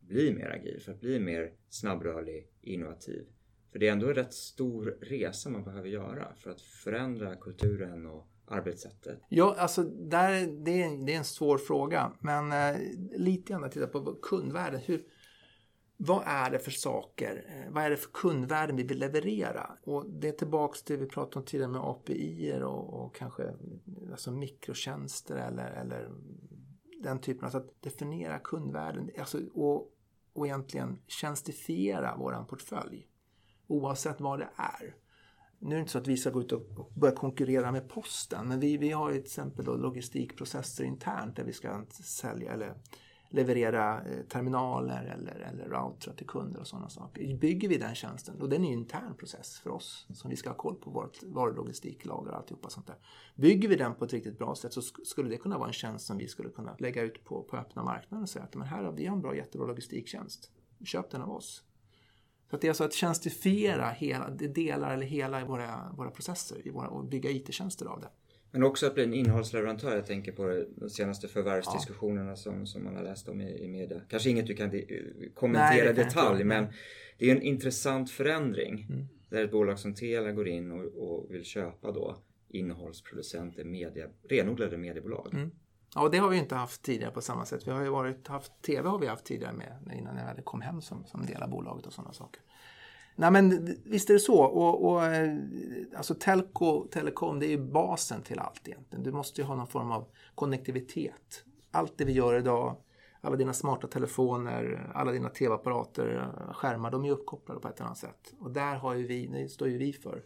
Bli 0.00 0.34
mer 0.34 0.50
agil, 0.50 0.80
för 0.80 0.92
att 0.92 1.00
bli 1.00 1.20
mer 1.20 1.52
snabbrörlig, 1.68 2.48
innovativ. 2.62 3.26
För 3.72 3.78
det 3.78 3.88
är 3.88 3.92
ändå 3.92 4.08
en 4.08 4.14
rätt 4.14 4.34
stor 4.34 4.98
resa 5.00 5.50
man 5.50 5.64
behöver 5.64 5.88
göra 5.88 6.34
för 6.36 6.50
att 6.50 6.60
förändra 6.60 7.36
kulturen 7.36 8.06
och 8.06 8.28
arbetssättet. 8.46 9.18
Ja, 9.28 9.54
alltså 9.58 9.82
där, 9.82 10.30
det, 10.64 10.82
är, 10.82 11.06
det 11.06 11.14
är 11.14 11.18
en 11.18 11.24
svår 11.24 11.58
fråga. 11.58 12.12
Men 12.20 12.52
eh, 12.52 12.80
lite 13.12 13.52
grann 13.52 13.64
att 13.64 13.72
titta 13.72 13.86
på 13.86 14.14
kundvärdet. 14.22 14.88
Hur, 14.88 15.04
vad 16.00 16.22
är 16.26 16.50
det 16.50 16.58
för 16.58 16.70
saker? 16.70 17.44
Eh, 17.48 17.72
vad 17.72 17.84
är 17.84 17.90
det 17.90 17.96
för 17.96 18.10
kundvärden 18.10 18.76
vi 18.76 18.82
vill 18.82 18.98
leverera? 18.98 19.78
Och 19.84 20.10
det 20.10 20.28
är 20.28 20.32
tillbaks 20.32 20.82
till 20.82 20.98
det 20.98 21.04
vi 21.04 21.10
pratade 21.10 21.38
om 21.38 21.44
tidigare 21.44 21.70
med 21.70 21.80
API 21.80 22.60
och, 22.62 23.04
och 23.04 23.14
kanske 23.14 23.54
alltså 24.10 24.30
mikrotjänster 24.30 25.36
eller, 25.36 25.70
eller 25.70 26.10
den 27.02 27.20
typen. 27.20 27.44
Alltså 27.44 27.58
att 27.58 27.82
definiera 27.82 28.38
kundvärden 28.38 29.10
alltså, 29.18 29.40
och, 29.54 29.92
och 30.32 30.46
egentligen 30.46 30.98
tjänstifiera 31.06 32.16
våran 32.16 32.46
portfölj. 32.46 33.06
Oavsett 33.66 34.20
vad 34.20 34.38
det 34.38 34.48
är. 34.56 34.94
Nu 35.58 35.70
är 35.70 35.74
det 35.74 35.80
inte 35.80 35.92
så 35.92 35.98
att 35.98 36.06
vi 36.06 36.16
ska 36.16 36.30
gå 36.30 36.40
ut 36.40 36.52
och 36.52 36.92
börja 36.94 37.14
konkurrera 37.14 37.72
med 37.72 37.88
posten, 37.88 38.48
men 38.48 38.60
vi, 38.60 38.76
vi 38.76 38.90
har 38.90 39.10
ju 39.10 39.16
till 39.16 39.24
exempel 39.24 39.64
då 39.64 39.76
logistikprocesser 39.76 40.84
internt 40.84 41.36
där 41.36 41.44
vi 41.44 41.52
ska 41.52 41.84
sälja 41.90 42.52
eller 42.52 42.74
leverera 43.30 44.02
eh, 44.02 44.22
terminaler 44.28 45.04
eller, 45.04 45.40
eller 45.40 45.68
routrar 45.68 46.14
till 46.14 46.26
kunder 46.26 46.60
och 46.60 46.66
sådana 46.66 46.88
saker. 46.88 47.36
Bygger 47.36 47.68
vi 47.68 47.76
den 47.76 47.94
tjänsten, 47.94 48.40
och 48.40 48.48
den 48.48 48.64
är 48.64 48.68
ju 48.68 48.72
en 48.72 48.78
intern 48.78 49.14
process 49.14 49.58
för 49.58 49.70
oss 49.70 50.06
som 50.14 50.30
vi 50.30 50.36
ska 50.36 50.50
ha 50.50 50.56
koll 50.56 50.74
på 50.74 50.90
vårt 50.90 51.22
varulogistiklager 51.22 52.30
och 52.30 52.36
alltihopa 52.36 52.70
sånt 52.70 52.86
där. 52.86 52.96
Bygger 53.34 53.68
vi 53.68 53.76
den 53.76 53.94
på 53.94 54.04
ett 54.04 54.12
riktigt 54.12 54.38
bra 54.38 54.54
sätt 54.54 54.72
så 54.72 54.82
skulle 54.82 55.28
det 55.28 55.36
kunna 55.36 55.58
vara 55.58 55.68
en 55.68 55.72
tjänst 55.72 56.06
som 56.06 56.18
vi 56.18 56.28
skulle 56.28 56.50
kunna 56.50 56.76
lägga 56.78 57.02
ut 57.02 57.24
på, 57.24 57.42
på 57.42 57.56
öppna 57.56 57.82
marknaden 57.82 58.22
och 58.22 58.28
säga 58.28 58.44
att 58.44 58.54
men 58.54 58.68
här 58.68 58.84
har 58.84 58.92
vi 58.92 59.06
en 59.06 59.20
bra, 59.20 59.36
jättebra 59.36 59.66
logistiktjänst. 59.66 60.50
Köp 60.84 61.10
den 61.10 61.22
av 61.22 61.30
oss. 61.30 61.64
Så 62.50 62.56
att 62.56 62.62
det 62.62 62.66
är 62.66 62.70
alltså 62.70 62.84
att 62.84 62.92
tjänstifiera 62.92 63.90
hela, 63.90 64.30
delar 64.30 64.90
eller 64.90 65.06
hela 65.06 65.44
våra, 65.44 65.92
våra 65.96 66.10
processer 66.10 66.66
i 66.66 66.70
våra, 66.70 66.88
och 66.88 67.04
bygga 67.04 67.30
IT-tjänster 67.30 67.86
av 67.86 68.00
det. 68.00 68.08
Men 68.50 68.62
också 68.62 68.86
att 68.86 68.94
bli 68.94 69.04
en 69.04 69.14
innehållsleverantör. 69.14 69.94
Jag 69.96 70.06
tänker 70.06 70.32
på 70.32 70.64
de 70.76 70.90
senaste 70.90 71.28
förvärvsdiskussionerna 71.28 72.30
ja. 72.30 72.36
som, 72.36 72.66
som 72.66 72.84
man 72.84 72.96
har 72.96 73.02
läst 73.02 73.28
om 73.28 73.40
i, 73.40 73.64
i 73.64 73.68
media. 73.68 74.00
Kanske 74.08 74.30
inget 74.30 74.46
du 74.46 74.54
kan 74.54 74.82
kommentera 75.34 75.90
i 75.90 75.92
detalj 75.92 76.44
men 76.44 76.66
det 77.18 77.30
är 77.30 77.36
en 77.36 77.42
intressant 77.42 78.10
förändring. 78.10 78.86
Mm. 78.90 79.06
Där 79.28 79.44
ett 79.44 79.50
bolag 79.50 79.78
som 79.78 79.94
Telia 79.94 80.32
går 80.32 80.48
in 80.48 80.72
och, 80.72 80.84
och 80.84 81.34
vill 81.34 81.44
köpa 81.44 81.92
då 81.92 82.16
innehållsproducenter, 82.48 83.64
media, 83.64 84.06
renodlade 84.28 84.76
mediebolag. 84.76 85.34
Mm. 85.34 85.50
Ja, 85.94 86.02
och 86.02 86.10
det 86.10 86.18
har 86.18 86.28
vi 86.28 86.36
inte 86.36 86.54
haft 86.54 86.82
tidigare 86.82 87.12
på 87.12 87.20
samma 87.20 87.46
sätt. 87.46 87.66
Vi 87.66 87.70
har 87.70 87.82
ju 87.82 87.88
varit, 87.88 88.28
haft, 88.28 88.62
TV 88.62 88.88
har 88.88 88.98
vi 88.98 89.06
haft 89.06 89.24
tidigare 89.24 89.52
med 89.52 89.98
innan 89.98 90.16
jag 90.16 90.44
kom 90.44 90.60
hem 90.60 90.80
som, 90.80 91.04
som 91.06 91.26
del 91.26 91.42
av 91.42 91.50
bolaget 91.50 91.86
och 91.86 91.92
sådana 91.92 92.12
saker. 92.12 92.42
Nej 93.18 93.30
men 93.30 93.76
visst 93.84 94.10
är 94.10 94.14
det 94.14 94.20
så. 94.20 94.42
Och, 94.42 94.90
och, 94.90 95.04
eh, 95.04 95.36
alltså 95.96 96.14
telco, 96.14 96.86
telekom 96.90 97.40
det 97.40 97.46
är 97.46 97.50
ju 97.50 97.58
basen 97.58 98.22
till 98.22 98.38
allt 98.38 98.68
egentligen. 98.68 99.02
Du 99.02 99.12
måste 99.12 99.40
ju 99.40 99.46
ha 99.46 99.54
någon 99.54 99.66
form 99.66 99.90
av 99.90 100.04
konnektivitet. 100.34 101.44
Allt 101.70 101.98
det 101.98 102.04
vi 102.04 102.12
gör 102.12 102.34
idag, 102.34 102.76
alla 103.20 103.36
dina 103.36 103.52
smarta 103.52 103.86
telefoner, 103.86 104.90
alla 104.94 105.12
dina 105.12 105.28
tv-apparater, 105.28 106.28
skärmar, 106.52 106.90
de 106.90 107.04
är 107.04 107.10
uppkopplade 107.10 107.60
på 107.60 107.68
ett 107.68 107.76
eller 107.76 107.86
annat 107.86 107.98
sätt. 107.98 108.34
Och 108.40 108.50
där 108.50 108.76
har 108.76 108.94
ju 108.94 109.06
vi, 109.06 109.26
det 109.26 109.48
står 109.48 109.68
ju 109.68 109.78
vi 109.78 109.92
för, 109.92 110.22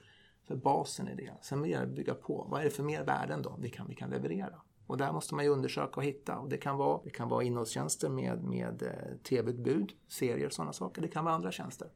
för 0.46 0.56
basen 0.56 1.08
i 1.08 1.14
det. 1.14 1.32
Sen 1.42 1.62
vill 1.62 1.72
jag 1.72 1.88
bygga 1.88 2.14
på. 2.14 2.46
Vad 2.50 2.60
är 2.60 2.64
det 2.64 2.70
för 2.70 2.82
mer 2.82 3.04
värden 3.04 3.42
då 3.42 3.56
vi 3.60 3.70
kan, 3.70 3.88
vi 3.88 3.94
kan 3.94 4.10
leverera? 4.10 4.62
Och 4.86 4.96
där 4.96 5.12
måste 5.12 5.34
man 5.34 5.44
ju 5.44 5.50
undersöka 5.50 5.96
och 5.96 6.04
hitta. 6.04 6.38
Och 6.38 6.48
det 6.48 6.56
kan 6.56 6.76
vara, 6.76 7.00
det 7.04 7.10
kan 7.10 7.28
vara 7.28 7.42
innehållstjänster 7.42 8.08
med, 8.08 8.44
med 8.44 8.82
eh, 8.82 9.16
tv-utbud, 9.28 9.92
serier 10.08 10.46
och 10.46 10.52
sådana 10.52 10.72
saker. 10.72 11.02
Det 11.02 11.08
kan 11.08 11.24
vara 11.24 11.34
andra 11.34 11.52
tjänster. 11.52 11.88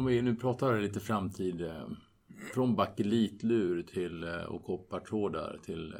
Om 0.00 0.04
vi 0.04 0.22
nu 0.22 0.36
pratar 0.36 0.80
lite 0.80 1.00
framtid. 1.00 1.62
Eh, 1.62 1.88
från 2.54 2.76
bakelitlur 2.76 3.82
till 3.82 4.24
eh, 4.24 4.42
och 4.42 4.64
koppartrådar 4.64 5.58
till 5.64 5.94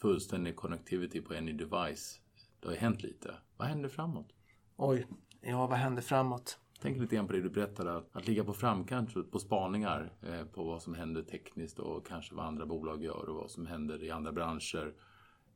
fullständig 0.00 0.56
connectivity 0.56 1.20
på 1.20 1.34
any 1.34 1.52
device. 1.52 2.20
Det 2.60 2.66
har 2.66 2.72
ju 2.72 2.80
hänt 2.80 3.02
lite. 3.02 3.34
Vad 3.56 3.68
händer 3.68 3.88
framåt? 3.88 4.28
Oj, 4.76 5.06
ja 5.40 5.66
vad 5.66 5.78
händer 5.78 6.02
framåt? 6.02 6.58
Tänk 6.80 6.98
lite 6.98 7.16
grann 7.16 7.26
på 7.26 7.32
det 7.32 7.40
du 7.40 7.50
berättade, 7.50 7.96
att, 7.96 8.16
att 8.16 8.28
ligga 8.28 8.44
på 8.44 8.52
framkant 8.52 9.30
på 9.30 9.38
spaningar 9.38 10.12
eh, 10.22 10.44
på 10.44 10.64
vad 10.64 10.82
som 10.82 10.94
händer 10.94 11.22
tekniskt 11.22 11.78
och 11.78 12.06
kanske 12.06 12.34
vad 12.34 12.46
andra 12.46 12.66
bolag 12.66 13.04
gör 13.04 13.28
och 13.28 13.36
vad 13.36 13.50
som 13.50 13.66
händer 13.66 14.02
i 14.02 14.10
andra 14.10 14.32
branscher. 14.32 14.92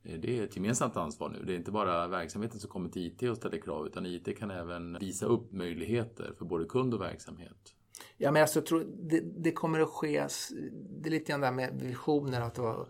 Eh, 0.08 0.20
det 0.20 0.38
är 0.38 0.44
ett 0.44 0.56
gemensamt 0.56 0.96
ansvar 0.96 1.28
nu. 1.28 1.42
Det 1.44 1.52
är 1.52 1.56
inte 1.56 1.70
bara 1.70 2.08
verksamheten 2.08 2.60
som 2.60 2.70
kommer 2.70 2.88
till 2.88 3.06
IT 3.06 3.22
och 3.30 3.36
ställer 3.36 3.58
krav 3.58 3.86
utan 3.86 4.06
IT 4.06 4.38
kan 4.38 4.50
även 4.50 4.98
visa 4.98 5.26
upp 5.26 5.52
möjligheter 5.52 6.32
för 6.38 6.44
både 6.44 6.64
kund 6.64 6.94
och 6.94 7.00
verksamhet. 7.00 7.74
Ja, 8.16 8.32
men 8.32 8.42
alltså, 8.42 8.58
jag 8.58 8.66
tror 8.66 8.86
det, 9.10 9.20
det 9.20 9.52
kommer 9.52 9.80
att 9.80 9.88
ske, 9.88 10.26
det 11.02 11.08
är 11.08 11.10
lite 11.10 11.32
grann 11.32 11.40
där 11.40 11.52
med 11.52 11.80
visioner 11.82 12.40
att 12.40 12.54
det 12.54 12.62
var, 12.62 12.88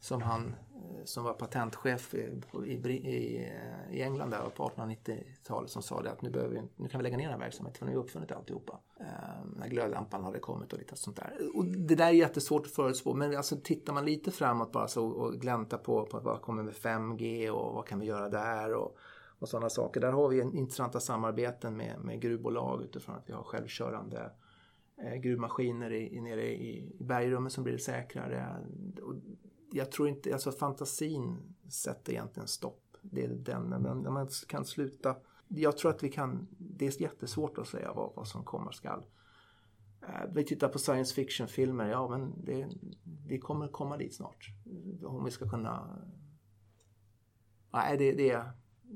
som 0.00 0.22
han 0.22 0.46
eh, 0.46 1.04
som 1.04 1.24
var 1.24 1.32
patentchef 1.32 2.14
i, 2.14 2.42
i, 2.64 3.36
eh, 3.36 3.96
i 3.96 4.02
England 4.02 4.30
där 4.30 4.50
på 4.56 4.68
1890-talet 4.68 5.70
som 5.70 5.82
sa 5.82 6.02
det 6.02 6.10
att 6.10 6.22
nu, 6.22 6.30
behöver 6.30 6.54
vi, 6.54 6.62
nu 6.76 6.88
kan 6.88 6.98
vi 6.98 7.02
lägga 7.02 7.16
ner 7.16 7.24
den 7.24 7.32
här 7.32 7.40
verksamheten 7.40 7.78
för 7.78 7.86
nu 7.86 7.92
har 7.92 7.98
vi 7.98 8.04
uppfunnit 8.04 8.32
alltihopa. 8.32 8.80
Ehm, 9.00 9.54
när 9.56 9.68
glödlampan 9.68 10.24
hade 10.24 10.38
kommit 10.38 10.72
och 10.72 10.78
lite 10.78 10.96
sånt 10.96 11.16
där. 11.16 11.36
Och 11.54 11.64
det 11.64 11.94
där 11.94 12.06
är 12.06 12.12
jättesvårt 12.12 12.66
att 12.66 12.72
förutspå 12.72 13.14
men 13.14 13.36
alltså 13.36 13.56
tittar 13.64 13.92
man 13.92 14.04
lite 14.04 14.30
framåt 14.30 14.72
bara 14.72 14.88
så 14.88 15.06
och 15.06 15.34
gläntar 15.34 15.78
på, 15.78 16.06
på 16.06 16.20
vad 16.20 16.42
kommer 16.42 16.62
med 16.62 16.74
5G 16.74 17.50
och 17.50 17.74
vad 17.74 17.86
kan 17.86 18.00
vi 18.00 18.06
göra 18.06 18.28
där 18.28 18.74
och, 18.74 18.96
och 19.38 19.48
sådana 19.48 19.70
saker. 19.70 20.00
Där 20.00 20.12
har 20.12 20.28
vi 20.28 20.40
intressanta 20.40 21.00
samarbeten 21.00 21.76
med, 21.76 22.00
med 22.00 22.20
gruvbolag 22.20 22.82
utifrån 22.82 23.14
att 23.14 23.28
vi 23.28 23.32
har 23.32 23.42
självkörande 23.42 24.30
eh, 25.04 25.14
gruvmaskiner 25.14 25.92
i, 25.92 26.16
i, 26.16 26.20
nere 26.20 26.46
i, 26.46 26.92
i 27.00 27.04
bergrummen 27.04 27.50
som 27.50 27.64
blir 27.64 27.78
säkrare. 27.78 28.56
Och 29.02 29.14
jag 29.72 29.92
tror 29.92 30.08
inte, 30.08 30.32
alltså 30.32 30.52
fantasin 30.52 31.54
sätter 31.68 32.12
egentligen 32.12 32.48
stopp. 32.48 32.96
Det 33.02 33.24
är 33.24 33.28
den, 33.28 33.62
när 33.62 34.10
man 34.10 34.28
kan 34.48 34.64
sluta. 34.64 35.16
Jag 35.48 35.76
tror 35.76 35.90
att 35.90 36.02
vi 36.02 36.08
kan, 36.08 36.48
det 36.58 36.86
är 36.86 37.02
jättesvårt 37.02 37.58
att 37.58 37.68
säga 37.68 37.92
vad, 37.92 38.12
vad 38.16 38.28
som 38.28 38.44
kommer 38.44 38.72
skall. 38.72 39.04
Eh, 40.02 40.30
vi 40.34 40.44
tittar 40.44 40.68
på 40.68 40.78
science 40.78 41.14
fiction-filmer, 41.14 41.90
ja 41.90 42.08
men 42.08 42.44
det, 42.44 42.68
vi 43.26 43.38
kommer 43.38 43.68
komma 43.68 43.96
dit 43.96 44.14
snart. 44.14 44.46
Om 45.04 45.24
vi 45.24 45.30
ska 45.30 45.50
kunna... 45.50 45.98
Nej, 47.72 47.98
det, 47.98 48.12
det, 48.12 48.44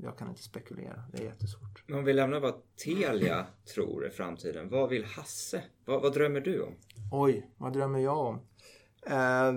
jag 0.02 0.18
kan 0.18 0.28
inte 0.28 0.42
spekulera. 0.42 1.04
Det 1.12 1.18
är 1.18 1.24
jättesvårt. 1.24 1.84
Men 1.86 1.98
om 1.98 2.04
vi 2.04 2.12
lämnar 2.12 2.40
vad 2.40 2.54
Telia 2.76 3.46
tror 3.74 4.06
är 4.06 4.10
framtiden. 4.10 4.68
Vad 4.68 4.90
vill 4.90 5.04
Hasse? 5.04 5.64
Vad, 5.84 6.02
vad 6.02 6.14
drömmer 6.14 6.40
du 6.40 6.62
om? 6.62 6.74
Oj, 7.12 7.50
vad 7.56 7.72
drömmer 7.72 7.98
jag 7.98 8.18
om? 8.18 8.40
Eh, 9.06 9.52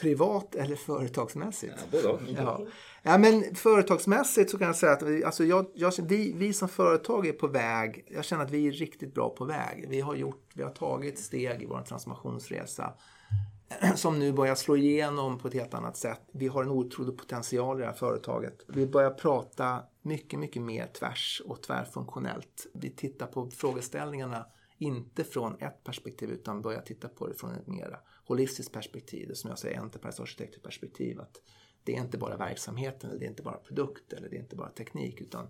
privat 0.00 0.54
eller 0.54 0.76
företagsmässigt? 0.76 1.74
Ja, 1.90 1.98
både. 2.02 2.32
Ja. 2.32 2.60
ja, 3.02 3.18
men 3.18 3.54
företagsmässigt 3.54 4.50
så 4.50 4.58
kan 4.58 4.66
jag 4.66 4.76
säga 4.76 4.92
att 4.92 5.02
vi, 5.02 5.24
alltså 5.24 5.44
jag, 5.44 5.66
jag, 5.74 5.92
vi, 6.02 6.32
vi 6.36 6.52
som 6.52 6.68
företag 6.68 7.26
är 7.26 7.32
på 7.32 7.46
väg. 7.46 8.04
Jag 8.10 8.24
känner 8.24 8.44
att 8.44 8.50
vi 8.50 8.66
är 8.68 8.72
riktigt 8.72 9.14
bra 9.14 9.30
på 9.30 9.44
väg. 9.44 9.86
Vi 9.88 10.00
har, 10.00 10.14
gjort, 10.14 10.50
vi 10.54 10.62
har 10.62 10.70
tagit 10.70 11.18
steg 11.18 11.62
i 11.62 11.66
vår 11.66 11.82
transformationsresa 11.82 12.92
som 13.94 14.18
nu 14.18 14.32
börjar 14.32 14.54
slå 14.54 14.76
igenom 14.76 15.38
på 15.38 15.48
ett 15.48 15.54
helt 15.54 15.74
annat 15.74 15.96
sätt. 15.96 16.20
Vi 16.32 16.48
har 16.48 16.62
en 16.62 16.70
otrolig 16.70 17.18
potential 17.18 17.78
i 17.78 17.80
det 17.80 17.86
här 17.86 17.94
företaget. 17.94 18.64
Vi 18.68 18.86
börjar 18.86 19.10
prata 19.10 19.82
mycket, 20.02 20.38
mycket 20.38 20.62
mer 20.62 20.86
tvärs 20.86 21.42
och 21.44 21.62
tvärfunktionellt. 21.62 22.66
Vi 22.74 22.90
tittar 22.90 23.26
på 23.26 23.50
frågeställningarna 23.50 24.46
inte 24.78 25.24
från 25.24 25.56
ett 25.58 25.84
perspektiv 25.84 26.30
utan 26.30 26.62
börjar 26.62 26.80
titta 26.80 27.08
på 27.08 27.26
det 27.26 27.34
från 27.34 27.54
ett 27.54 27.66
mer 27.66 27.98
holistiskt 28.26 28.72
perspektiv. 28.72 29.32
Som 29.34 29.50
jag 29.50 29.58
säger, 29.58 29.80
enterprise 29.80 30.22
arkitekturperspektiv. 30.22 31.20
Att 31.20 31.40
det 31.84 31.96
är 31.96 32.00
inte 32.00 32.18
bara 32.18 32.36
verksamheten, 32.36 33.10
eller 33.10 33.20
det 33.20 33.26
är 33.26 33.30
inte 33.30 33.42
bara 33.42 33.56
produkt 33.56 34.12
eller 34.12 34.28
det 34.28 34.36
är 34.36 34.40
inte 34.40 34.56
bara 34.56 34.68
teknik 34.68 35.20
utan 35.20 35.48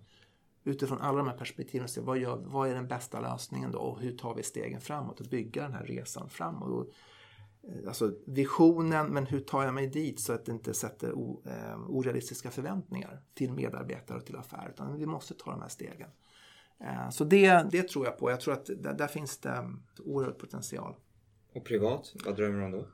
utifrån 0.65 1.01
alla 1.01 1.19
de 1.19 1.29
här 1.29 1.37
perspektiven 1.37 1.89
se 1.89 2.01
vad, 2.01 2.19
gör, 2.19 2.37
vad 2.37 2.69
är 2.69 2.75
den 2.75 2.89
bästa 2.89 3.21
lösningen 3.21 3.73
då 3.73 3.79
och 3.79 4.01
hur 4.01 4.17
tar 4.17 4.35
vi 4.35 4.43
stegen 4.43 4.81
framåt 4.81 5.21
och 5.21 5.27
bygga 5.27 5.63
den 5.63 5.73
här 5.73 5.85
resan 5.85 6.29
framåt. 6.29 6.69
Och, 6.69 6.93
eh, 7.71 7.89
alltså 7.89 8.13
visionen, 8.27 9.07
men 9.07 9.27
hur 9.27 9.41
tar 9.41 9.65
jag 9.65 9.75
mig 9.75 9.87
dit 9.87 10.21
så 10.21 10.33
att 10.33 10.45
det 10.45 10.53
inte 10.53 10.75
sätter 10.75 11.13
o, 11.13 11.43
eh, 11.47 11.79
orealistiska 11.89 12.51
förväntningar 12.51 13.23
till 13.35 13.53
medarbetare 13.53 14.19
och 14.19 14.27
till 14.27 14.37
affär. 14.37 14.71
Utan 14.75 14.99
vi 14.99 15.07
måste 15.07 15.35
ta 15.35 15.51
de 15.51 15.61
här 15.61 15.69
stegen. 15.69 16.09
Eh, 16.81 17.11
så 17.11 17.25
det, 17.25 17.71
det 17.71 17.89
tror 17.89 18.05
jag 18.05 18.19
på. 18.19 18.31
Jag 18.31 18.41
tror 18.41 18.55
att 18.55 18.67
där, 18.67 18.95
där 18.95 19.09
finns 19.09 19.39
det 19.39 19.49
eh, 19.49 19.69
oerhörd 20.05 20.39
potential. 20.39 20.95
Och 21.57 21.65
privat, 21.65 22.13
vad 22.25 22.37
drömmer 22.37 22.59
du 22.59 22.65
om 22.65 22.73
då? 22.73 22.89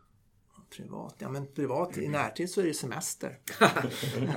Privat? 0.77 1.14
Ja 1.18 1.29
men 1.29 1.46
privat, 1.46 1.98
i 1.98 2.09
närtid 2.09 2.51
så 2.51 2.61
är 2.61 2.64
det 2.64 2.75
semester. 2.75 3.38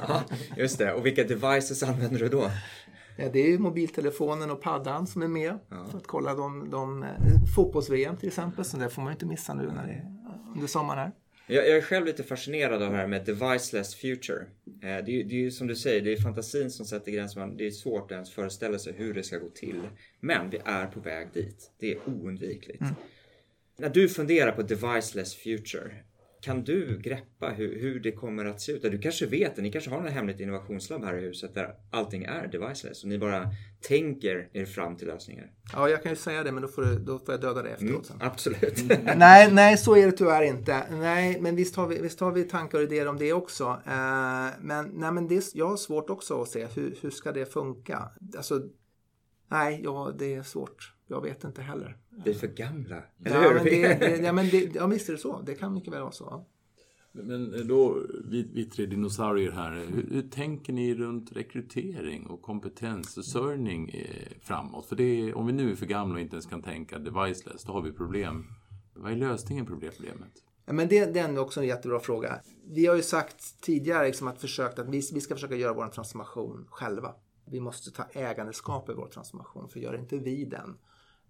ja, 0.07 0.23
just 0.57 0.77
det. 0.77 0.93
Och 0.93 1.05
vilka 1.05 1.23
devices 1.23 1.83
använder 1.83 2.19
du 2.19 2.29
då? 2.29 2.51
Ja, 3.17 3.29
det 3.33 3.53
är 3.53 3.57
mobiltelefonen 3.57 4.51
och 4.51 4.61
paddan 4.61 5.07
som 5.07 5.21
är 5.21 5.27
med 5.27 5.59
ja. 5.69 5.87
för 5.91 5.97
att 5.97 6.07
kolla 6.07 6.33
de, 6.33 6.69
de 6.69 7.03
eh, 7.03 7.09
fotbolls-VM 7.55 8.17
till 8.17 8.27
exempel. 8.27 8.65
Så 8.65 8.77
det 8.77 8.89
får 8.89 9.01
man 9.01 9.11
ju 9.11 9.13
inte 9.13 9.25
missa 9.25 9.53
nu 9.53 9.67
när 9.67 9.87
det 9.87 9.93
är 9.93 10.05
under 10.53 10.67
sommaren 10.67 10.99
här. 10.99 11.11
Jag, 11.47 11.67
jag 11.67 11.77
är 11.77 11.81
själv 11.81 12.05
lite 12.05 12.23
fascinerad 12.23 12.83
av 12.83 12.91
det 12.91 12.97
här 12.97 13.07
med 13.07 13.25
deviceless 13.25 13.95
future. 13.95 14.41
Eh, 14.41 14.81
det, 14.81 14.87
är, 14.87 15.03
det 15.23 15.35
är 15.35 15.39
ju 15.39 15.51
som 15.51 15.67
du 15.67 15.75
säger, 15.75 16.01
det 16.01 16.13
är 16.13 16.17
fantasin 16.17 16.71
som 16.71 16.85
sätter 16.85 17.11
gränsen. 17.11 17.57
Det 17.57 17.67
är 17.67 17.71
svårt 17.71 18.05
att 18.05 18.11
ens 18.11 18.31
föreställa 18.31 18.79
sig 18.79 18.93
hur 18.93 19.13
det 19.13 19.23
ska 19.23 19.37
gå 19.37 19.49
till. 19.49 19.81
Men 20.19 20.49
vi 20.49 20.61
är 20.65 20.87
på 20.87 20.99
väg 20.99 21.27
dit. 21.33 21.71
Det 21.79 21.91
är 21.91 22.09
oundvikligt. 22.09 22.81
Mm. 22.81 22.95
När 23.77 23.89
du 23.89 24.09
funderar 24.09 24.51
på 24.51 24.61
deviceless 24.61 25.35
future, 25.35 25.91
kan 26.41 26.63
du 26.63 26.99
greppa 26.99 27.49
hur, 27.49 27.79
hur 27.79 27.99
det 27.99 28.11
kommer 28.11 28.45
att 28.45 28.61
se 28.61 28.71
ut? 28.71 28.81
Du 28.81 28.99
kanske 28.99 29.25
vet 29.25 29.55
det, 29.55 29.61
ni 29.61 29.71
kanske 29.71 29.89
har 29.89 29.99
en 29.99 30.13
hemligt 30.13 30.39
innovationslabb 30.39 31.03
här 31.03 31.17
i 31.17 31.21
huset 31.21 31.53
där 31.53 31.75
allting 31.91 32.23
är 32.23 32.47
deviceless 32.47 33.03
och 33.03 33.09
ni 33.09 33.17
bara 33.17 33.49
tänker 33.81 34.49
er 34.53 34.65
fram 34.65 34.97
till 34.97 35.07
lösningar. 35.07 35.51
Ja, 35.73 35.89
jag 35.89 36.03
kan 36.03 36.11
ju 36.11 36.15
säga 36.15 36.43
det 36.43 36.51
men 36.51 36.61
då 36.61 36.67
får, 36.67 36.81
du, 36.81 36.99
då 36.99 37.19
får 37.19 37.33
jag 37.33 37.41
döda 37.41 37.63
det 37.63 37.69
efteråt. 37.69 38.09
Mm, 38.09 38.27
absolut. 38.27 38.83
nej, 39.15 39.51
nej, 39.51 39.77
så 39.77 39.95
är 39.95 40.05
det 40.05 40.11
tyvärr 40.11 40.43
inte. 40.43 40.83
Nej, 40.91 41.41
men 41.41 41.55
visst 41.55 41.75
har 41.75 41.87
vi, 41.87 42.01
visst 42.01 42.19
har 42.19 42.31
vi 42.31 42.43
tankar 42.43 42.77
och 42.77 42.83
idéer 42.83 43.07
om 43.07 43.17
det 43.17 43.33
också. 43.33 43.65
Uh, 43.65 44.49
men, 44.59 44.91
nej, 44.93 45.11
men 45.11 45.27
det, 45.27 45.53
jag 45.53 45.67
har 45.67 45.77
svårt 45.77 46.09
också 46.09 46.41
att 46.41 46.49
se 46.49 46.67
hur, 46.75 46.97
hur 47.01 47.09
ska 47.09 47.31
det 47.31 47.53
funka? 47.53 48.11
Alltså, 48.37 48.61
nej, 49.51 49.81
ja, 49.83 50.13
det 50.19 50.33
är 50.33 50.43
svårt. 50.43 50.94
Jag 51.07 51.21
vet 51.21 51.43
inte 51.43 51.61
heller. 51.61 51.97
Vi 52.23 52.29
är 52.29 52.35
för 52.35 52.47
gamla. 52.47 53.03
Eller 53.25 53.43
ja, 53.43 53.49
hur? 53.49 53.53
Men 53.53 53.63
det, 53.63 53.99
det, 53.99 54.17
ja, 54.17 54.33
men 54.33 54.49
det, 54.49 54.75
ja, 54.75 54.87
visst 54.87 55.09
är 55.09 55.13
det 55.13 55.19
så. 55.19 55.41
Det 55.41 55.55
kan 55.55 55.73
mycket 55.73 55.93
väl 55.93 56.01
vara 56.01 56.11
så. 56.11 56.45
Men 57.11 57.67
då, 57.67 58.01
vi, 58.25 58.49
vi 58.53 58.65
tre 58.65 58.85
dinosaurier 58.85 59.51
här. 59.51 59.71
Hur, 59.71 60.07
hur, 60.11 60.29
tänker 60.29 60.73
ni 60.73 60.95
runt 60.95 61.31
rekrytering 61.31 62.27
och 62.27 62.41
kompetensförsörjning 62.41 63.89
eh, 63.89 64.37
framåt? 64.41 64.85
För 64.85 64.95
det 64.95 65.33
om 65.33 65.47
vi 65.47 65.53
nu 65.53 65.71
är 65.71 65.75
för 65.75 65.85
gamla 65.85 66.15
och 66.15 66.21
inte 66.21 66.35
ens 66.35 66.45
kan 66.45 66.61
tänka 66.61 66.99
deviceless, 66.99 67.63
då 67.63 67.73
har 67.73 67.81
vi 67.81 67.91
problem. 67.91 68.45
Vad 68.93 69.11
är 69.11 69.15
lösningen 69.15 69.65
på 69.65 69.75
det 69.75 69.91
problemet? 69.91 70.31
Ja, 70.65 70.73
men 70.73 70.87
det, 70.87 71.05
det 71.05 71.19
är 71.19 71.39
också 71.39 71.59
en 71.59 71.67
jättebra 71.67 71.99
fråga. 71.99 72.39
Vi 72.67 72.85
har 72.85 72.95
ju 72.95 73.01
sagt 73.01 73.61
tidigare 73.61 74.07
liksom 74.07 74.27
att, 74.27 74.41
försökt 74.41 74.79
att 74.79 74.89
vi, 74.89 75.01
vi 75.13 75.21
ska 75.21 75.35
försöka 75.35 75.55
göra 75.55 75.73
vår 75.73 75.87
transformation 75.87 76.67
själva. 76.69 77.15
Vi 77.45 77.59
måste 77.59 77.91
ta 77.91 78.03
ägandeskap 78.03 78.89
i 78.89 78.93
vår 78.93 79.07
transformation, 79.07 79.69
för 79.69 79.79
gör 79.79 79.97
inte 79.97 80.17
vi 80.17 80.45
den 80.45 80.77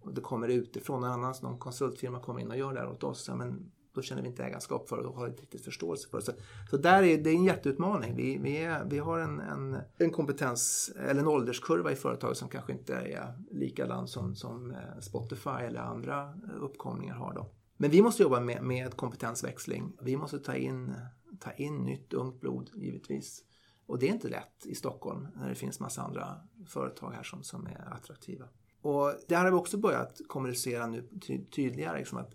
och 0.06 0.14
det 0.14 0.22
kommer 0.22 0.48
utifrån 0.48 1.02
någon 1.02 1.12
annan, 1.12 1.34
någon 1.42 1.60
konsultfirma 1.60 2.20
kommer 2.20 2.42
in 2.42 2.52
och 2.52 2.58
gör 2.58 2.74
det 2.74 2.80
här 2.80 2.90
åt 2.90 3.04
oss, 3.04 3.26
ja, 3.28 3.36
men 3.36 3.72
då 3.96 4.02
känner 4.02 4.22
vi 4.22 4.28
inte 4.28 4.44
ägarskap 4.44 4.90
för 4.90 4.98
det 4.98 5.08
och 5.08 5.16
har 5.16 5.28
inte 5.28 5.42
riktigt 5.42 5.66
förståelse 5.66 6.10
för 6.10 6.18
det. 6.18 6.24
Så, 6.24 6.32
så 6.70 6.78
där 6.78 7.04
är 7.04 7.18
det 7.18 7.30
är 7.30 7.36
en 7.36 7.44
jätteutmaning. 7.44 8.16
Vi, 8.16 8.38
vi, 8.38 8.58
är, 8.58 8.86
vi 8.86 8.98
har 8.98 9.20
en, 9.20 9.40
en, 9.40 9.78
en, 9.98 10.12
kompetens 10.12 10.92
eller 11.10 11.22
en 11.22 11.28
ålderskurva 11.28 11.92
i 11.92 11.96
företaget 11.96 12.38
som 12.38 12.50
kanske 12.50 12.74
inte 12.74 12.96
är 12.96 13.34
likadan 13.52 14.08
som, 14.08 14.36
som 14.36 14.72
eh, 14.72 15.00
Spotify 15.02 15.50
eller 15.50 15.80
andra 15.80 16.34
uppkomlingar 16.62 17.16
har. 17.16 17.34
Då. 17.34 17.52
Men 17.78 17.92
vi 17.92 18.02
måste 18.02 18.24
jobba 18.24 18.40
med, 18.40 18.64
med 18.64 18.96
kompetensväxling. 18.96 19.98
Vi 20.02 20.18
måste 20.18 20.40
ta 20.40 20.56
in, 20.56 20.94
ta 21.40 21.52
in 21.52 21.78
nytt 21.78 22.14
ungt 22.14 22.42
blod 22.42 22.70
givetvis. 22.76 23.44
Och 23.88 24.00
det 24.00 24.10
är 24.10 24.12
inte 24.14 24.30
lätt 24.30 24.66
i 24.66 24.76
Stockholm 24.76 25.28
när 25.36 25.50
det 25.50 25.56
finns 25.56 25.80
massa 25.80 26.02
andra 26.02 26.38
företag 26.68 27.12
här 27.12 27.24
som, 27.24 27.44
som 27.44 27.68
är 27.68 27.94
attraktiva. 27.94 28.46
Och 28.86 29.14
det 29.28 29.36
har 29.36 29.52
vi 29.52 29.52
också 29.52 29.78
börjat 29.78 30.22
kommunicera 30.28 30.88
nu 30.88 31.10
tydligare. 31.56 31.98
Liksom 31.98 32.18
att 32.18 32.34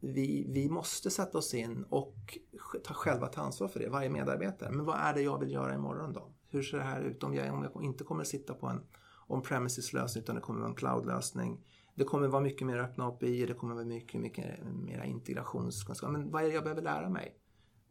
vi, 0.00 0.46
vi 0.48 0.68
måste 0.68 1.10
sätta 1.10 1.38
oss 1.38 1.54
in 1.54 1.84
och 1.88 2.38
ta, 2.84 2.94
själva 2.94 3.26
ta 3.26 3.40
ansvar 3.40 3.68
för 3.68 3.80
det, 3.80 3.88
varje 3.88 4.10
medarbetare. 4.10 4.70
Men 4.70 4.84
vad 4.84 4.96
är 4.96 5.14
det 5.14 5.22
jag 5.22 5.38
vill 5.38 5.52
göra 5.52 5.74
imorgon 5.74 6.12
då? 6.12 6.32
Hur 6.48 6.62
ser 6.62 6.78
det 6.78 6.84
här 6.84 7.00
ut 7.00 7.22
om 7.22 7.34
jag, 7.34 7.54
om 7.54 7.62
jag 7.62 7.84
inte 7.84 8.04
kommer 8.04 8.22
att 8.22 8.28
sitta 8.28 8.54
på 8.54 8.66
en 8.66 8.80
on-premises-lösning 9.26 10.22
utan 10.22 10.34
det 10.34 10.40
kommer 10.40 10.58
att 10.58 10.62
vara 10.62 10.70
en 10.70 10.76
cloud-lösning. 10.76 11.64
Det 11.94 12.04
kommer 12.04 12.26
att 12.26 12.32
vara 12.32 12.42
mycket 12.42 12.66
mer 12.66 12.78
öppna 12.78 13.06
API, 13.06 13.46
det 13.46 13.54
kommer 13.54 13.72
att 13.72 13.76
vara 13.76 13.86
mycket, 13.86 14.20
mycket 14.20 14.64
mer 14.64 15.02
integrationskunskap. 15.02 16.10
Men 16.10 16.30
vad 16.30 16.42
är 16.42 16.48
det 16.48 16.54
jag 16.54 16.62
behöver 16.62 16.82
lära 16.82 17.08
mig? 17.08 17.36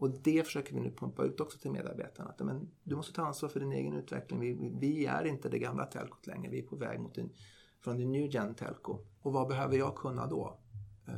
Och 0.01 0.09
det 0.09 0.43
försöker 0.43 0.73
vi 0.73 0.81
nu 0.81 0.91
pumpa 0.91 1.23
ut 1.23 1.39
också 1.39 1.59
till 1.59 1.71
medarbetarna. 1.71 2.29
Att, 2.29 2.39
men, 2.39 2.71
du 2.83 2.95
måste 2.95 3.13
ta 3.13 3.25
ansvar 3.25 3.49
för 3.49 3.59
din 3.59 3.71
egen 3.71 3.93
utveckling. 3.93 4.39
Vi, 4.39 4.71
vi 4.79 5.05
är 5.05 5.25
inte 5.25 5.49
det 5.49 5.59
gamla 5.59 5.85
telkot 5.85 6.27
längre. 6.27 6.51
Vi 6.51 6.59
är 6.59 6.63
på 6.63 6.75
väg 6.75 6.99
mot 6.99 7.17
en, 7.17 7.29
från 7.79 7.97
det 7.97 8.05
new 8.05 8.29
gen 8.33 8.55
telco. 8.55 8.99
Och 9.21 9.33
vad 9.33 9.47
behöver 9.47 9.77
jag 9.77 9.95
kunna 9.95 10.27
då? 10.27 10.59
Eh, 11.07 11.13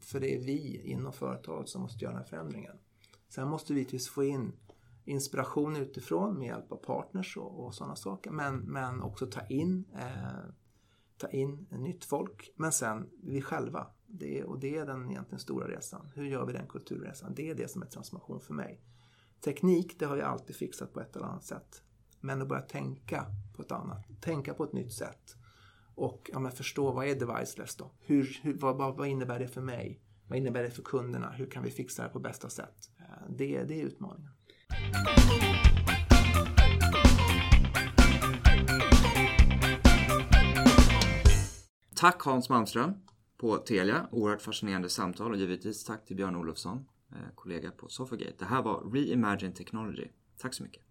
för 0.00 0.20
det 0.20 0.34
är 0.34 0.40
vi 0.40 0.82
inom 0.84 1.12
företaget 1.12 1.68
som 1.68 1.82
måste 1.82 2.04
göra 2.04 2.12
den 2.12 2.22
här 2.22 2.28
förändringen. 2.28 2.76
Sen 3.28 3.48
måste 3.48 3.72
vi 3.72 3.78
givetvis 3.78 4.08
få 4.08 4.24
in 4.24 4.52
inspiration 5.04 5.76
utifrån 5.76 6.38
med 6.38 6.46
hjälp 6.46 6.72
av 6.72 6.76
partners 6.76 7.36
och, 7.36 7.64
och 7.64 7.74
sådana 7.74 7.96
saker. 7.96 8.30
Men, 8.30 8.58
men 8.58 9.02
också 9.02 9.26
ta 9.26 9.46
in, 9.46 9.84
eh, 9.94 10.50
ta 11.16 11.28
in 11.28 11.66
nytt 11.70 12.04
folk. 12.04 12.52
Men 12.56 12.72
sen 12.72 13.10
vi 13.22 13.42
själva. 13.42 13.86
Det, 14.18 14.44
och 14.44 14.58
det 14.58 14.76
är 14.76 14.86
den 14.86 15.10
egentligen 15.10 15.38
stora 15.38 15.68
resan. 15.68 16.10
Hur 16.14 16.24
gör 16.24 16.46
vi 16.46 16.52
den 16.52 16.66
kulturresan? 16.66 17.34
Det 17.34 17.50
är 17.50 17.54
det 17.54 17.70
som 17.70 17.82
är 17.82 17.86
transformation 17.86 18.40
för 18.40 18.54
mig. 18.54 18.80
Teknik, 19.40 19.98
det 19.98 20.06
har 20.06 20.16
jag 20.16 20.28
alltid 20.28 20.56
fixat 20.56 20.92
på 20.92 21.00
ett 21.00 21.16
eller 21.16 21.26
annat 21.26 21.44
sätt. 21.44 21.82
Men 22.20 22.42
att 22.42 22.48
börja 22.48 22.62
tänka 22.62 23.26
på 23.56 23.62
ett 23.62 23.72
annat, 23.72 24.04
tänka 24.20 24.54
på 24.54 24.64
ett 24.64 24.72
nytt 24.72 24.92
sätt. 24.92 25.36
Och 25.94 26.30
ja, 26.32 26.38
men 26.38 26.52
förstå, 26.52 26.92
vad 26.92 27.06
är 27.06 27.14
deviceless 27.14 27.76
då? 27.76 27.90
Hur, 28.00 28.38
hur, 28.42 28.54
vad, 28.54 28.96
vad, 28.96 29.06
innebär 29.08 29.38
det 29.38 29.48
för 29.48 29.60
mig? 29.60 30.00
Vad 30.28 30.38
innebär 30.38 30.62
det 30.62 30.70
för 30.70 30.82
kunderna? 30.82 31.30
Hur 31.30 31.46
kan 31.46 31.62
vi 31.62 31.70
fixa 31.70 32.02
det 32.02 32.08
på 32.08 32.18
bästa 32.18 32.48
sätt? 32.48 32.90
Det, 33.28 33.64
det 33.64 33.80
är 33.80 33.84
utmaningen. 33.84 34.30
Tack 41.94 42.22
Hans 42.22 42.48
Malmström 42.48 43.03
på 43.36 43.56
Telia. 43.56 44.06
Oerhört 44.10 44.42
fascinerande 44.42 44.88
samtal 44.88 45.32
och 45.32 45.36
givetvis 45.36 45.84
tack 45.84 46.06
till 46.06 46.16
Björn 46.16 46.36
Olofsson, 46.36 46.86
eh, 47.10 47.16
kollega 47.34 47.70
på 47.70 47.88
Sofagate. 47.88 48.34
Det 48.38 48.44
här 48.44 48.62
var 48.62 48.90
Reimagine 48.92 49.52
Technology. 49.52 50.06
Tack 50.38 50.54
så 50.54 50.62
mycket. 50.62 50.82